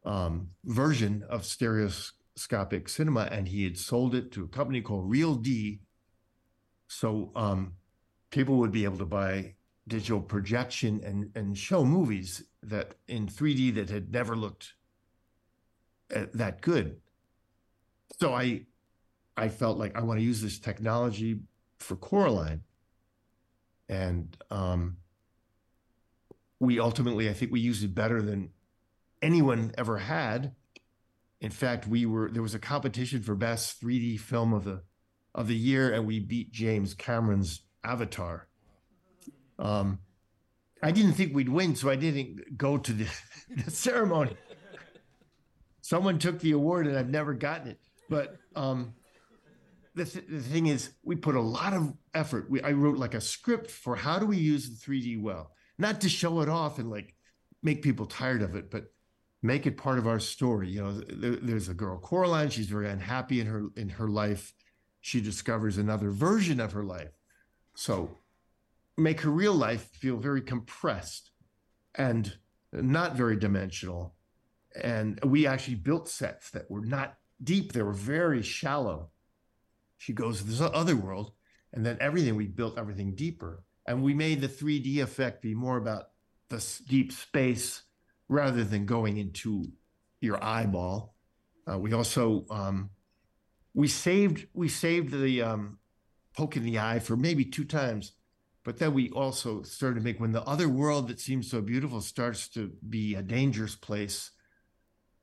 um, 0.04 0.48
version 0.64 1.24
of 1.28 1.44
stereoscopic 1.44 2.88
cinema, 2.88 3.28
and 3.30 3.48
he 3.48 3.64
had 3.64 3.76
sold 3.76 4.14
it 4.14 4.32
to 4.32 4.44
a 4.44 4.48
company 4.48 4.80
called 4.80 5.10
Real 5.10 5.34
D 5.34 5.80
so 6.88 7.32
um, 7.34 7.72
people 8.30 8.56
would 8.58 8.72
be 8.72 8.84
able 8.84 8.98
to 8.98 9.06
buy 9.06 9.54
digital 9.88 10.20
projection 10.20 11.00
and 11.04 11.30
and 11.36 11.56
show 11.56 11.84
movies 11.84 12.42
that 12.62 12.94
in 13.08 13.26
3D 13.26 13.74
that 13.76 13.88
had 13.88 14.12
never 14.12 14.36
looked 14.36 14.74
uh, 16.14 16.26
that 16.34 16.60
good. 16.60 17.00
So 18.20 18.34
I 18.34 18.62
I 19.36 19.48
felt 19.48 19.78
like 19.78 19.96
I 19.96 20.02
want 20.02 20.18
to 20.20 20.24
use 20.24 20.40
this 20.40 20.58
technology 20.58 21.40
for 21.78 21.96
Coraline, 21.96 22.62
and 23.88 24.36
um, 24.50 24.96
we 26.60 26.80
ultimately 26.80 27.28
I 27.28 27.32
think 27.32 27.52
we 27.52 27.60
used 27.60 27.84
it 27.84 27.94
better 27.94 28.22
than 28.22 28.50
anyone 29.22 29.72
ever 29.76 29.98
had. 29.98 30.54
In 31.40 31.50
fact, 31.50 31.86
we 31.86 32.06
were 32.06 32.30
there 32.30 32.42
was 32.42 32.54
a 32.54 32.58
competition 32.58 33.22
for 33.22 33.34
best 33.34 33.80
3D 33.82 34.20
film 34.20 34.52
of 34.52 34.64
the 34.64 34.82
of 35.34 35.48
the 35.48 35.56
year, 35.56 35.92
and 35.92 36.06
we 36.06 36.18
beat 36.18 36.50
James 36.50 36.94
Cameron's 36.94 37.60
Avatar. 37.84 38.48
Um, 39.58 40.00
I 40.82 40.90
didn't 40.90 41.12
think 41.12 41.34
we'd 41.34 41.48
win, 41.48 41.76
so 41.76 41.90
I 41.90 41.96
didn't 41.96 42.56
go 42.56 42.78
to 42.78 42.92
the, 42.92 43.06
the 43.64 43.70
ceremony. 43.70 44.36
Someone 45.82 46.18
took 46.18 46.40
the 46.40 46.52
award, 46.52 46.86
and 46.86 46.96
I've 46.96 47.10
never 47.10 47.34
gotten 47.34 47.68
it. 47.68 47.80
But 48.08 48.36
um, 48.54 48.94
the, 49.94 50.04
th- 50.04 50.26
the 50.28 50.40
thing 50.40 50.66
is, 50.66 50.90
we 51.04 51.16
put 51.16 51.36
a 51.36 51.40
lot 51.40 51.72
of 51.72 51.92
effort. 52.14 52.50
We, 52.50 52.60
I 52.62 52.72
wrote 52.72 52.98
like 52.98 53.14
a 53.14 53.20
script 53.20 53.70
for 53.70 53.94
how 53.94 54.18
do 54.18 54.26
we 54.26 54.36
use 54.36 54.68
the 54.68 54.84
3D 54.84 55.20
well, 55.20 55.52
not 55.78 56.00
to 56.02 56.08
show 56.08 56.40
it 56.40 56.48
off 56.48 56.78
and 56.78 56.90
like 56.90 57.14
make 57.62 57.82
people 57.82 58.06
tired 58.06 58.42
of 58.42 58.54
it, 58.54 58.70
but 58.70 58.92
make 59.42 59.66
it 59.66 59.76
part 59.76 59.98
of 59.98 60.06
our 60.06 60.20
story. 60.20 60.68
You 60.68 60.82
know, 60.82 60.92
there, 60.92 61.36
there's 61.36 61.68
a 61.68 61.74
girl 61.74 61.98
Coraline. 61.98 62.50
She's 62.50 62.68
very 62.68 62.88
unhappy 62.88 63.40
in 63.40 63.46
her 63.46 63.68
in 63.76 63.90
her 63.90 64.08
life 64.08 64.52
she 65.06 65.20
discovers 65.20 65.78
another 65.78 66.10
version 66.10 66.58
of 66.58 66.72
her 66.72 66.82
life. 66.82 67.12
So 67.76 68.18
make 68.96 69.20
her 69.20 69.30
real 69.30 69.54
life 69.54 69.88
feel 69.92 70.16
very 70.16 70.42
compressed 70.42 71.30
and 71.94 72.36
not 72.72 73.14
very 73.14 73.36
dimensional. 73.36 74.16
And 74.82 75.20
we 75.24 75.46
actually 75.46 75.76
built 75.76 76.08
sets 76.08 76.50
that 76.50 76.68
were 76.68 76.84
not 76.84 77.18
deep, 77.40 77.70
they 77.70 77.82
were 77.82 77.92
very 77.92 78.42
shallow. 78.42 79.10
She 79.96 80.12
goes 80.12 80.40
to 80.40 80.44
this 80.44 80.60
other 80.60 80.96
world, 80.96 81.30
and 81.72 81.86
then 81.86 81.98
everything 82.00 82.34
we 82.34 82.48
built 82.48 82.76
everything 82.76 83.14
deeper. 83.14 83.62
And 83.86 84.02
we 84.02 84.14
made 84.14 84.40
the 84.40 84.48
3D 84.48 84.98
effect 84.98 85.42
be 85.42 85.54
more 85.54 85.76
about 85.76 86.08
the 86.48 86.64
deep 86.88 87.12
space 87.12 87.82
rather 88.28 88.64
than 88.64 88.86
going 88.86 89.16
into 89.16 89.72
your 90.20 90.42
eyeball. 90.42 91.14
Uh, 91.70 91.78
we 91.78 91.92
also 91.92 92.46
um, 92.50 92.90
we 93.74 93.88
saved 93.88 94.46
we 94.54 94.68
saved 94.68 95.12
the 95.12 95.42
um, 95.42 95.78
poke 96.36 96.56
in 96.56 96.64
the 96.64 96.78
eye 96.78 96.98
for 96.98 97.16
maybe 97.16 97.44
two 97.44 97.64
times, 97.64 98.12
but 98.64 98.78
then 98.78 98.94
we 98.94 99.10
also 99.10 99.62
started 99.62 99.96
to 99.96 100.00
make 100.00 100.20
when 100.20 100.32
the 100.32 100.42
other 100.42 100.68
world 100.68 101.08
that 101.08 101.20
seems 101.20 101.50
so 101.50 101.60
beautiful 101.60 102.00
starts 102.00 102.48
to 102.48 102.72
be 102.88 103.14
a 103.14 103.22
dangerous 103.22 103.74
place. 103.74 104.30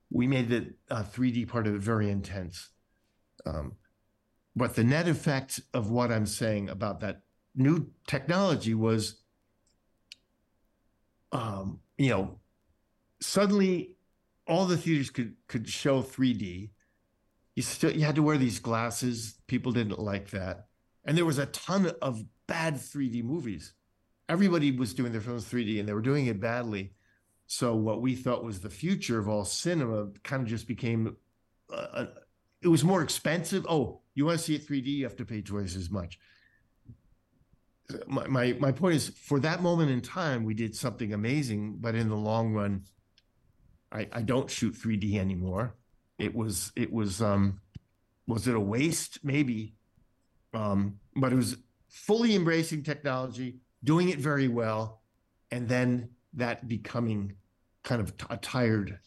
We 0.09 0.27
made 0.27 0.49
the 0.49 0.73
uh, 0.91 1.03
3D 1.03 1.47
part 1.47 1.65
of 1.65 1.75
it 1.75 1.81
very 1.81 2.09
intense. 2.09 2.69
Um, 3.45 3.73
but 4.55 4.75
the 4.75 4.83
net 4.83 5.07
effect 5.07 5.59
of 5.73 5.89
what 5.89 6.11
I'm 6.11 6.27
saying 6.27 6.69
about 6.69 6.99
that 6.99 7.22
new 7.55 7.87
technology 8.07 8.73
was, 8.73 9.21
um, 11.31 11.79
you 11.97 12.09
know, 12.09 12.39
suddenly 13.21 13.95
all 14.47 14.65
the 14.65 14.77
theaters 14.77 15.09
could 15.09 15.35
could 15.47 15.69
show 15.69 16.01
3D 16.01 16.69
you 17.55 17.63
still 17.63 17.91
you 17.91 18.01
had 18.01 18.15
to 18.15 18.23
wear 18.23 18.37
these 18.37 18.59
glasses. 18.59 19.35
People 19.47 19.71
didn't 19.71 19.99
like 19.99 20.31
that, 20.31 20.67
and 21.05 21.17
there 21.17 21.25
was 21.25 21.37
a 21.37 21.45
ton 21.47 21.91
of 22.01 22.23
bad 22.47 22.75
3D 22.75 23.23
movies. 23.23 23.73
Everybody 24.29 24.71
was 24.71 24.93
doing 24.93 25.11
their 25.11 25.21
films 25.21 25.45
3D, 25.45 25.79
and 25.79 25.87
they 25.87 25.93
were 25.93 26.01
doing 26.01 26.27
it 26.27 26.39
badly. 26.39 26.93
So 27.45 27.75
what 27.75 28.01
we 28.01 28.15
thought 28.15 28.43
was 28.43 28.59
the 28.59 28.69
future 28.69 29.19
of 29.19 29.27
all 29.29 29.45
cinema 29.45 30.07
kind 30.23 30.41
of 30.41 30.49
just 30.49 30.67
became. 30.67 31.15
Uh, 31.71 32.05
it 32.61 32.67
was 32.67 32.83
more 32.83 33.03
expensive. 33.03 33.65
Oh, 33.69 34.01
you 34.15 34.25
want 34.25 34.39
to 34.39 34.43
see 34.43 34.55
it 34.55 34.67
3D? 34.67 34.85
You 34.85 35.03
have 35.03 35.17
to 35.17 35.25
pay 35.25 35.41
twice 35.41 35.75
as 35.75 35.89
much. 35.89 36.17
My, 38.07 38.27
my 38.27 38.53
my 38.59 38.71
point 38.71 38.95
is, 38.95 39.09
for 39.09 39.39
that 39.41 39.61
moment 39.61 39.91
in 39.91 40.01
time, 40.01 40.43
we 40.43 40.53
did 40.53 40.75
something 40.75 41.13
amazing, 41.13 41.77
but 41.79 41.95
in 41.95 42.09
the 42.09 42.15
long 42.15 42.53
run, 42.53 42.85
I, 43.93 44.07
I 44.11 44.21
don't 44.23 44.49
shoot 44.49 44.73
3D 44.73 45.17
anymore. 45.17 45.75
It 46.17 46.33
was 46.33 46.71
it 46.75 46.91
was 46.91 47.21
um 47.21 47.61
was 48.27 48.47
it 48.47 48.55
a 48.55 48.59
waste? 48.59 49.19
Maybe. 49.23 49.75
Um 50.53 50.99
but 51.15 51.31
it 51.31 51.35
was 51.35 51.57
fully 51.89 52.35
embracing 52.35 52.83
technology 52.83 53.59
doing 53.83 54.09
it 54.09 54.17
very 54.17 54.47
well 54.47 55.01
and 55.51 55.67
then 55.67 56.09
that 56.33 56.67
becoming 56.67 57.35
kind 57.83 58.01
of 58.01 58.13
a 58.29 58.37
tired 58.37 58.99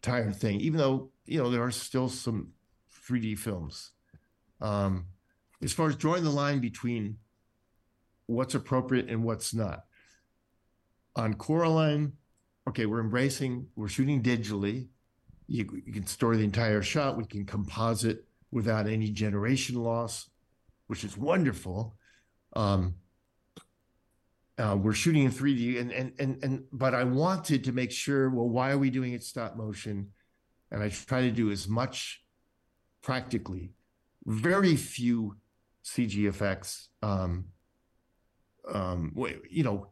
tired 0.00 0.34
thing 0.34 0.60
even 0.60 0.78
though 0.78 1.10
you 1.26 1.42
know 1.42 1.50
there 1.50 1.62
are 1.62 1.70
still 1.70 2.08
some 2.08 2.52
3d 3.06 3.38
films. 3.38 3.92
Um 4.60 5.06
as 5.62 5.72
far 5.72 5.88
as 5.88 5.96
drawing 5.96 6.24
the 6.24 6.30
line 6.30 6.60
between 6.60 7.18
what's 8.28 8.54
appropriate 8.54 9.10
and 9.10 9.24
what's 9.24 9.52
not 9.52 9.84
on 11.18 11.34
Coraline, 11.34 12.12
okay, 12.68 12.86
we're 12.86 13.00
embracing, 13.00 13.66
we're 13.74 13.88
shooting 13.88 14.22
digitally. 14.22 14.86
You, 15.48 15.82
you 15.84 15.92
can 15.92 16.06
store 16.06 16.36
the 16.36 16.44
entire 16.44 16.80
shot. 16.80 17.16
We 17.16 17.24
can 17.24 17.44
composite 17.44 18.24
without 18.52 18.86
any 18.86 19.10
generation 19.10 19.76
loss, 19.76 20.30
which 20.86 21.04
is 21.04 21.16
wonderful. 21.16 21.96
Um, 22.54 22.94
uh, 24.58 24.76
we're 24.80 24.92
shooting 24.92 25.24
in 25.24 25.30
3D, 25.30 25.80
and, 25.80 25.92
and 25.92 26.12
and 26.18 26.44
and 26.44 26.64
but 26.72 26.94
I 26.94 27.04
wanted 27.04 27.64
to 27.64 27.72
make 27.72 27.92
sure. 27.92 28.28
Well, 28.28 28.48
why 28.48 28.72
are 28.72 28.78
we 28.78 28.90
doing 28.90 29.12
it 29.12 29.22
stop 29.22 29.56
motion? 29.56 30.10
And 30.70 30.82
I 30.82 30.88
try 30.88 31.22
to 31.22 31.30
do 31.30 31.50
as 31.50 31.68
much 31.68 32.24
practically. 33.00 33.72
Very 34.26 34.74
few 34.74 35.36
CG 35.84 36.28
effects. 36.28 36.88
Um, 37.02 37.46
um, 38.72 39.12
you 39.50 39.62
know, 39.62 39.88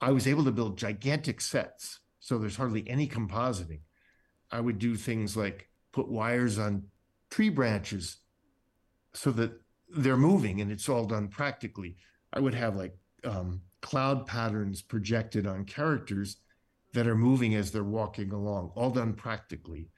I 0.00 0.12
was 0.12 0.26
able 0.26 0.44
to 0.44 0.52
build 0.52 0.78
gigantic 0.78 1.40
sets, 1.40 2.00
so 2.20 2.38
there's 2.38 2.56
hardly 2.56 2.88
any 2.88 3.08
compositing. 3.08 3.80
I 4.50 4.60
would 4.60 4.78
do 4.78 4.96
things 4.96 5.36
like 5.36 5.68
put 5.92 6.08
wires 6.08 6.58
on 6.58 6.84
tree 7.30 7.48
branches 7.48 8.18
so 9.14 9.30
that 9.32 9.52
they're 9.88 10.16
moving 10.16 10.60
and 10.60 10.70
it's 10.70 10.88
all 10.88 11.04
done 11.04 11.28
practically. 11.28 11.96
I 12.32 12.40
would 12.40 12.54
have 12.54 12.76
like 12.76 12.96
um, 13.24 13.62
cloud 13.80 14.26
patterns 14.26 14.82
projected 14.82 15.46
on 15.46 15.64
characters 15.64 16.38
that 16.92 17.06
are 17.06 17.16
moving 17.16 17.54
as 17.54 17.70
they're 17.70 17.84
walking 17.84 18.32
along, 18.32 18.72
all 18.74 18.90
done 18.90 19.14
practically. 19.14 19.88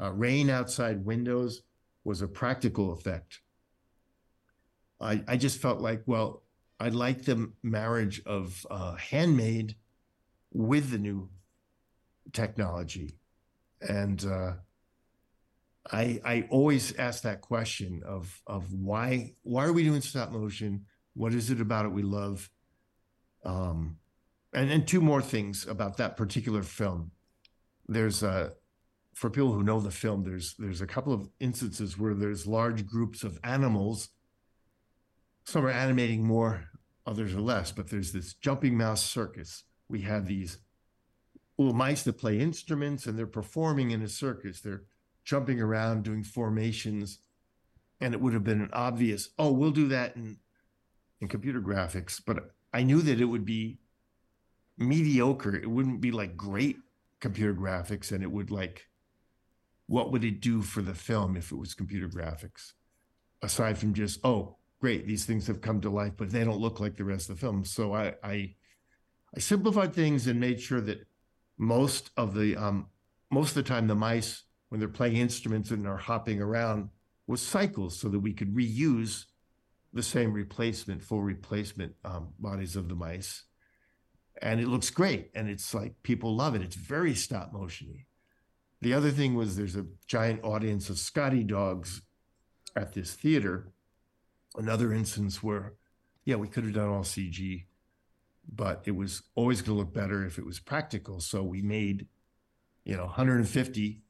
Uh, 0.00 0.12
rain 0.12 0.50
outside 0.50 1.04
windows 1.04 1.62
was 2.04 2.22
a 2.22 2.28
practical 2.28 2.92
effect. 2.92 3.40
I, 5.00 5.22
I 5.26 5.36
just 5.36 5.60
felt 5.60 5.80
like, 5.80 6.02
well, 6.06 6.42
I 6.78 6.88
like 6.88 7.24
the 7.24 7.50
marriage 7.62 8.22
of 8.26 8.66
uh, 8.70 8.94
handmade 8.96 9.76
with 10.52 10.90
the 10.90 10.98
new 10.98 11.30
technology. 12.32 13.16
And 13.80 14.24
uh, 14.24 14.52
I 15.90 16.20
I 16.24 16.48
always 16.50 16.94
ask 16.96 17.22
that 17.22 17.40
question 17.40 18.02
of 18.06 18.40
of 18.46 18.72
why 18.72 19.34
why 19.42 19.64
are 19.64 19.72
we 19.72 19.84
doing 19.84 20.00
stop 20.00 20.32
motion? 20.32 20.86
What 21.14 21.32
is 21.32 21.50
it 21.50 21.60
about 21.60 21.86
it 21.86 21.92
we 21.92 22.02
love? 22.02 22.50
Um, 23.44 23.98
and 24.52 24.70
and 24.70 24.86
two 24.86 25.00
more 25.00 25.22
things 25.22 25.66
about 25.66 25.96
that 25.98 26.16
particular 26.16 26.62
film. 26.62 27.12
There's 27.88 28.22
a 28.22 28.52
for 29.16 29.30
people 29.30 29.52
who 29.52 29.62
know 29.62 29.80
the 29.80 29.90
film, 29.90 30.24
there's 30.24 30.54
there's 30.58 30.82
a 30.82 30.86
couple 30.86 31.12
of 31.12 31.28
instances 31.40 31.98
where 31.98 32.14
there's 32.14 32.46
large 32.46 32.86
groups 32.86 33.24
of 33.24 33.38
animals. 33.42 34.10
Some 35.46 35.64
are 35.64 35.70
animating 35.70 36.24
more, 36.24 36.64
others 37.06 37.34
are 37.34 37.40
less. 37.40 37.72
But 37.72 37.88
there's 37.88 38.12
this 38.12 38.34
jumping 38.34 38.76
mouse 38.76 39.04
circus. 39.04 39.64
We 39.88 40.02
have 40.02 40.26
these 40.26 40.58
little 41.56 41.74
mice 41.74 42.02
that 42.02 42.18
play 42.18 42.38
instruments, 42.40 43.06
and 43.06 43.18
they're 43.18 43.26
performing 43.26 43.92
in 43.92 44.02
a 44.02 44.08
circus. 44.08 44.60
They're 44.60 44.82
jumping 45.24 45.60
around, 45.60 46.02
doing 46.02 46.22
formations, 46.22 47.20
and 48.00 48.12
it 48.12 48.20
would 48.20 48.34
have 48.34 48.44
been 48.44 48.60
an 48.60 48.70
obvious, 48.72 49.30
oh, 49.38 49.52
we'll 49.52 49.70
do 49.70 49.88
that 49.88 50.16
in 50.16 50.38
in 51.20 51.28
computer 51.28 51.60
graphics. 51.60 52.20
But 52.24 52.50
I 52.72 52.82
knew 52.82 53.00
that 53.02 53.20
it 53.20 53.24
would 53.24 53.44
be 53.46 53.78
mediocre. 54.76 55.56
It 55.56 55.70
wouldn't 55.70 56.00
be 56.00 56.10
like 56.10 56.36
great 56.36 56.76
computer 57.20 57.54
graphics, 57.54 58.12
and 58.12 58.22
it 58.22 58.30
would 58.30 58.50
like, 58.50 58.88
what 59.86 60.12
would 60.12 60.24
it 60.24 60.40
do 60.40 60.60
for 60.60 60.82
the 60.82 60.94
film 60.94 61.36
if 61.36 61.52
it 61.52 61.56
was 61.56 61.72
computer 61.72 62.08
graphics? 62.08 62.72
Aside 63.42 63.78
from 63.78 63.94
just, 63.94 64.20
oh, 64.24 64.56
great, 64.86 65.04
these 65.04 65.24
things 65.24 65.48
have 65.48 65.60
come 65.60 65.80
to 65.80 65.90
life, 65.90 66.12
but 66.16 66.30
they 66.30 66.44
don't 66.44 66.60
look 66.60 66.78
like 66.78 66.96
the 66.96 67.02
rest 67.02 67.28
of 67.28 67.34
the 67.34 67.40
film. 67.40 67.64
So 67.64 67.92
I 67.92 68.14
I, 68.22 68.54
I 69.34 69.40
simplified 69.40 69.92
things 69.92 70.28
and 70.28 70.38
made 70.38 70.60
sure 70.60 70.80
that 70.80 71.04
most 71.58 72.10
of 72.16 72.34
the 72.34 72.54
um, 72.54 72.86
most 73.28 73.48
of 73.48 73.56
the 73.56 73.68
time 73.68 73.88
the 73.88 73.96
mice 73.96 74.44
when 74.68 74.78
they're 74.78 74.88
playing 74.88 75.16
instruments 75.16 75.72
and 75.72 75.88
are 75.88 75.96
hopping 75.96 76.40
around 76.40 76.90
was 77.26 77.42
cycles 77.42 77.98
so 77.98 78.08
that 78.08 78.20
we 78.20 78.32
could 78.32 78.54
reuse 78.54 79.24
the 79.92 80.04
same 80.04 80.32
replacement, 80.32 81.02
full 81.02 81.20
replacement 81.20 81.96
um, 82.04 82.28
bodies 82.38 82.76
of 82.76 82.88
the 82.88 82.94
mice. 82.94 83.42
And 84.40 84.60
it 84.60 84.68
looks 84.68 84.90
great. 84.90 85.32
And 85.34 85.50
it's 85.50 85.74
like 85.74 86.00
people 86.04 86.36
love 86.36 86.54
it. 86.54 86.62
It's 86.62 86.76
very 86.76 87.16
stop 87.16 87.52
motiony. 87.52 88.04
The 88.82 88.94
other 88.94 89.10
thing 89.10 89.34
was 89.34 89.56
there's 89.56 89.74
a 89.74 89.86
giant 90.06 90.44
audience 90.44 90.90
of 90.90 90.98
Scotty 90.98 91.42
dogs 91.42 92.02
at 92.76 92.92
this 92.92 93.14
theater. 93.14 93.72
Another 94.56 94.92
instance 94.92 95.42
where, 95.42 95.74
yeah, 96.24 96.36
we 96.36 96.48
could 96.48 96.64
have 96.64 96.72
done 96.74 96.88
all 96.88 97.02
CG, 97.02 97.66
but 98.48 98.82
it 98.86 98.96
was 98.96 99.22
always 99.34 99.62
going 99.62 99.76
to 99.76 99.84
look 99.84 99.92
better 99.92 100.24
if 100.24 100.38
it 100.38 100.46
was 100.46 100.58
practical. 100.58 101.20
So 101.20 101.42
we 101.42 101.62
made, 101.62 102.06
you 102.84 102.96
know, 102.96 103.04
150 103.04 104.02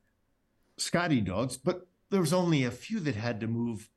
Scotty 0.78 1.20
dogs, 1.22 1.56
but 1.56 1.88
there 2.10 2.20
was 2.20 2.32
only 2.32 2.64
a 2.64 2.70
few 2.70 3.00
that 3.00 3.14
had 3.14 3.40
to 3.40 3.46
move 3.46 3.88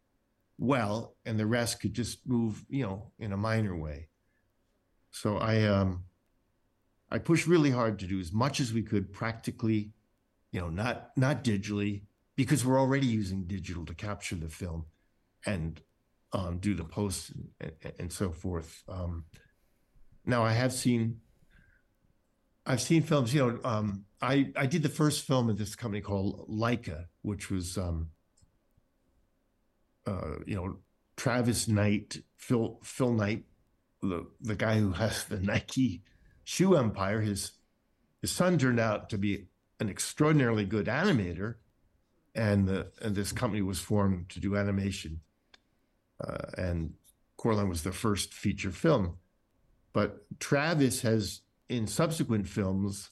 well, 0.57 1.15
and 1.25 1.39
the 1.39 1.45
rest 1.45 1.81
could 1.81 1.93
just 1.93 2.27
move, 2.27 2.65
you 2.69 2.83
know, 2.83 3.11
in 3.19 3.31
a 3.33 3.37
minor 3.37 3.75
way. 3.75 4.07
So 5.11 5.37
I 5.37 5.63
um 5.63 6.05
I 7.11 7.17
pushed 7.17 7.47
really 7.47 7.71
hard 7.71 7.99
to 7.99 8.07
do 8.07 8.19
as 8.19 8.31
much 8.31 8.59
as 8.59 8.73
we 8.73 8.83
could 8.83 9.11
practically, 9.11 9.91
you 10.51 10.59
know, 10.61 10.69
not 10.69 11.11
not 11.17 11.43
digitally, 11.43 12.03
because 12.35 12.65
we're 12.65 12.79
already 12.79 13.07
using 13.07 13.45
digital 13.45 13.85
to 13.85 13.93
capture 13.93 14.35
the 14.35 14.49
film 14.49 14.85
and 15.45 15.81
um, 16.33 16.59
do 16.59 16.73
the 16.73 16.83
posts 16.83 17.31
and, 17.59 17.73
and, 17.99 18.11
so 18.11 18.31
forth. 18.31 18.83
Um, 18.87 19.25
now 20.25 20.43
I 20.43 20.51
have 20.51 20.71
seen 20.71 21.21
I've 22.65 22.81
seen 22.81 23.01
films, 23.01 23.33
you 23.33 23.47
know, 23.47 23.59
um, 23.63 24.05
I, 24.21 24.51
I 24.55 24.67
did 24.67 24.83
the 24.83 24.89
first 24.89 25.25
film 25.25 25.49
at 25.49 25.57
this 25.57 25.75
company 25.75 26.01
called 26.01 26.47
Laika, 26.47 27.05
which 27.23 27.49
was, 27.49 27.79
um, 27.79 28.09
uh, 30.05 30.35
you 30.45 30.55
know, 30.55 30.77
Travis 31.17 31.67
Knight, 31.67 32.17
Phil 32.37 32.79
Phil 32.83 33.11
Knight, 33.11 33.43
the 34.01 34.27
the 34.39 34.55
guy 34.55 34.77
who 34.77 34.91
has 34.91 35.25
the 35.25 35.39
Nike 35.39 36.03
shoe 36.43 36.75
empire. 36.75 37.21
His 37.21 37.53
his 38.21 38.31
son 38.31 38.57
turned 38.57 38.79
out 38.79 39.09
to 39.09 39.17
be 39.17 39.47
an 39.79 39.89
extraordinarily 39.89 40.65
good 40.65 40.85
animator, 40.85 41.55
and 42.35 42.67
the 42.67 42.91
and 43.01 43.15
this 43.15 43.31
company 43.31 43.61
was 43.61 43.79
formed 43.79 44.29
to 44.29 44.39
do 44.39 44.55
animation. 44.55 45.21
Uh, 46.19 46.37
and 46.57 46.93
Coraline 47.37 47.69
was 47.69 47.83
the 47.83 47.91
first 47.91 48.33
feature 48.33 48.71
film, 48.71 49.17
but 49.93 50.25
Travis 50.39 51.01
has 51.01 51.41
in 51.69 51.87
subsequent 51.87 52.47
films 52.47 53.11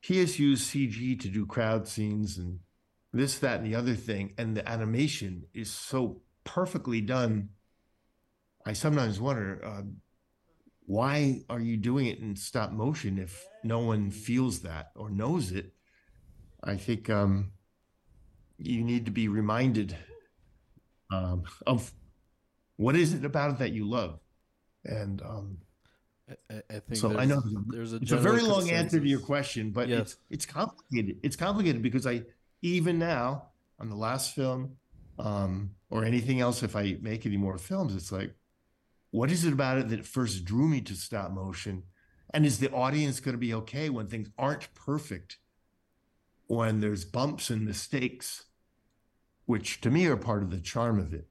he 0.00 0.18
has 0.18 0.38
used 0.38 0.70
CG 0.70 1.20
to 1.20 1.28
do 1.28 1.44
crowd 1.44 1.86
scenes 1.86 2.38
and 2.38 2.60
this, 3.12 3.38
that, 3.38 3.60
and 3.60 3.66
the 3.66 3.74
other 3.74 3.94
thing. 3.94 4.32
And 4.38 4.56
the 4.56 4.66
animation 4.68 5.44
is 5.52 5.70
so 5.70 6.22
perfectly 6.44 7.00
done. 7.00 7.50
I 8.64 8.72
sometimes 8.72 9.20
wonder 9.20 9.60
uh, 9.64 9.82
why 10.86 11.42
are 11.50 11.60
you 11.60 11.76
doing 11.76 12.06
it 12.06 12.18
in 12.18 12.34
stop 12.34 12.72
motion 12.72 13.18
if 13.18 13.44
no 13.62 13.80
one 13.80 14.10
feels 14.10 14.60
that 14.60 14.90
or 14.96 15.10
knows 15.10 15.52
it? 15.52 15.72
I 16.64 16.76
think 16.76 17.10
um, 17.10 17.52
you 18.58 18.82
need 18.82 19.04
to 19.04 19.10
be 19.10 19.28
reminded 19.28 19.96
um, 21.12 21.44
of 21.66 21.92
what 22.80 22.96
is 22.96 23.12
it 23.12 23.26
about 23.26 23.50
it 23.50 23.58
that 23.58 23.72
you 23.72 23.86
love. 23.86 24.18
And 24.86 25.20
um, 25.20 25.58
I, 26.50 26.62
I 26.70 26.78
think 26.78 26.96
so. 26.96 27.18
I 27.18 27.26
know 27.26 27.42
there's 27.68 27.92
a, 27.92 27.96
it's 27.96 28.12
a 28.12 28.16
very 28.16 28.40
long 28.40 28.60
consensus. 28.60 28.72
answer 28.72 29.00
to 29.00 29.06
your 29.06 29.20
question, 29.20 29.70
but 29.70 29.88
yes. 29.88 30.00
it's 30.00 30.16
it's 30.30 30.46
complicated. 30.46 31.18
It's 31.22 31.36
complicated 31.36 31.82
because 31.82 32.06
I 32.06 32.22
even 32.62 32.98
now 32.98 33.50
on 33.78 33.90
the 33.90 33.96
last 33.96 34.34
film 34.34 34.76
um, 35.18 35.72
or 35.90 36.06
anything 36.06 36.40
else, 36.40 36.62
if 36.62 36.74
I 36.74 36.96
make 37.02 37.26
any 37.26 37.36
more 37.36 37.58
films, 37.58 37.94
it's 37.94 38.10
like, 38.10 38.34
what 39.10 39.30
is 39.30 39.44
it 39.44 39.52
about 39.52 39.76
it 39.76 39.90
that 39.90 40.06
first 40.06 40.46
drew 40.46 40.66
me 40.66 40.80
to 40.80 40.94
stop 40.94 41.32
motion? 41.32 41.82
And 42.32 42.46
is 42.46 42.60
the 42.60 42.70
audience 42.70 43.20
going 43.20 43.34
to 43.34 43.38
be 43.38 43.52
okay 43.54 43.90
when 43.90 44.06
things 44.06 44.30
aren't 44.38 44.72
perfect? 44.72 45.36
When 46.46 46.80
there's 46.80 47.04
bumps 47.04 47.50
and 47.50 47.66
mistakes, 47.66 48.44
which 49.44 49.82
to 49.82 49.90
me 49.90 50.06
are 50.06 50.16
part 50.16 50.42
of 50.42 50.50
the 50.50 50.60
charm 50.60 50.98
of 50.98 51.12
it. 51.12 51.29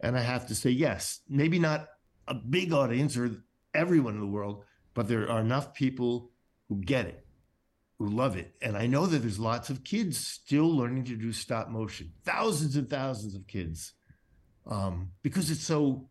And 0.00 0.16
I 0.16 0.20
have 0.20 0.46
to 0.48 0.54
say, 0.54 0.70
yes, 0.70 1.20
maybe 1.28 1.58
not 1.58 1.88
a 2.28 2.34
big 2.34 2.72
audience 2.72 3.16
or 3.16 3.30
everyone 3.74 4.14
in 4.14 4.20
the 4.20 4.26
world, 4.26 4.64
but 4.94 5.08
there 5.08 5.30
are 5.30 5.40
enough 5.40 5.74
people 5.74 6.30
who 6.68 6.76
get 6.76 7.06
it, 7.06 7.26
who 7.98 8.08
love 8.08 8.36
it. 8.36 8.54
And 8.62 8.76
I 8.76 8.86
know 8.86 9.06
that 9.06 9.18
there's 9.18 9.38
lots 9.38 9.70
of 9.70 9.84
kids 9.84 10.18
still 10.18 10.68
learning 10.68 11.04
to 11.04 11.16
do 11.16 11.32
stop 11.32 11.68
motion, 11.68 12.12
thousands 12.24 12.76
and 12.76 12.88
thousands 12.88 13.34
of 13.34 13.46
kids, 13.46 13.92
um, 14.66 15.10
because 15.22 15.50
it's 15.50 15.64
so 15.64 16.08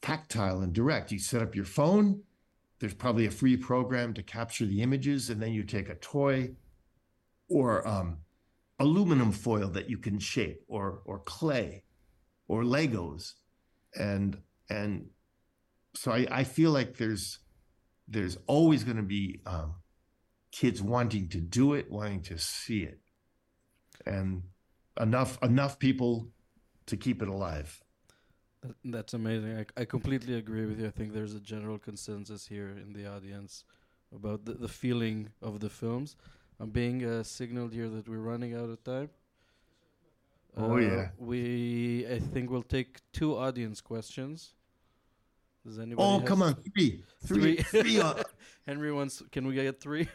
tactile 0.00 0.60
and 0.60 0.72
direct. 0.72 1.12
You 1.12 1.18
set 1.18 1.42
up 1.42 1.54
your 1.54 1.64
phone, 1.64 2.22
there's 2.78 2.94
probably 2.94 3.26
a 3.26 3.30
free 3.30 3.56
program 3.56 4.12
to 4.14 4.22
capture 4.22 4.66
the 4.66 4.82
images, 4.82 5.30
and 5.30 5.40
then 5.40 5.52
you 5.52 5.62
take 5.62 5.88
a 5.88 5.94
toy 5.94 6.50
or 7.48 7.86
um, 7.86 8.18
aluminum 8.78 9.32
foil 9.32 9.68
that 9.68 9.88
you 9.88 9.96
can 9.96 10.18
shape, 10.18 10.62
or 10.68 11.00
or 11.04 11.20
clay, 11.20 11.84
or 12.48 12.62
Legos, 12.62 13.34
and 13.98 14.38
and 14.68 15.10
so 15.94 16.12
I, 16.12 16.26
I 16.30 16.44
feel 16.44 16.70
like 16.70 16.96
there's 16.96 17.38
there's 18.08 18.36
always 18.46 18.84
going 18.84 18.96
to 18.96 19.02
be 19.02 19.40
um, 19.46 19.76
kids 20.50 20.82
wanting 20.82 21.28
to 21.28 21.40
do 21.40 21.74
it, 21.74 21.90
wanting 21.90 22.22
to 22.22 22.38
see 22.38 22.82
it, 22.82 23.00
and 24.06 24.42
enough 25.00 25.42
enough 25.42 25.78
people 25.78 26.28
to 26.86 26.96
keep 26.96 27.22
it 27.22 27.28
alive. 27.28 27.80
That's 28.84 29.12
amazing. 29.12 29.58
I, 29.58 29.82
I 29.82 29.84
completely 29.84 30.36
agree 30.36 30.64
with 30.64 30.80
you. 30.80 30.86
I 30.86 30.90
think 30.90 31.12
there's 31.12 31.34
a 31.34 31.40
general 31.40 31.78
consensus 31.78 32.46
here 32.46 32.68
in 32.68 32.92
the 32.94 33.06
audience 33.06 33.64
about 34.14 34.44
the, 34.46 34.54
the 34.54 34.68
feeling 34.68 35.30
of 35.42 35.60
the 35.60 35.68
films. 35.68 36.16
I'm 36.58 36.70
being 36.70 37.04
uh, 37.04 37.24
signaled 37.24 37.72
here 37.72 37.88
that 37.90 38.08
we're 38.08 38.18
running 38.18 38.54
out 38.54 38.70
of 38.70 38.82
time. 38.84 39.10
Oh 40.56 40.74
Uh, 40.74 40.76
yeah. 40.76 41.08
We 41.18 42.06
I 42.10 42.18
think 42.18 42.50
we'll 42.50 42.62
take 42.62 43.00
two 43.12 43.36
audience 43.36 43.80
questions. 43.80 44.54
Does 45.66 45.78
anybody? 45.78 46.02
Oh 46.02 46.20
come 46.20 46.42
on, 46.42 46.54
three, 46.54 47.02
three, 47.26 47.56
Three. 47.56 47.82
three. 47.82 48.00
uh, 48.00 48.22
Henry 48.66 48.92
wants. 48.92 49.22
Can 49.32 49.46
we 49.46 49.54
get 49.54 49.80
three? 49.80 50.08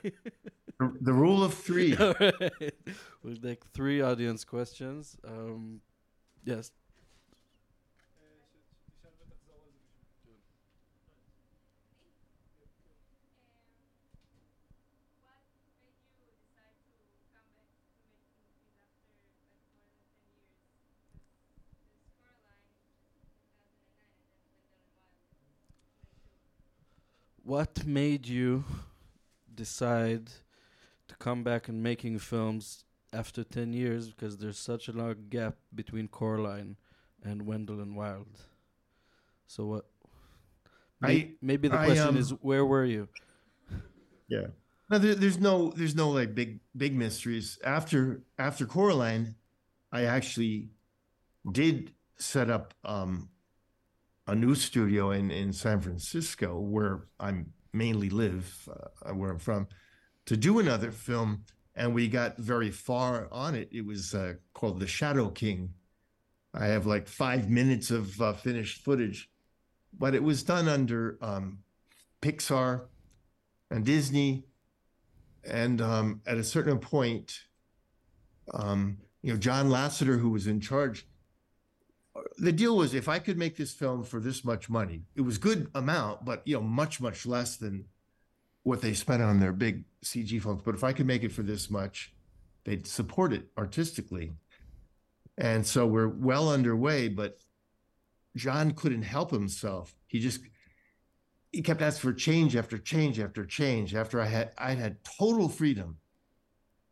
the, 0.79 0.93
the 1.01 1.13
rule 1.13 1.43
of 1.43 1.53
three. 1.53 1.95
All 1.97 2.13
right. 2.19 2.73
We'll 3.23 3.35
take 3.35 3.63
three 3.73 4.01
audience 4.01 4.43
questions. 4.45 5.17
Um, 5.27 5.81
yes. 6.45 6.71
What 12.79 12.93
made 13.03 13.17
you 14.13 14.21
decide 14.29 14.69
to 14.69 14.77
come 14.93 15.09
back 15.19 15.41
to 15.49 15.65
make 15.81 15.97
movies 16.13 16.53
after 16.61 16.93
like 16.93 17.09
more 17.33 17.49
than 17.49 17.49
ten 17.49 17.49
years? 17.57 17.89
Because 18.69 18.85
this 18.93 19.09
Coraline, 19.33 19.81
2009, 21.73 22.29
and 22.39 23.09
then 23.09 23.25
Wendell 24.37 24.45
and 24.45 24.61
Wild, 24.69 24.93
2022. 25.33 27.38
What 27.49 27.83
made 27.83 28.27
you 28.27 28.63
decide 29.55 30.27
to 31.07 31.15
come 31.15 31.43
back 31.43 31.67
and 31.67 31.81
making 31.81 32.19
films 32.19 32.85
after 33.11 33.43
10 33.43 33.73
years 33.73 34.11
because 34.11 34.37
there's 34.37 34.59
such 34.59 34.87
a 34.87 34.91
long 34.91 35.15
gap 35.31 35.55
between 35.73 36.09
Coraline 36.09 36.75
and 37.23 37.47
Wendell 37.47 37.79
and 37.79 37.95
Wild? 37.95 38.27
So 39.47 39.65
what 39.65 39.85
may- 41.01 41.21
I- 41.21 41.31
maybe 41.41 41.69
the 41.69 41.79
I, 41.79 41.85
question 41.85 42.09
um, 42.09 42.17
is 42.17 42.29
where 42.29 42.63
were 42.63 42.85
you? 42.85 43.07
Yeah. 44.27 44.49
No, 44.91 44.99
there, 44.99 45.15
there's 45.15 45.39
no 45.39 45.73
there's 45.75 45.95
no 45.95 46.11
like 46.11 46.35
big 46.35 46.59
big 46.77 46.95
mysteries. 46.95 47.57
After 47.63 48.21
after 48.37 48.67
Coraline, 48.67 49.33
I 49.91 50.03
actually 50.03 50.69
did 51.51 51.93
set 52.15 52.51
up 52.51 52.75
um, 52.85 53.29
a 54.29 54.35
new 54.35 54.53
studio 54.53 55.09
in 55.11 55.31
in 55.31 55.51
San 55.51 55.81
Francisco 55.81 56.59
where 56.59 57.07
I'm 57.19 57.51
mainly 57.73 58.09
live, 58.09 58.69
uh, 59.03 59.13
where 59.13 59.31
I'm 59.31 59.39
from, 59.39 59.67
to 60.25 60.37
do 60.37 60.59
another 60.59 60.91
film, 60.91 61.45
and 61.75 61.93
we 61.95 62.07
got 62.07 62.37
very 62.37 62.69
far 62.69 63.27
on 63.31 63.55
it. 63.55 63.69
It 63.71 63.85
was 63.85 64.13
uh, 64.13 64.33
called 64.53 64.79
The 64.79 64.87
Shadow 64.87 65.29
King. 65.29 65.73
I 66.53 66.67
have 66.67 66.85
like 66.85 67.07
five 67.07 67.49
minutes 67.49 67.89
of 67.89 68.21
uh, 68.21 68.33
finished 68.33 68.83
footage, 68.83 69.29
but 69.97 70.13
it 70.13 70.23
was 70.23 70.43
done 70.43 70.67
under 70.67 71.17
um, 71.21 71.59
Pixar 72.21 72.85
and 73.71 73.83
Disney. 73.83 74.45
And 75.43 75.81
um, 75.81 76.21
at 76.27 76.37
a 76.37 76.43
certain 76.43 76.79
point, 76.79 77.39
um, 78.53 78.97
you 79.23 79.31
know, 79.33 79.39
John 79.39 79.69
Lasseter, 79.69 80.19
who 80.19 80.29
was 80.29 80.47
in 80.47 80.59
charge, 80.59 81.07
the 82.37 82.51
deal 82.51 82.75
was 82.77 82.93
if 82.93 83.07
I 83.07 83.19
could 83.19 83.37
make 83.37 83.57
this 83.57 83.73
film 83.73 84.03
for 84.03 84.19
this 84.19 84.43
much 84.43 84.69
money, 84.69 85.03
it 85.15 85.21
was 85.21 85.37
good 85.37 85.69
amount, 85.75 86.25
but 86.25 86.41
you 86.45 86.55
know, 86.55 86.61
much 86.61 87.01
much 87.01 87.25
less 87.25 87.57
than 87.57 87.85
what 88.63 88.81
they 88.81 88.93
spent 88.93 89.23
on 89.23 89.39
their 89.39 89.53
big 89.53 89.83
CG 90.03 90.41
films. 90.41 90.61
But 90.63 90.75
if 90.75 90.83
I 90.83 90.93
could 90.93 91.05
make 91.05 91.23
it 91.23 91.31
for 91.31 91.43
this 91.43 91.69
much, 91.69 92.13
they'd 92.65 92.87
support 92.87 93.33
it 93.33 93.47
artistically. 93.57 94.33
And 95.37 95.65
so 95.65 95.87
we're 95.87 96.07
well 96.07 96.49
underway, 96.49 97.07
but 97.07 97.39
John 98.35 98.71
couldn't 98.71 99.03
help 99.03 99.31
himself. 99.31 99.95
He 100.07 100.19
just 100.19 100.41
he 101.51 101.61
kept 101.61 101.81
asking 101.81 102.11
for 102.11 102.13
change 102.13 102.55
after 102.55 102.77
change 102.77 103.19
after 103.19 103.45
change. 103.45 103.95
After 103.95 104.21
I 104.21 104.25
had 104.25 104.51
I 104.57 104.73
had 104.73 105.03
total 105.03 105.49
freedom 105.49 105.97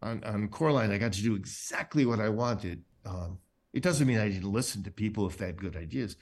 on 0.01 0.23
on 0.23 0.47
Coraline, 0.47 0.91
I 0.91 0.97
got 0.97 1.13
to 1.13 1.21
do 1.21 1.35
exactly 1.35 2.05
what 2.05 2.19
I 2.19 2.29
wanted. 2.29 2.83
Um, 3.05 3.39
it 3.77 3.83
doesn't 3.83 4.07
mean 4.07 4.17
I 4.17 4.27
didn't 4.27 4.51
listen 4.51 4.81
to 4.83 4.91
people 4.91 5.27
if 5.27 5.37
they 5.37 5.45
had 5.45 5.61
good 5.61 5.75
ideas, 5.75 6.15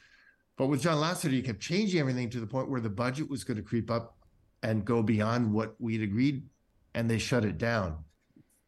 but 0.58 0.68
with 0.68 0.82
John 0.82 0.98
Lasseter, 0.98 1.32
he 1.32 1.42
kept 1.42 1.62
changing 1.62 2.02
everything 2.02 2.30
to 2.32 2.42
the 2.42 2.46
point 2.46 2.70
where 2.70 2.82
the 2.82 2.90
budget 2.90 3.30
was 3.30 3.46
going 3.46 3.56
to 3.56 3.64
creep 3.64 3.90
up 3.90 4.18
and 4.62 4.84
go 4.84 5.02
beyond 5.02 5.54
what 5.54 5.74
we'd 5.80 6.02
agreed, 6.02 6.50
and 6.96 7.10
they 7.10 7.18
shut 7.18 7.46
it 7.46 7.58
down. 7.58 8.04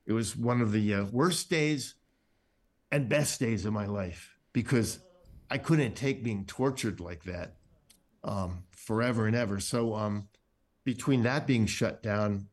It 0.06 0.14
was 0.14 0.38
one 0.38 0.62
of 0.62 0.72
the 0.72 0.94
uh, 0.94 1.04
worst 1.12 1.50
days 1.50 1.96
and 2.90 3.10
best 3.10 3.42
days 3.42 3.66
of 3.66 3.74
my 3.74 3.88
life 3.88 4.38
because 4.54 5.00
I 5.52 5.58
couldn't 5.58 5.98
take 5.98 6.24
being 6.24 6.46
tortured 6.46 7.02
like 7.02 7.24
that 7.26 7.56
um, 8.24 8.64
forever 8.72 9.28
and 9.28 9.36
ever. 9.36 9.60
So 9.60 9.96
um, 9.96 10.30
between 10.86 11.24
that 11.24 11.46
being 11.46 11.66
shut 11.66 12.02
down 12.02 12.48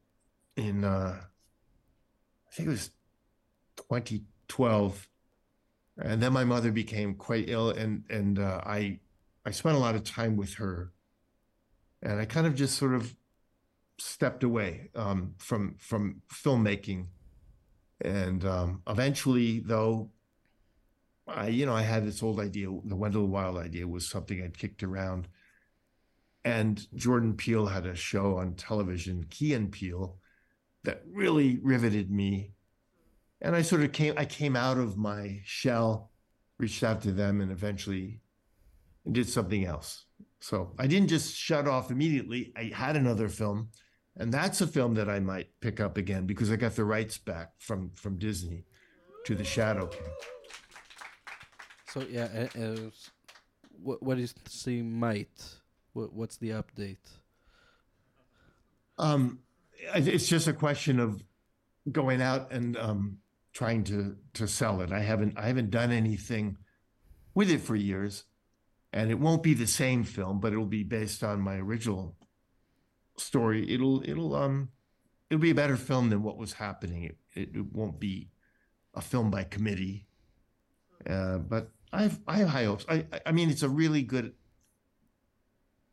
in, 0.57 0.83
uh, 0.83 1.21
I 1.21 2.55
think 2.57 2.67
it 2.67 2.73
was 2.73 2.91
2012, 3.77 5.09
and 6.01 6.23
then 6.23 6.33
my 6.33 6.45
mother 6.45 6.73
became 6.73 7.15
quite 7.15 7.49
ill, 7.49 7.71
and 7.71 8.05
and 8.11 8.39
uh, 8.39 8.61
I 8.65 9.01
I 9.45 9.51
spent 9.51 9.77
a 9.77 9.81
lot 9.81 9.95
of 9.95 10.05
time 10.05 10.37
with 10.37 10.55
her, 10.55 10.93
and 12.03 12.21
I 12.21 12.25
kind 12.25 12.47
of 12.47 12.55
just 12.55 12.77
sort 12.77 12.95
of 12.95 13.15
stepped 13.99 14.43
away 14.43 14.91
um, 14.95 15.35
from 15.39 15.77
from 15.79 16.23
filmmaking, 16.33 17.07
and 18.01 18.45
um, 18.45 18.83
eventually, 18.89 19.61
though, 19.61 20.11
I 21.29 21.49
you 21.49 21.67
know 21.67 21.75
I 21.75 21.83
had 21.83 22.07
this 22.07 22.23
old 22.23 22.41
idea, 22.41 22.67
the 22.85 22.97
Wendell 22.97 23.29
Wild 23.29 23.57
idea 23.59 23.87
was 23.87 24.09
something 24.09 24.43
I'd 24.43 24.59
kicked 24.59 24.83
around. 24.83 25.29
And 26.47 26.87
Jordan 26.95 27.35
Peele 27.35 27.67
had 27.67 27.87
a 27.87 27.95
show 27.95 28.37
on 28.37 28.53
television, 28.55 29.25
Key 29.31 29.55
and 29.55 29.73
Peele, 29.73 30.19
that 30.83 31.03
really 31.11 31.59
riveted 31.63 32.11
me. 32.11 32.54
And 33.45 33.55
I 33.55 33.61
sort 33.61 33.83
of 33.83 33.93
came, 33.93 34.15
I 34.17 34.25
came 34.25 34.57
out 34.57 34.79
of 34.79 34.97
my 34.97 35.39
shell, 35.45 36.11
reached 36.59 36.83
out 36.83 37.03
to 37.03 37.13
them, 37.13 37.43
and 37.43 37.53
eventually 37.53 38.23
did 39.13 39.29
something 39.29 39.67
else. 39.67 40.07
So 40.41 40.73
I 40.79 40.87
didn't 40.87 41.09
just 41.09 41.37
shut 41.37 41.69
off 41.69 41.91
immediately. 41.91 42.55
I 42.57 42.73
had 42.75 42.97
another 42.97 43.29
film, 43.29 43.69
and 44.17 44.33
that's 44.33 44.63
a 44.63 44.67
film 44.67 44.95
that 44.95 45.11
I 45.11 45.21
might 45.21 45.49
pick 45.61 45.79
up 45.79 45.99
again 45.99 46.25
because 46.25 46.51
I 46.51 46.57
got 46.57 46.75
the 46.75 46.87
rights 46.87 47.19
back 47.19 47.51
from 47.59 47.91
from 47.97 48.17
Disney 48.17 48.65
to 49.27 49.35
The 49.35 49.45
Shadow 49.45 49.89
King. 49.89 50.03
So 51.91 52.03
yeah, 52.11 52.29
uh, 52.57 52.59
uh, 52.59 52.91
what 53.83 54.03
what 54.03 54.19
is 54.19 54.35
the 54.65 54.83
might? 54.83 55.45
What 55.93 56.15
what's 56.15 56.39
the 56.39 56.51
update? 56.51 56.97
Um, 58.97 59.41
it's 59.95 60.29
just 60.29 60.49
a 60.49 60.55
question 60.55 60.99
of 60.99 61.23
going 61.93 62.23
out 62.23 62.51
and 62.51 62.79
um, 62.79 63.19
trying 63.55 63.85
to 63.85 64.17
to 64.35 64.49
sell 64.49 64.83
it. 64.83 64.93
I 64.93 65.01
haven't 65.01 65.39
I 65.39 65.49
haven't 65.49 65.71
done 65.71 65.93
anything 65.93 66.59
with 67.35 67.51
it 67.51 67.61
for 67.61 67.77
years, 67.77 68.25
and 68.93 69.11
it 69.11 69.21
won't 69.21 69.43
be 69.45 69.55
the 69.55 69.67
same 69.69 70.05
film, 70.05 70.41
but 70.41 70.53
it'll 70.53 70.67
be 70.67 70.85
based 70.85 71.25
on 71.25 71.41
my 71.41 71.57
original 71.57 72.17
story. 73.19 73.71
It'll 73.73 74.03
it'll 74.09 74.35
um 74.35 74.71
it'll 75.31 75.41
be 75.43 75.51
a 75.51 75.55
better 75.55 75.77
film 75.77 76.11
than 76.11 76.23
what 76.23 76.39
was 76.39 76.55
happening. 76.55 77.05
It 77.05 77.19
it, 77.35 77.57
it 77.57 77.73
won't 77.73 78.01
be 78.01 78.31
a 78.95 79.01
film 79.03 79.31
by 79.31 79.45
committee, 79.45 80.09
uh, 81.09 81.39
but 81.39 81.71
I've 81.93 82.19
I 82.27 82.39
have 82.39 82.49
high 82.49 82.65
hopes. 82.65 82.85
I 82.89 83.07
I- 83.27 83.33
mean, 83.33 83.51
it's 83.51 83.63
a 83.63 83.69
really 83.69 84.03
good 84.03 84.35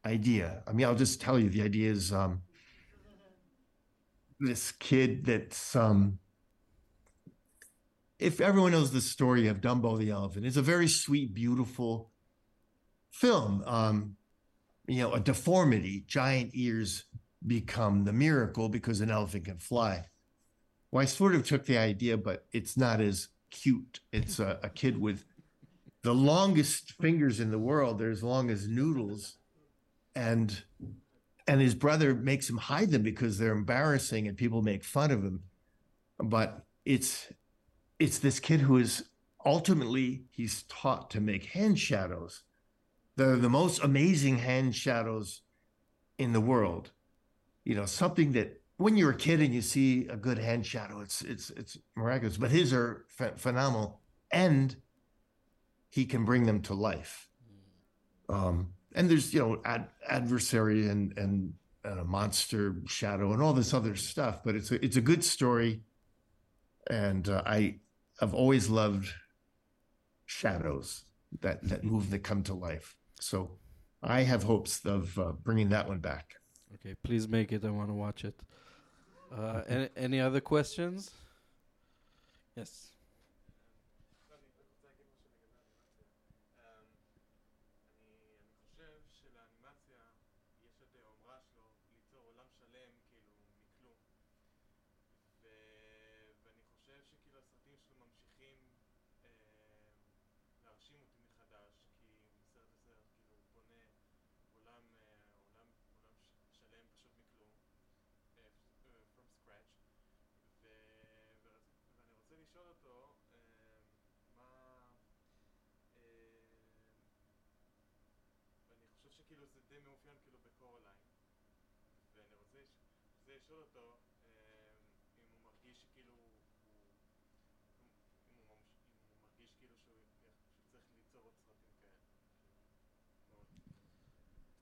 idea. 0.06 0.64
I 0.68 0.74
mean, 0.74 0.86
I'll 0.86 0.96
just 0.96 1.22
tell 1.22 1.40
you 1.40 1.50
the 1.50 1.62
idea 1.64 1.92
is 1.92 2.12
um 2.14 2.42
this 4.40 4.72
kid 4.74 5.26
that's 5.26 5.76
um 5.76 6.20
if 8.22 8.40
everyone 8.40 8.72
knows 8.72 8.92
the 8.92 9.02
story 9.02 9.48
of 9.48 9.62
Dumbo 9.62 9.98
the 9.98 10.12
elephant, 10.12 10.46
it's 10.46 10.58
a 10.58 10.62
very 10.62 10.88
sweet, 10.88 11.34
beautiful 11.34 12.12
film. 13.10 13.64
Um, 13.66 14.16
you 14.88 15.02
know, 15.02 15.14
a 15.14 15.20
deformity, 15.20 16.04
giant 16.08 16.52
ears 16.54 17.06
become 17.46 18.04
the 18.04 18.14
miracle 18.14 18.70
because 18.70 19.02
an 19.02 19.12
elephant 19.12 19.46
can 19.46 19.58
fly. 19.58 20.06
Well, 20.92 21.02
I 21.02 21.06
sort 21.06 21.36
of 21.36 21.46
took 21.46 21.66
the 21.66 21.78
idea, 21.78 22.18
but 22.18 22.46
it's 22.52 22.78
not 22.78 23.02
as 23.02 23.30
cute. 23.50 24.02
It's 24.12 24.40
a, 24.40 24.60
a 24.64 24.70
kid 24.70 25.00
with 25.00 25.26
the 26.04 26.14
longest 26.14 26.94
fingers 27.02 27.40
in 27.40 27.52
the 27.52 27.60
world. 27.60 28.00
They're 28.00 28.12
as 28.12 28.24
long 28.24 28.50
as 28.50 28.68
noodles. 28.68 29.38
And 30.16 30.64
and 31.48 31.60
his 31.60 31.74
brother 31.74 32.14
makes 32.14 32.50
him 32.50 32.58
hide 32.58 32.92
them 32.92 33.02
because 33.02 33.38
they're 33.38 33.52
embarrassing 33.52 34.28
and 34.28 34.38
people 34.38 34.62
make 34.62 34.84
fun 34.84 35.10
of 35.10 35.24
him 35.24 35.44
but 36.24 36.66
it's 36.86 37.28
it's 38.02 38.20
this 38.20 38.40
kid 38.40 38.62
who 38.62 38.78
is 38.78 39.06
ultimately 39.46 40.24
he's 40.32 40.64
taught 40.64 41.10
to 41.12 41.22
make 41.22 41.46
hand 41.46 41.80
shadows 41.80 42.44
they're 43.16 43.38
the 43.38 43.50
most 43.50 43.84
amazing 43.84 44.38
hand 44.38 44.76
shadows 44.76 45.42
in 46.18 46.34
the 46.34 46.42
world 46.42 46.92
you 47.64 47.76
know 47.76 47.86
something 47.86 48.32
that 48.34 48.62
when 48.82 48.98
you're 48.98 49.12
a 49.12 49.16
kid 49.16 49.42
and 49.42 49.54
you 49.54 49.62
see 49.62 50.08
a 50.08 50.18
good 50.18 50.40
hand 50.40 50.66
shadow, 50.66 51.02
it's 51.02 51.22
it's 51.22 51.50
it's 51.52 51.78
miraculous. 51.96 52.38
But 52.38 52.52
his 52.52 52.74
are 52.74 53.06
ph- 53.18 53.34
phenomenal, 53.38 54.02
and 54.32 54.76
he 55.90 56.06
can 56.06 56.26
bring 56.26 56.46
them 56.46 56.62
to 56.64 56.74
life. 56.74 57.30
Um, 58.28 58.74
and 58.94 59.10
there's 59.10 59.34
you 59.34 59.40
know 59.40 59.62
ad- 59.64 59.90
adversary 60.08 60.88
and 60.88 61.18
and 61.18 61.54
and 61.84 62.00
a 62.00 62.04
monster 62.04 62.76
shadow 62.88 63.34
and 63.34 63.42
all 63.42 63.54
this 63.54 63.74
other 63.74 63.96
stuff, 63.96 64.44
but 64.44 64.56
it's 64.56 64.72
a 64.72 64.84
it's 64.84 64.98
a 64.98 65.02
good 65.02 65.24
story, 65.24 65.82
and 66.90 67.30
uh, 67.30 67.44
I 67.46 67.76
I've 68.22 68.34
always 68.36 68.70
loved 68.70 69.14
shadows 70.26 71.04
that 71.42 71.68
that 71.68 71.84
move 71.84 72.12
that 72.12 72.20
come 72.20 72.44
to 72.44 72.54
life. 72.54 72.96
So 73.20 73.58
I 74.04 74.22
have 74.22 74.44
hopes 74.44 74.86
of 74.86 75.18
uh, 75.18 75.32
bringing 75.32 75.70
that 75.70 75.88
one 75.88 76.00
back. 76.00 76.36
Okay, 76.76 76.96
please 77.04 77.28
make 77.28 77.52
it. 77.52 77.66
I 77.66 77.72
want 77.72 77.90
to 77.90 77.94
watch 77.94 78.24
it. 78.24 78.40
Uh, 79.36 79.62
any, 79.68 79.90
any 79.96 80.20
other 80.20 80.42
questions? 80.42 81.12
Yes. 82.56 82.91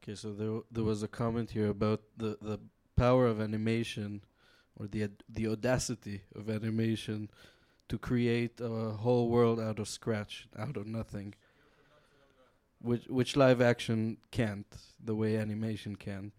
Okay, 0.09 0.15
so 0.15 0.33
there 0.33 0.61
there 0.71 0.83
was 0.83 1.03
a 1.03 1.07
comment 1.07 1.51
here 1.51 1.69
about 1.69 2.01
the 2.17 2.35
the 2.41 2.59
power 2.95 3.27
of 3.27 3.39
animation, 3.39 4.23
or 4.75 4.87
the 4.87 5.03
ad- 5.03 5.23
the 5.29 5.47
audacity 5.47 6.21
of 6.33 6.49
animation, 6.49 7.29
to 7.89 7.99
create 7.99 8.59
a 8.59 8.97
whole 9.03 9.29
world 9.29 9.59
out 9.59 9.77
of 9.77 9.87
scratch, 9.87 10.47
out 10.57 10.77
of 10.77 10.87
nothing, 10.87 11.35
which 12.81 13.05
which 13.07 13.37
live 13.37 13.61
action 13.61 14.17
can't, 14.31 14.65
the 14.99 15.13
way 15.13 15.37
animation 15.37 15.95
can, 15.95 16.31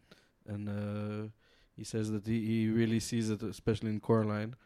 and 0.49 0.69
uh, 0.69 1.29
he 1.77 1.85
says 1.85 2.11
that 2.11 2.27
he, 2.27 2.45
he 2.45 2.69
really 2.69 2.99
sees 2.99 3.31
it, 3.31 3.41
especially 3.41 3.91
in 3.91 4.01
Coraline, 4.01 4.57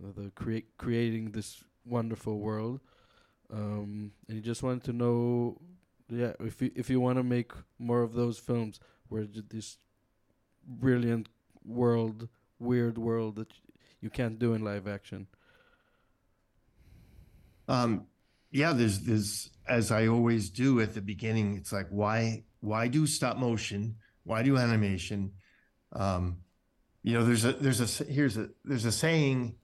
uh, 0.00 0.12
the 0.14 0.30
create 0.36 0.76
creating 0.78 1.32
this 1.32 1.64
wonderful 1.84 2.38
world, 2.38 2.78
um, 3.52 4.12
and 4.28 4.36
he 4.36 4.40
just 4.40 4.62
wanted 4.62 4.84
to 4.84 4.92
know 4.92 5.58
yeah, 6.12 6.32
if 6.40 6.60
you 6.60 6.70
if 6.74 6.90
you 6.90 7.00
want 7.00 7.18
to 7.18 7.22
make 7.22 7.52
more 7.78 8.02
of 8.02 8.12
those 8.12 8.38
films 8.38 8.80
where 9.08 9.26
this 9.26 9.78
brilliant 10.66 11.28
world, 11.64 12.28
weird 12.58 12.98
world 12.98 13.36
that 13.36 13.52
you 14.00 14.10
can't 14.10 14.38
do 14.38 14.54
in 14.54 14.62
live 14.62 14.86
action. 14.86 15.26
Um, 17.68 18.06
yeah, 18.50 18.72
there's 18.72 19.00
there's 19.00 19.50
as 19.68 19.90
I 19.90 20.08
always 20.08 20.50
do 20.50 20.80
at 20.80 20.94
the 20.94 21.00
beginning. 21.00 21.56
It's 21.56 21.72
like 21.72 21.88
why 21.90 22.44
why 22.60 22.88
do 22.88 23.06
stop 23.06 23.36
motion? 23.36 23.96
Why 24.24 24.42
do 24.42 24.56
animation? 24.56 25.32
Um, 25.92 26.38
you 27.02 27.14
know, 27.14 27.24
there's 27.24 27.44
a 27.44 27.52
there's 27.52 28.00
a 28.00 28.04
here's 28.04 28.36
a 28.36 28.48
there's 28.64 28.84
a 28.84 28.92
saying 28.92 29.56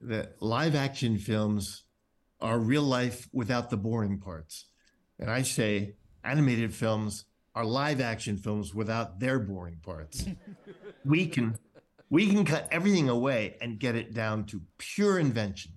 that 0.00 0.40
live 0.40 0.74
action 0.74 1.18
films 1.18 1.84
are 2.40 2.58
real 2.58 2.82
life 2.82 3.28
without 3.32 3.70
the 3.70 3.76
boring 3.76 4.18
parts, 4.18 4.66
and 5.18 5.30
I 5.30 5.42
say 5.42 5.94
animated 6.24 6.74
films 6.74 7.24
are 7.54 7.64
live 7.64 8.00
action 8.00 8.36
films 8.36 8.74
without 8.74 9.20
their 9.20 9.38
boring 9.38 9.78
parts. 9.82 10.26
we 11.04 11.26
can 11.26 11.58
we 12.10 12.28
can 12.28 12.44
cut 12.44 12.68
everything 12.70 13.08
away 13.08 13.56
and 13.60 13.78
get 13.78 13.94
it 13.94 14.14
down 14.14 14.44
to 14.46 14.62
pure 14.78 15.18
invention. 15.18 15.72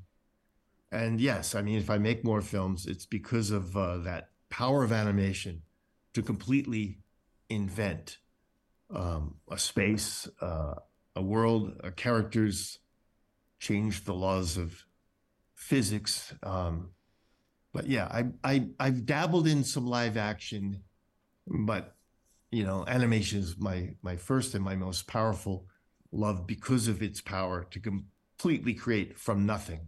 And 0.92 1.20
yes, 1.20 1.56
I 1.56 1.62
mean, 1.62 1.78
if 1.78 1.90
I 1.90 1.98
make 1.98 2.24
more 2.24 2.42
films, 2.42 2.86
it's 2.86 3.06
because 3.06 3.52
of 3.52 3.76
uh, 3.76 3.98
that 4.00 4.30
power 4.50 4.84
of 4.84 4.92
animation 4.92 5.64
to 6.14 6.22
completely 6.22 7.00
invent 7.50 8.18
um, 8.94 9.36
a 9.50 9.58
space, 9.58 10.28
uh, 10.42 10.76
a 11.16 11.22
world, 11.22 11.80
uh, 11.84 11.92
characters, 11.92 12.80
change 13.60 14.04
the 14.04 14.14
laws 14.14 14.58
of 14.58 14.86
physics. 15.56 16.34
Um, 16.44 16.90
but 17.74 17.88
yeah, 17.88 18.06
I, 18.06 18.26
I 18.44 18.68
I've 18.80 19.06
dabbled 19.06 19.48
in 19.48 19.64
some 19.64 19.88
live 19.88 20.18
action, 20.18 20.84
but 21.48 21.96
you 22.52 22.64
know, 22.64 22.86
animation 22.88 23.40
is 23.40 23.58
my 23.58 23.96
my 24.02 24.18
first 24.18 24.56
and 24.56 24.64
my 24.64 24.76
most 24.76 25.08
powerful 25.08 25.66
love 26.12 26.46
because 26.46 26.88
of 26.88 27.02
its 27.02 27.22
power 27.22 27.66
to 27.72 27.80
completely 27.80 28.74
create 28.74 29.18
from 29.18 29.46
nothing. 29.46 29.88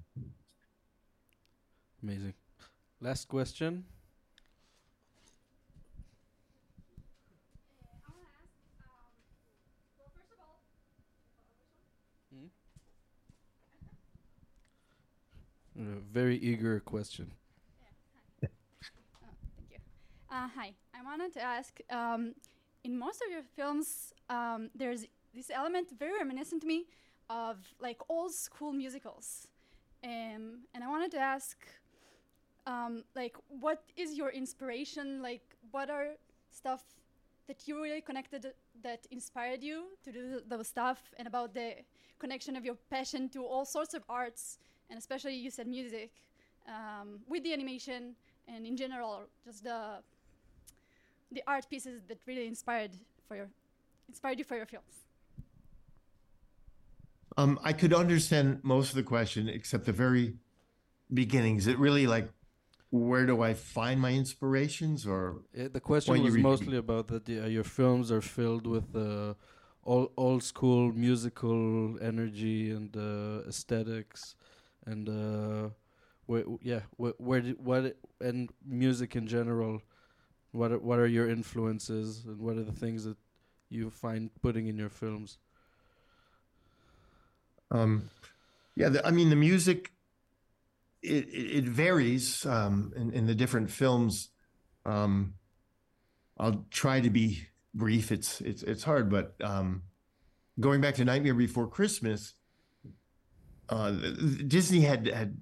Amazing. 2.02 2.34
Last 3.02 3.28
question. 3.28 3.86
Hmm? 5.56 8.08
very 8.12 8.38
eager 8.38 8.40
to 8.40 8.46
ask, 8.80 8.80
um, 8.90 9.72
well, 9.98 10.10
first 10.10 10.32
of 10.32 10.40
all, 10.40 10.62
uh, 10.72 10.76
which 10.90 11.00
one? 15.76 15.76
A 15.76 16.00
very 16.00 16.38
eager 16.38 16.80
question. 16.80 17.34
Oh, 18.44 18.48
thank 19.58 19.72
you. 19.72 19.78
Uh, 20.34 20.48
hi. 20.56 20.74
I 21.00 21.04
wanted 21.04 21.32
to 21.34 21.42
ask 21.44 21.80
um, 21.92 22.34
in 22.84 22.98
most 22.98 23.22
of 23.24 23.32
your 23.32 23.44
films, 23.56 24.16
um, 24.32 24.72
there's 24.74 25.06
this 25.36 25.52
element 25.54 25.90
very 26.00 26.18
reminiscent 26.18 26.64
to 26.64 26.68
me 26.68 26.86
of 27.30 27.58
like 27.80 28.00
old 28.10 28.34
school 28.34 28.74
musicals. 28.74 29.48
Um, 30.04 30.66
and 30.74 30.84
I 30.84 30.88
wanted 30.88 31.12
to 31.12 31.20
ask, 31.20 31.56
um, 32.66 33.04
like, 33.16 33.36
what 33.48 33.84
is 33.96 34.16
your 34.16 34.32
inspiration? 34.32 35.22
Like, 35.22 35.44
what 35.70 35.92
are 35.92 36.16
stuff 36.50 36.82
that 37.46 37.68
you 37.68 37.80
really 37.80 38.02
connected 38.02 38.54
that 38.82 39.06
inspired 39.12 39.62
you 39.62 39.84
to 40.04 40.12
do 40.12 40.30
th- 40.32 40.44
those 40.48 40.68
stuff 40.68 41.14
and 41.20 41.28
about 41.28 41.54
the 41.54 41.76
connection 42.18 42.56
of 42.56 42.66
your 42.66 42.78
passion 42.90 43.30
to 43.30 43.46
all 43.46 43.66
sorts 43.66 43.94
of 43.94 44.02
arts 44.10 44.58
and 44.90 44.98
especially 44.98 45.36
you 45.36 45.52
said 45.52 45.68
music 45.68 46.12
um, 46.68 47.20
with 47.28 47.44
the 47.44 47.54
animation 47.54 48.16
and 48.48 48.66
in 48.66 48.78
general 48.78 49.24
just 49.46 49.64
the 49.64 49.98
the 51.34 51.44
art 51.48 51.66
pieces 51.70 52.04
that 52.08 52.20
really 52.28 52.48
inspired 52.48 52.92
for 53.28 53.36
your 53.36 53.50
inspired 54.08 54.38
you 54.38 54.46
for 54.46 54.56
your 54.56 54.66
films 54.66 55.04
Um, 57.38 57.60
I 57.64 57.74
could 57.74 57.94
understand 57.94 58.60
most 58.64 58.90
of 58.90 58.96
the 58.96 59.04
question 59.04 59.50
except 59.50 59.86
the 59.86 59.92
very 59.92 60.36
beginning. 61.14 61.58
Is 61.58 61.68
it 61.68 61.80
really 61.80 62.06
like, 62.06 62.30
where 62.92 63.26
do 63.26 63.42
I 63.42 63.54
find 63.54 64.00
my 64.00 64.14
inspirations 64.14 65.08
or? 65.08 65.42
Uh, 65.58 65.68
the 65.72 65.80
question 65.80 66.14
When 66.14 66.24
was 66.24 66.38
mostly 66.38 66.78
about 66.78 67.08
that 67.08 67.28
uh, 67.28 67.48
your 67.48 67.64
films 67.64 68.12
are 68.12 68.22
filled 68.22 68.68
with 68.68 68.96
uh, 68.96 69.34
old, 69.84 70.12
old 70.16 70.44
school 70.44 70.92
musical 70.94 71.98
energy 72.02 72.72
and 72.72 72.96
uh, 72.96 73.48
aesthetics, 73.48 74.36
and 74.86 75.10
uh, 75.10 75.70
where, 76.28 76.44
yeah, 76.62 76.82
where, 76.98 77.14
where 77.18 77.42
did, 77.42 77.58
what 77.60 77.98
and 78.22 78.50
music 78.66 79.16
in 79.16 79.28
general. 79.28 79.82
What 80.54 80.72
are, 80.72 80.78
what 80.78 81.00
are 81.00 81.08
your 81.08 81.28
influences 81.28 82.24
and 82.26 82.40
what 82.40 82.58
are 82.58 82.64
the 82.64 82.72
things 82.72 83.04
that 83.06 83.18
you 83.70 83.90
find 83.90 84.30
putting 84.42 84.68
in 84.68 84.78
your 84.78 84.90
films? 84.90 85.40
Um, 87.72 88.12
yeah, 88.76 88.90
the, 88.90 89.06
I 89.06 89.10
mean 89.10 89.30
the 89.30 89.36
music. 89.36 89.92
It 91.02 91.28
it, 91.34 91.66
varies 91.66 92.46
um, 92.46 92.94
in 92.96 93.12
in 93.12 93.26
the 93.26 93.36
different 93.36 93.72
films. 93.72 94.30
Um, 94.86 95.34
I'll 96.38 96.66
try 96.70 97.02
to 97.02 97.10
be 97.10 97.48
brief. 97.74 98.12
It's 98.12 98.40
it's 98.42 98.62
it's 98.62 98.84
hard, 98.84 99.10
but 99.10 99.34
um, 99.42 99.82
going 100.60 100.82
back 100.82 100.96
to 100.96 101.06
Nightmare 101.06 101.34
Before 101.34 101.68
Christmas, 101.68 102.36
uh, 103.70 103.92
Disney 104.48 104.82
had 104.82 105.08
had 105.08 105.38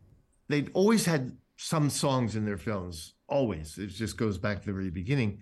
they'd 0.47 0.71
always 0.73 1.05
had 1.05 1.37
some 1.57 1.89
songs 1.89 2.35
in 2.35 2.45
their 2.45 2.57
films. 2.57 3.13
Always, 3.31 3.77
it 3.77 3.87
just 3.87 4.17
goes 4.17 4.37
back 4.37 4.59
to 4.59 4.67
the 4.67 4.73
very 4.73 4.91
beginning. 4.91 5.39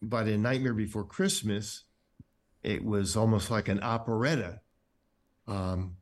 But 0.00 0.28
in 0.28 0.42
Nightmare 0.42 0.74
Before 0.74 1.04
Christmas, 1.04 1.84
it 2.62 2.84
was 2.84 3.16
almost 3.16 3.50
like 3.50 3.68
an 3.68 3.82
operetta 3.82 4.60
Um, 5.46 5.96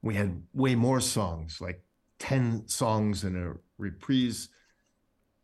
we 0.00 0.14
had 0.14 0.44
way 0.54 0.76
more 0.76 1.00
songs, 1.00 1.60
like 1.60 1.82
10 2.20 2.68
songs 2.68 3.24
in 3.24 3.36
a 3.36 3.54
reprise. 3.78 4.48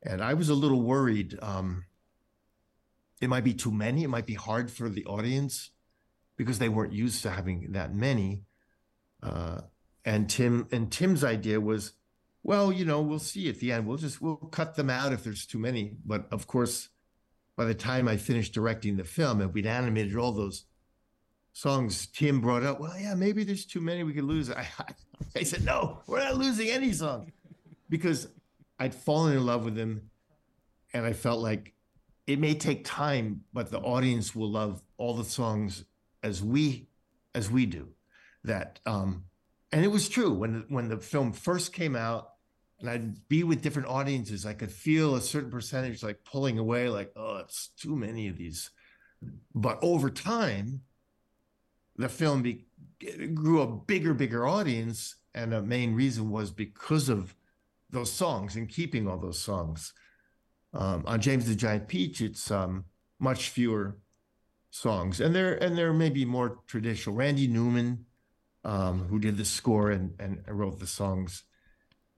And 0.03 0.23
I 0.23 0.35
was 0.35 0.49
a 0.49 0.55
little 0.55 0.83
worried. 0.83 1.37
Um, 1.43 1.87
it 3.21 3.29
might 3.29 3.45
be 3.45 3.55
too 3.55 3.73
many. 3.73 4.05
It 4.05 4.09
might 4.09 4.27
be 4.27 4.35
hard 4.35 4.71
for 4.71 4.89
the 4.89 5.05
audience 5.07 5.71
because 6.37 6.61
they 6.61 6.69
weren't 6.69 6.93
used 6.93 7.23
to 7.23 7.31
having 7.31 7.73
that 7.73 7.95
many. 7.95 8.45
Uh, 9.23 9.63
and 10.05 10.31
Tim 10.31 10.69
and 10.71 10.93
Tim's 10.93 11.25
idea 11.25 11.61
was, 11.61 11.93
well, 12.45 12.71
you 12.71 12.85
know, 12.85 13.01
we'll 13.01 13.19
see 13.19 13.49
at 13.49 13.59
the 13.59 13.73
end. 13.73 13.87
We'll 13.87 13.97
just 13.97 14.21
we'll 14.21 14.37
cut 14.37 14.77
them 14.77 14.91
out 14.91 15.15
if 15.15 15.25
there's 15.25 15.47
too 15.47 15.59
many. 15.59 15.97
But 16.05 16.27
of 16.31 16.47
course, 16.47 16.91
by 17.57 17.65
the 17.65 17.75
time 17.75 18.07
I 18.07 18.19
finished 18.19 18.53
directing 18.53 18.97
the 18.97 19.05
film 19.05 19.41
and 19.41 19.53
we'd 19.53 19.67
animated 19.67 20.15
all 20.15 20.31
those 20.31 20.67
songs, 21.55 22.07
Tim 22.07 22.43
brought 22.43 22.63
up, 22.63 22.81
well, 22.81 22.95
yeah, 23.01 23.15
maybe 23.15 23.45
there's 23.45 23.65
too 23.65 23.81
many. 23.81 24.05
We 24.05 24.13
could 24.13 24.25
lose. 24.25 24.51
I, 24.51 24.69
I 25.37 25.43
said, 25.43 25.65
no, 25.65 26.03
we're 26.07 26.21
not 26.23 26.37
losing 26.37 26.69
any 26.69 26.93
song 26.93 27.33
because 27.89 28.29
I'd 28.79 28.95
fallen 28.95 29.35
in 29.35 29.47
love 29.47 29.65
with 29.65 29.79
him, 29.79 30.11
and 30.93 31.07
I 31.07 31.15
felt 31.15 31.41
like 31.41 31.73
it 32.27 32.39
may 32.39 32.55
take 32.55 32.85
time, 32.85 33.45
but 33.55 33.71
the 33.71 33.81
audience 33.81 34.37
will 34.37 34.51
love 34.51 34.83
all 34.99 35.15
the 35.15 35.25
songs 35.25 35.85
as 36.23 36.43
we 36.43 36.89
as 37.35 37.51
we 37.51 37.65
do. 37.65 37.89
That 38.45 38.81
um, 38.85 39.25
and 39.73 39.83
it 39.83 39.89
was 39.89 40.11
true 40.11 40.31
when 40.31 40.67
when 40.69 40.89
the 40.89 40.99
film 40.99 41.33
first 41.33 41.73
came 41.73 41.97
out 41.97 42.34
and 42.85 42.91
I'd 42.91 43.29
be 43.31 43.45
with 43.45 43.63
different 43.63 43.89
audiences, 43.89 44.45
I 44.45 44.53
could 44.53 44.71
feel 44.71 45.15
a 45.15 45.21
certain 45.23 45.51
percentage 45.51 46.03
like 46.03 46.23
pulling 46.23 46.59
away, 46.59 46.91
like, 46.91 47.13
oh, 47.17 47.39
it's 47.39 47.69
too 47.79 47.97
many 47.97 48.29
of 48.29 48.37
these. 48.37 48.71
But 49.55 49.79
over 49.81 50.11
time, 50.11 50.83
the 51.97 52.11
film 52.11 52.43
be, 52.43 52.67
grew 53.33 53.63
a 53.63 53.67
bigger, 53.67 54.13
bigger 54.13 54.47
audience. 54.47 55.17
And 55.35 55.53
the 55.53 55.63
main 55.63 55.95
reason 55.95 56.31
was 56.31 56.51
because 56.51 57.09
of 57.09 57.35
those 57.89 58.13
songs 58.13 58.55
and 58.55 58.69
keeping 58.69 59.09
all 59.09 59.17
those 59.17 59.41
songs. 59.41 59.95
Um, 60.75 61.05
on 61.07 61.23
James 61.23 61.47
the 61.47 61.55
Giant 61.55 61.89
Peach, 61.89 62.21
it's 62.21 62.51
um, 62.51 62.85
much 63.19 63.49
fewer 63.49 63.97
songs, 64.71 65.21
and 65.21 65.35
there 65.35 65.55
and 65.55 65.79
there 65.79 65.93
may 65.93 66.11
be 66.11 66.25
more 66.25 66.59
traditional. 66.67 67.17
Randy 67.17 67.47
Newman, 67.47 68.05
um, 68.63 69.07
who 69.09 69.19
did 69.21 69.37
the 69.39 69.45
score 69.45 69.91
and, 69.91 70.15
and 70.19 70.43
wrote 70.49 70.81
the 70.81 70.87
songs, 70.87 71.45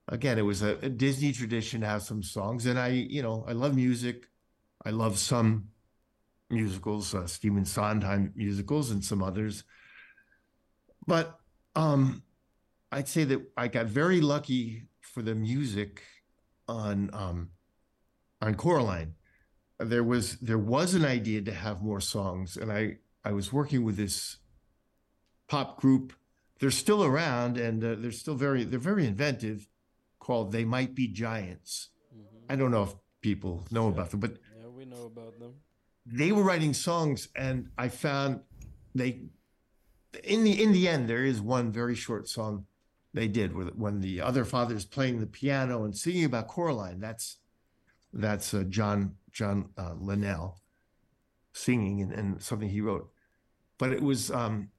again, 0.07 0.37
it 0.37 0.43
was 0.43 0.61
a, 0.61 0.77
a, 0.81 0.89
Disney 0.89 1.31
tradition 1.31 1.81
to 1.81 1.87
have 1.87 2.01
some 2.01 2.23
songs. 2.23 2.65
And 2.65 2.79
I, 2.79 2.89
you 2.89 3.21
know, 3.21 3.45
I 3.47 3.51
love 3.51 3.75
music. 3.75 4.27
I 4.85 4.91
love 4.91 5.17
some 5.17 5.69
musicals, 6.49 7.13
uh, 7.13 7.27
Stephen 7.27 7.65
Sondheim 7.65 8.31
musicals, 8.35 8.91
and 8.91 9.03
some 9.03 9.21
others. 9.21 9.63
But 11.05 11.37
um, 11.75 12.23
I'd 12.91 13.07
say 13.07 13.23
that 13.25 13.41
I 13.57 13.67
got 13.67 13.87
very 13.87 14.21
lucky 14.21 14.83
for 15.01 15.21
the 15.21 15.35
music 15.35 16.03
on 16.67 17.09
um, 17.13 17.49
on 18.41 18.55
Coraline. 18.55 19.15
There 19.79 20.03
was 20.03 20.37
there 20.37 20.57
was 20.57 20.93
an 20.93 21.05
idea 21.05 21.41
to 21.41 21.51
have 21.51 21.81
more 21.81 22.01
songs, 22.01 22.55
and 22.57 22.71
I 22.71 22.97
I 23.25 23.31
was 23.31 23.51
working 23.51 23.83
with 23.83 23.97
this 23.97 24.37
pop 25.47 25.79
group. 25.79 26.13
They're 26.59 26.71
still 26.71 27.03
around, 27.03 27.57
and 27.57 27.83
uh, 27.83 27.95
they're 27.99 28.11
still 28.11 28.35
very 28.35 28.63
they're 28.63 28.79
very 28.79 29.05
inventive 29.05 29.67
called 30.27 30.51
They 30.51 30.65
Might 30.65 30.93
Be 30.93 31.07
Giants. 31.07 31.87
Mm-hmm. 32.13 32.51
I 32.51 32.57
don't 32.57 32.69
know 32.69 32.83
if 32.83 32.93
people 33.21 33.65
know 33.71 33.85
yeah. 33.85 33.93
about 33.93 34.11
them, 34.11 34.19
but 34.19 34.33
yeah, 34.59 34.67
we 34.67 34.83
know 34.83 35.05
about 35.05 35.39
them. 35.39 35.53
They 36.05 36.33
were 36.33 36.43
writing 36.43 36.73
songs, 36.73 37.29
and 37.33 37.69
I 37.77 37.87
found 37.87 38.41
they 38.93 39.21
in 40.25 40.43
the 40.43 40.61
in 40.61 40.73
the 40.73 40.89
end 40.89 41.09
there 41.09 41.23
is 41.23 41.39
one 41.39 41.71
very 41.71 41.95
short 41.95 42.27
song 42.27 42.65
they 43.13 43.29
did 43.29 43.55
with 43.55 43.69
when 43.75 44.01
the 44.01 44.19
other 44.19 44.43
father's 44.43 44.83
playing 44.83 45.21
the 45.21 45.27
piano 45.27 45.85
and 45.85 45.95
singing 45.95 46.25
about 46.25 46.49
Coraline. 46.49 46.99
That's 46.99 47.37
that's 48.11 48.53
uh, 48.53 48.63
John 48.63 49.15
John 49.31 49.69
uh, 49.77 49.93
Linnell 49.97 50.59
singing 51.53 52.01
and, 52.01 52.11
and 52.11 52.41
something 52.43 52.69
he 52.69 52.81
wrote. 52.81 53.09
But 53.77 53.93
it 53.93 54.01
was 54.01 54.29
um, 54.29 54.71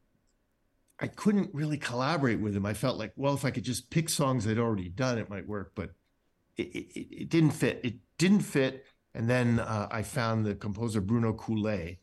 I 1.01 1.07
couldn't 1.07 1.51
really 1.55 1.79
collaborate 1.79 2.41
with 2.41 2.57
him. 2.57 2.67
I 2.67 2.75
felt 2.75 2.99
like, 2.99 3.13
well, 3.17 3.35
if 3.35 3.45
I 3.45 3.51
could 3.51 3.65
just 3.65 3.91
pick 3.91 4.09
songs 4.09 4.47
I'd 4.47 4.59
already 4.59 4.89
done, 4.89 5.19
it 5.19 5.31
might 5.31 5.47
work. 5.47 5.73
But 5.75 5.91
it, 6.57 6.67
it, 6.75 7.23
it 7.23 7.29
didn't 7.29 7.53
fit. 7.53 7.81
It 7.85 7.95
didn't 8.19 8.41
fit. 8.41 8.85
And 9.15 9.31
then 9.31 9.61
uh, 9.61 9.89
I 9.91 10.03
found 10.03 10.45
the 10.45 10.55
composer 10.55 11.01
Bruno 11.01 11.33
Coulais, 11.33 11.99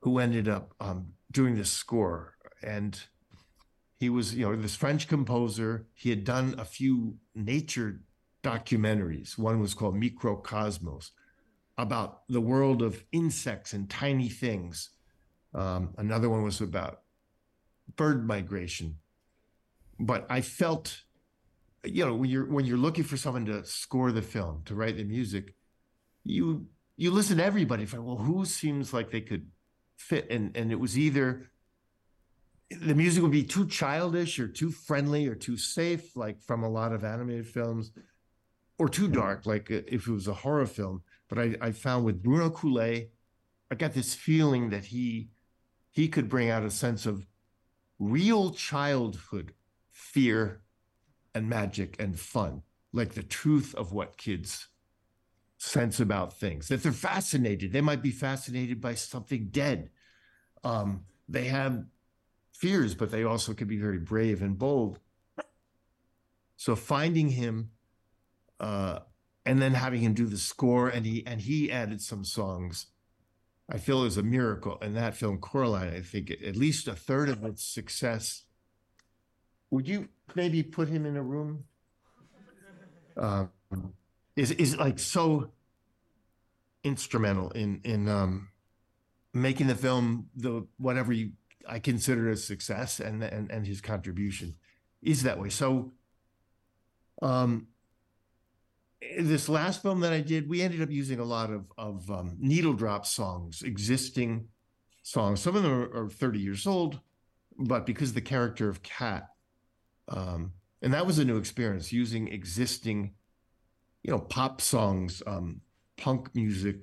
who 0.00 0.18
ended 0.18 0.48
up 0.48 0.74
um, 0.80 1.12
doing 1.30 1.56
the 1.56 1.64
score. 1.64 2.34
And 2.62 3.00
he 3.98 4.08
was, 4.08 4.34
you 4.34 4.46
know, 4.46 4.56
this 4.56 4.76
French 4.76 5.08
composer. 5.08 5.86
He 5.94 6.10
had 6.10 6.24
done 6.24 6.54
a 6.58 6.64
few 6.64 7.16
nature 7.34 8.02
documentaries. 8.42 9.36
One 9.36 9.60
was 9.60 9.74
called 9.74 9.94
Microcosmos, 9.96 11.10
about 11.76 12.22
the 12.28 12.40
world 12.40 12.82
of 12.82 13.04
insects 13.12 13.72
and 13.72 13.90
tiny 13.90 14.28
things. 14.28 14.90
Um, 15.54 15.94
another 15.98 16.30
one 16.30 16.42
was 16.42 16.60
about 16.60 17.02
bird 17.96 18.26
migration. 18.26 18.96
But 19.98 20.26
I 20.30 20.40
felt, 20.40 21.02
you 21.84 22.06
know, 22.06 22.14
when 22.14 22.30
you're 22.30 22.46
when 22.46 22.64
you're 22.64 22.78
looking 22.78 23.04
for 23.04 23.16
someone 23.16 23.46
to 23.46 23.64
score 23.64 24.12
the 24.12 24.22
film, 24.22 24.62
to 24.66 24.74
write 24.74 24.96
the 24.96 25.04
music, 25.04 25.54
you 26.24 26.66
you 26.96 27.10
listen 27.10 27.38
to 27.38 27.44
everybody. 27.44 27.86
Find, 27.86 28.04
well, 28.04 28.16
who 28.16 28.44
seems 28.44 28.92
like 28.92 29.10
they 29.10 29.20
could 29.20 29.46
fit? 29.96 30.30
And 30.30 30.56
and 30.56 30.72
it 30.72 30.80
was 30.80 30.98
either 30.98 31.50
the 32.70 32.94
music 32.94 33.22
would 33.22 33.32
be 33.32 33.42
too 33.42 33.66
childish 33.66 34.38
or 34.38 34.46
too 34.46 34.70
friendly 34.70 35.26
or 35.26 35.34
too 35.34 35.56
safe, 35.56 36.16
like 36.16 36.40
from 36.40 36.62
a 36.62 36.68
lot 36.68 36.92
of 36.92 37.04
animated 37.04 37.48
films, 37.48 37.90
or 38.78 38.88
too 38.88 39.08
dark, 39.08 39.44
like 39.44 39.70
if 39.70 40.06
it 40.06 40.12
was 40.12 40.28
a 40.28 40.34
horror 40.34 40.66
film. 40.66 41.02
But 41.28 41.38
I, 41.38 41.56
I 41.60 41.72
found 41.72 42.04
with 42.04 42.22
Bruno 42.22 42.48
Coulais, 42.50 43.08
I 43.70 43.74
got 43.74 43.92
this 43.92 44.14
feeling 44.14 44.70
that 44.70 44.86
he 44.86 45.30
he 45.90 46.08
could 46.08 46.28
bring 46.28 46.50
out 46.50 46.62
a 46.62 46.70
sense 46.70 47.06
of 47.06 47.26
real 48.00 48.50
childhood 48.50 49.52
fear 49.92 50.62
and 51.34 51.48
magic 51.48 51.94
and 52.00 52.18
fun, 52.18 52.62
like 52.92 53.14
the 53.14 53.22
truth 53.22 53.74
of 53.76 53.92
what 53.92 54.16
kids 54.16 54.68
sense 55.58 56.00
about 56.00 56.32
things. 56.32 56.68
That 56.68 56.82
they're 56.82 56.90
fascinated. 56.90 57.72
They 57.72 57.82
might 57.82 58.02
be 58.02 58.10
fascinated 58.10 58.80
by 58.80 58.94
something 58.94 59.48
dead. 59.50 59.90
Um, 60.64 61.04
they 61.28 61.44
have 61.44 61.84
fears, 62.52 62.94
but 62.94 63.10
they 63.10 63.22
also 63.22 63.54
can 63.54 63.68
be 63.68 63.78
very 63.78 63.98
brave 63.98 64.42
and 64.42 64.58
bold. 64.58 64.98
So 66.56 66.74
finding 66.74 67.28
him, 67.28 67.70
uh, 68.58 69.00
and 69.46 69.60
then 69.62 69.74
having 69.74 70.00
him 70.00 70.14
do 70.14 70.26
the 70.26 70.36
score, 70.36 70.88
and 70.88 71.06
he 71.06 71.26
and 71.26 71.40
he 71.40 71.70
added 71.70 72.02
some 72.02 72.24
songs 72.24 72.86
I 73.70 73.78
feel 73.78 74.04
is 74.04 74.16
a 74.16 74.22
miracle. 74.22 74.78
And 74.82 74.96
that 74.96 75.14
film, 75.14 75.38
Coraline, 75.38 75.94
I 75.94 76.00
think 76.00 76.30
at 76.30 76.56
least 76.56 76.88
a 76.88 76.94
third 76.94 77.28
of 77.28 77.44
its 77.44 77.64
success. 77.64 78.44
Would 79.70 79.86
you 79.86 80.08
maybe 80.34 80.62
put 80.62 80.88
him 80.88 81.06
in 81.06 81.16
a 81.16 81.22
room? 81.22 81.64
Uh, 83.16 83.46
is 84.34 84.50
is 84.52 84.76
like 84.76 84.98
so 84.98 85.50
instrumental 86.82 87.50
in 87.50 87.80
in 87.84 88.08
um, 88.08 88.48
making 89.32 89.66
the 89.66 89.74
film 89.74 90.30
the 90.34 90.66
whatever 90.78 91.12
you, 91.12 91.32
I 91.68 91.78
consider 91.78 92.30
a 92.30 92.36
success, 92.36 93.00
and 93.00 93.22
and 93.22 93.50
and 93.50 93.66
his 93.66 93.80
contribution 93.80 94.56
is 95.02 95.22
that 95.22 95.38
way. 95.38 95.50
So, 95.50 95.92
um, 97.22 97.68
this 99.18 99.48
last 99.48 99.82
film 99.82 100.00
that 100.00 100.12
I 100.12 100.20
did, 100.20 100.48
we 100.48 100.62
ended 100.62 100.82
up 100.82 100.90
using 100.90 101.20
a 101.20 101.24
lot 101.24 101.50
of 101.50 101.64
of 101.78 102.10
um, 102.10 102.36
needle 102.38 102.74
drop 102.74 103.06
songs, 103.06 103.62
existing 103.62 104.48
songs. 105.02 105.40
Some 105.40 105.56
of 105.56 105.62
them 105.62 105.72
are, 105.72 106.04
are 106.04 106.10
30 106.10 106.38
years 106.38 106.66
old, 106.66 107.00
but 107.58 107.86
because 107.86 108.12
the 108.12 108.20
character 108.20 108.68
of 108.68 108.82
Cat, 108.82 109.28
um, 110.08 110.52
and 110.82 110.92
that 110.92 111.06
was 111.06 111.18
a 111.18 111.24
new 111.24 111.38
experience 111.38 111.92
using 111.92 112.28
existing, 112.28 113.14
you 114.02 114.10
know, 114.10 114.18
pop 114.18 114.60
songs, 114.60 115.22
um, 115.26 115.60
punk 115.96 116.34
music, 116.34 116.82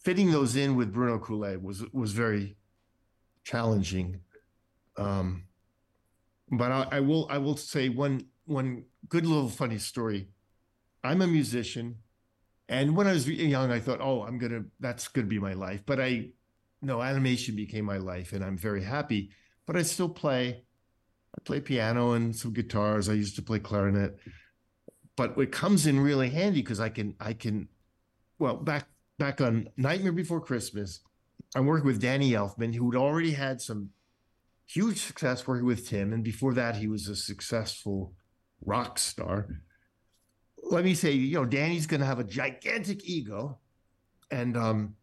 fitting 0.00 0.32
those 0.32 0.56
in 0.56 0.74
with 0.74 0.92
Bruno 0.92 1.18
Coulais 1.18 1.56
was 1.56 1.84
was 1.92 2.12
very 2.12 2.56
challenging. 3.44 4.20
Um, 4.96 5.44
but 6.50 6.72
I, 6.72 6.88
I 6.92 7.00
will 7.00 7.28
I 7.30 7.38
will 7.38 7.56
say 7.56 7.88
one 7.88 8.26
one 8.46 8.84
good 9.08 9.24
little 9.24 9.48
funny 9.48 9.78
story 9.78 10.28
I'm 11.04 11.22
a 11.22 11.26
musician. 11.26 11.96
And 12.68 12.96
when 12.96 13.06
I 13.06 13.12
was 13.12 13.28
young, 13.28 13.70
I 13.70 13.80
thought, 13.80 14.00
oh, 14.00 14.22
I'm 14.22 14.38
going 14.38 14.52
to, 14.52 14.64
that's 14.80 15.08
going 15.08 15.26
to 15.26 15.30
be 15.30 15.38
my 15.38 15.54
life. 15.54 15.82
But 15.86 16.00
I, 16.00 16.30
no, 16.82 17.02
animation 17.02 17.56
became 17.56 17.84
my 17.84 17.96
life 17.96 18.32
and 18.32 18.44
I'm 18.44 18.58
very 18.58 18.82
happy. 18.82 19.30
But 19.66 19.76
I 19.76 19.82
still 19.82 20.08
play. 20.08 20.64
I 21.36 21.40
play 21.44 21.60
piano 21.60 22.12
and 22.12 22.34
some 22.34 22.52
guitars. 22.52 23.08
I 23.08 23.14
used 23.14 23.36
to 23.36 23.42
play 23.42 23.58
clarinet. 23.58 24.18
But 25.16 25.36
it 25.38 25.52
comes 25.52 25.86
in 25.86 26.00
really 26.00 26.30
handy 26.30 26.60
because 26.60 26.80
I 26.80 26.88
can, 26.90 27.14
I 27.20 27.32
can, 27.32 27.68
well, 28.38 28.56
back, 28.56 28.86
back 29.18 29.40
on 29.40 29.68
Nightmare 29.76 30.12
Before 30.12 30.40
Christmas, 30.40 31.00
I'm 31.54 31.66
working 31.66 31.86
with 31.86 32.00
Danny 32.00 32.32
Elfman, 32.32 32.74
who'd 32.74 32.96
already 32.96 33.32
had 33.32 33.60
some 33.60 33.90
huge 34.66 35.00
success 35.00 35.46
working 35.46 35.66
with 35.66 35.88
Tim, 35.88 36.12
and 36.12 36.22
before 36.22 36.54
that, 36.54 36.76
he 36.76 36.86
was 36.86 37.08
a 37.08 37.16
successful 37.16 38.12
rock 38.64 38.98
star. 38.98 39.48
Let 40.70 40.84
me 40.84 40.94
say, 40.94 41.12
you 41.12 41.34
know, 41.34 41.44
Danny's 41.44 41.86
going 41.86 42.00
to 42.00 42.06
have 42.06 42.18
a 42.18 42.24
gigantic 42.24 43.08
ego, 43.08 43.58
and 44.30 44.56
um, 44.56 44.96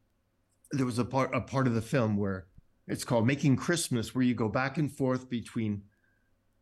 there 0.72 0.86
was 0.86 1.00
a 1.00 1.06
part 1.06 1.34
a 1.34 1.42
part 1.42 1.68
of 1.68 1.74
the 1.74 1.82
film 1.82 2.18
where 2.18 2.46
it's 2.88 3.04
called 3.04 3.26
Making 3.26 3.56
Christmas, 3.56 4.14
where 4.14 4.24
you 4.24 4.36
go 4.36 4.48
back 4.48 4.78
and 4.78 4.92
forth 4.92 5.30
between 5.30 5.82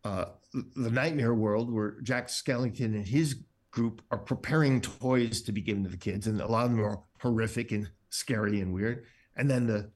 uh, 0.05 0.25
the 0.53 0.89
nightmare 0.89 1.33
world, 1.33 1.71
where 1.71 1.99
Jack 2.01 2.27
Skellington 2.29 2.95
and 2.95 3.05
his 3.05 3.43
group 3.71 4.01
are 4.11 4.17
preparing 4.17 4.79
toys 4.79 5.41
to 5.41 5.51
be 5.51 5.61
given 5.61 5.83
to 5.83 5.89
the 5.89 5.97
kids, 5.97 6.27
and 6.27 6.39
a 6.39 6.47
lot 6.47 6.65
of 6.65 6.71
them 6.71 6.85
are 6.85 6.99
horrific 7.19 7.71
and 7.71 7.89
scary 8.09 8.61
and 8.61 8.73
weird, 8.73 9.05
and 9.35 9.49
then 9.49 9.67
the 9.67 9.91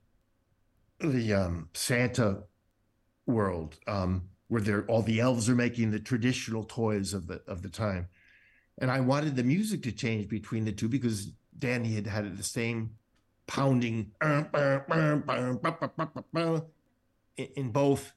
the 1.00 1.34
um, 1.34 1.70
Santa 1.74 2.44
world, 3.26 3.78
um, 3.88 4.24
where 4.48 4.84
all 4.88 5.02
the 5.02 5.20
elves 5.20 5.48
are 5.50 5.56
making 5.56 5.92
the 5.92 6.00
traditional 6.00 6.64
toys 6.64 7.14
of 7.14 7.28
the 7.28 7.42
of 7.48 7.62
the 7.62 7.70
time, 7.70 8.08
and 8.80 8.92
I 8.92 9.00
wanted 9.00 9.36
the 9.36 9.44
music 9.44 9.84
to 9.84 9.92
change 9.92 10.28
between 10.30 10.66
the 10.66 10.72
two 10.72 10.88
because 10.88 11.32
Danny 11.58 11.94
had 11.96 12.08
had 12.08 12.38
the 12.38 12.44
same 12.44 12.92
pounding 13.48 14.12
in 17.56 17.72
both, 17.72 18.14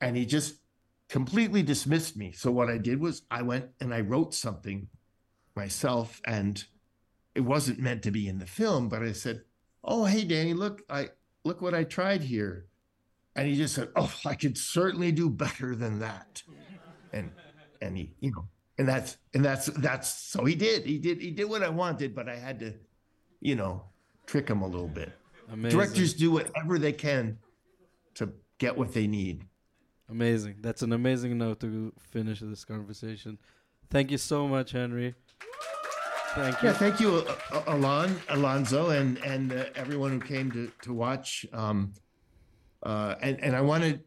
and 0.00 0.16
he 0.16 0.26
just 0.26 0.56
completely 1.08 1.62
dismissed 1.62 2.16
me. 2.16 2.32
So 2.32 2.50
what 2.50 2.68
I 2.68 2.78
did 2.78 3.00
was 3.00 3.22
I 3.30 3.42
went 3.42 3.70
and 3.80 3.94
I 3.94 4.00
wrote 4.00 4.34
something 4.34 4.88
myself, 5.54 6.20
and 6.24 6.62
it 7.34 7.40
wasn't 7.40 7.78
meant 7.80 8.02
to 8.04 8.10
be 8.10 8.28
in 8.28 8.38
the 8.38 8.46
film, 8.46 8.88
but 8.88 9.02
I 9.02 9.12
said, 9.12 9.42
"Oh, 9.82 10.04
hey, 10.04 10.24
Danny, 10.24 10.52
look, 10.54 10.82
I 10.90 11.10
look 11.44 11.60
what 11.62 11.74
I 11.74 11.84
tried 11.84 12.22
here," 12.22 12.66
and 13.34 13.48
he 13.48 13.56
just 13.56 13.74
said, 13.74 13.88
"Oh, 13.96 14.12
I 14.24 14.34
could 14.34 14.58
certainly 14.58 15.12
do 15.12 15.30
better 15.30 15.74
than 15.74 15.98
that," 16.00 16.42
and 17.12 17.30
and 17.80 17.96
he, 17.96 18.14
you 18.20 18.32
know, 18.32 18.48
and 18.78 18.88
that's 18.88 19.16
and 19.34 19.44
that's 19.44 19.66
that's 19.66 20.12
so 20.12 20.44
he 20.44 20.54
did, 20.54 20.84
he 20.84 20.98
did, 20.98 21.20
he 21.20 21.30
did 21.30 21.44
what 21.44 21.62
I 21.62 21.68
wanted, 21.68 22.14
but 22.14 22.28
I 22.28 22.36
had 22.36 22.60
to, 22.60 22.74
you 23.40 23.54
know, 23.54 23.84
trick 24.26 24.48
him 24.48 24.62
a 24.62 24.66
little 24.66 24.88
bit. 24.88 25.12
Amazing. 25.50 25.78
Directors 25.78 26.14
do 26.14 26.30
whatever 26.32 26.78
they 26.78 26.92
can 26.92 27.38
to 28.14 28.32
get 28.58 28.76
what 28.76 28.92
they 28.92 29.06
need. 29.06 29.44
Amazing. 30.08 30.56
That's 30.60 30.82
an 30.82 30.92
amazing 30.92 31.36
note 31.38 31.60
to 31.60 31.92
finish 31.98 32.40
this 32.40 32.64
conversation. 32.64 33.38
Thank 33.90 34.10
you 34.10 34.18
so 34.18 34.46
much, 34.46 34.72
Henry. 34.72 35.14
Thank 36.34 36.62
you. 36.62 36.68
Yeah, 36.68 36.74
thank 36.74 37.00
you, 37.00 37.24
Alon, 37.66 38.20
Alonzo, 38.28 38.90
and 38.90 39.16
and 39.18 39.52
uh, 39.52 39.64
everyone 39.74 40.12
who 40.12 40.20
came 40.20 40.50
to 40.52 40.70
to 40.82 40.92
watch. 40.92 41.46
Um, 41.52 41.92
uh, 42.82 43.14
and 43.20 43.40
and 43.40 43.56
I 43.56 43.62
wanted, 43.62 44.04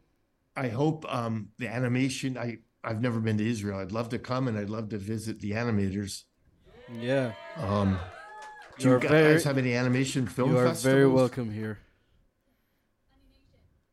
I 0.56 0.68
hope 0.68 1.06
um, 1.12 1.50
the 1.58 1.68
animation. 1.68 2.38
I 2.38 2.60
I've 2.84 3.02
never 3.02 3.20
been 3.20 3.38
to 3.38 3.48
Israel. 3.50 3.80
I'd 3.80 3.92
love 3.92 4.10
to 4.10 4.20
come, 4.20 4.48
and 4.48 4.58
I'd 4.58 4.70
love 4.70 4.90
to 4.90 4.98
visit 4.98 5.40
the 5.42 5.52
animators. 5.52 6.24
Yeah. 7.00 7.34
Um, 7.58 8.00
do 8.78 8.88
You 8.88 8.94
you 8.96 9.00
guys 9.02 9.10
very- 9.12 9.42
have 9.44 9.58
any 9.58 9.74
animation 9.76 10.26
film 10.28 10.52
you 10.52 10.58
are 10.58 10.68
festivals? 10.68 10.94
very 10.94 11.08
welcome 11.08 11.52
here. 11.52 11.80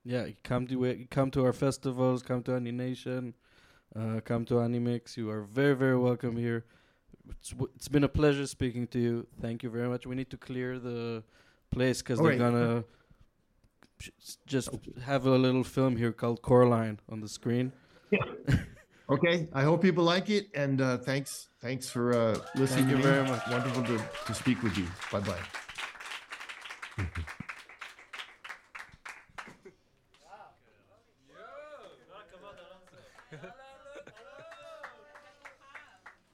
Yeah, 0.05 0.29
come 0.45 0.69
to 0.69 0.85
it. 0.85 1.11
Come 1.11 1.33
to 1.33 1.45
our 1.45 1.53
festivals. 1.53 2.23
Come 2.23 2.43
to 2.45 2.53
Animation. 2.55 3.35
Uh, 3.95 4.21
come 4.25 4.45
to 4.45 4.55
Animix. 4.55 5.17
You 5.17 5.31
are 5.31 5.43
very, 5.43 5.75
very 5.75 5.99
welcome 5.99 6.37
here. 6.37 6.65
It's, 7.29 7.51
w- 7.51 7.73
it's 7.75 7.89
been 7.89 8.05
a 8.05 8.09
pleasure 8.09 8.47
speaking 8.47 8.87
to 8.89 9.01
you. 9.01 9.27
Thank 9.41 9.65
you 9.65 9.71
very 9.71 9.89
much. 9.89 10.07
We 10.07 10.15
need 10.15 10.31
to 10.31 10.37
clear 10.37 10.79
the 10.79 11.25
place 11.73 12.03
because 12.03 12.19
they're 12.21 12.35
Alright. 12.35 12.39
gonna 12.39 12.85
just 14.47 14.69
have 15.03 15.27
a 15.27 15.37
little 15.37 15.65
film 15.65 15.97
here 15.97 16.13
called 16.13 16.41
Coraline 16.41 17.01
on 17.09 17.21
the 17.21 17.29
screen. 17.29 17.73
Okay, 19.09 19.49
I 19.53 19.63
hope 19.63 19.83
people 19.83 20.03
like 20.03 20.31
it, 20.31 20.49
and 20.55 20.81
uh, 20.81 20.99
thanks 20.99 21.47
thanks 21.61 21.89
for 21.89 22.13
uh, 22.13 22.39
listening. 22.57 22.87
Thank 22.87 22.91
you 22.91 22.97
to 22.97 22.97
me. 22.97 23.03
very 23.03 23.29
much. 23.29 23.49
Wonderful 23.49 23.85
to, 23.85 24.05
to 24.27 24.35
speak 24.35 24.63
with 24.65 24.77
you. 24.77 24.87
Bye 25.13 25.21
bye. 25.21 25.39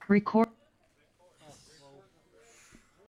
Record. 0.08 0.48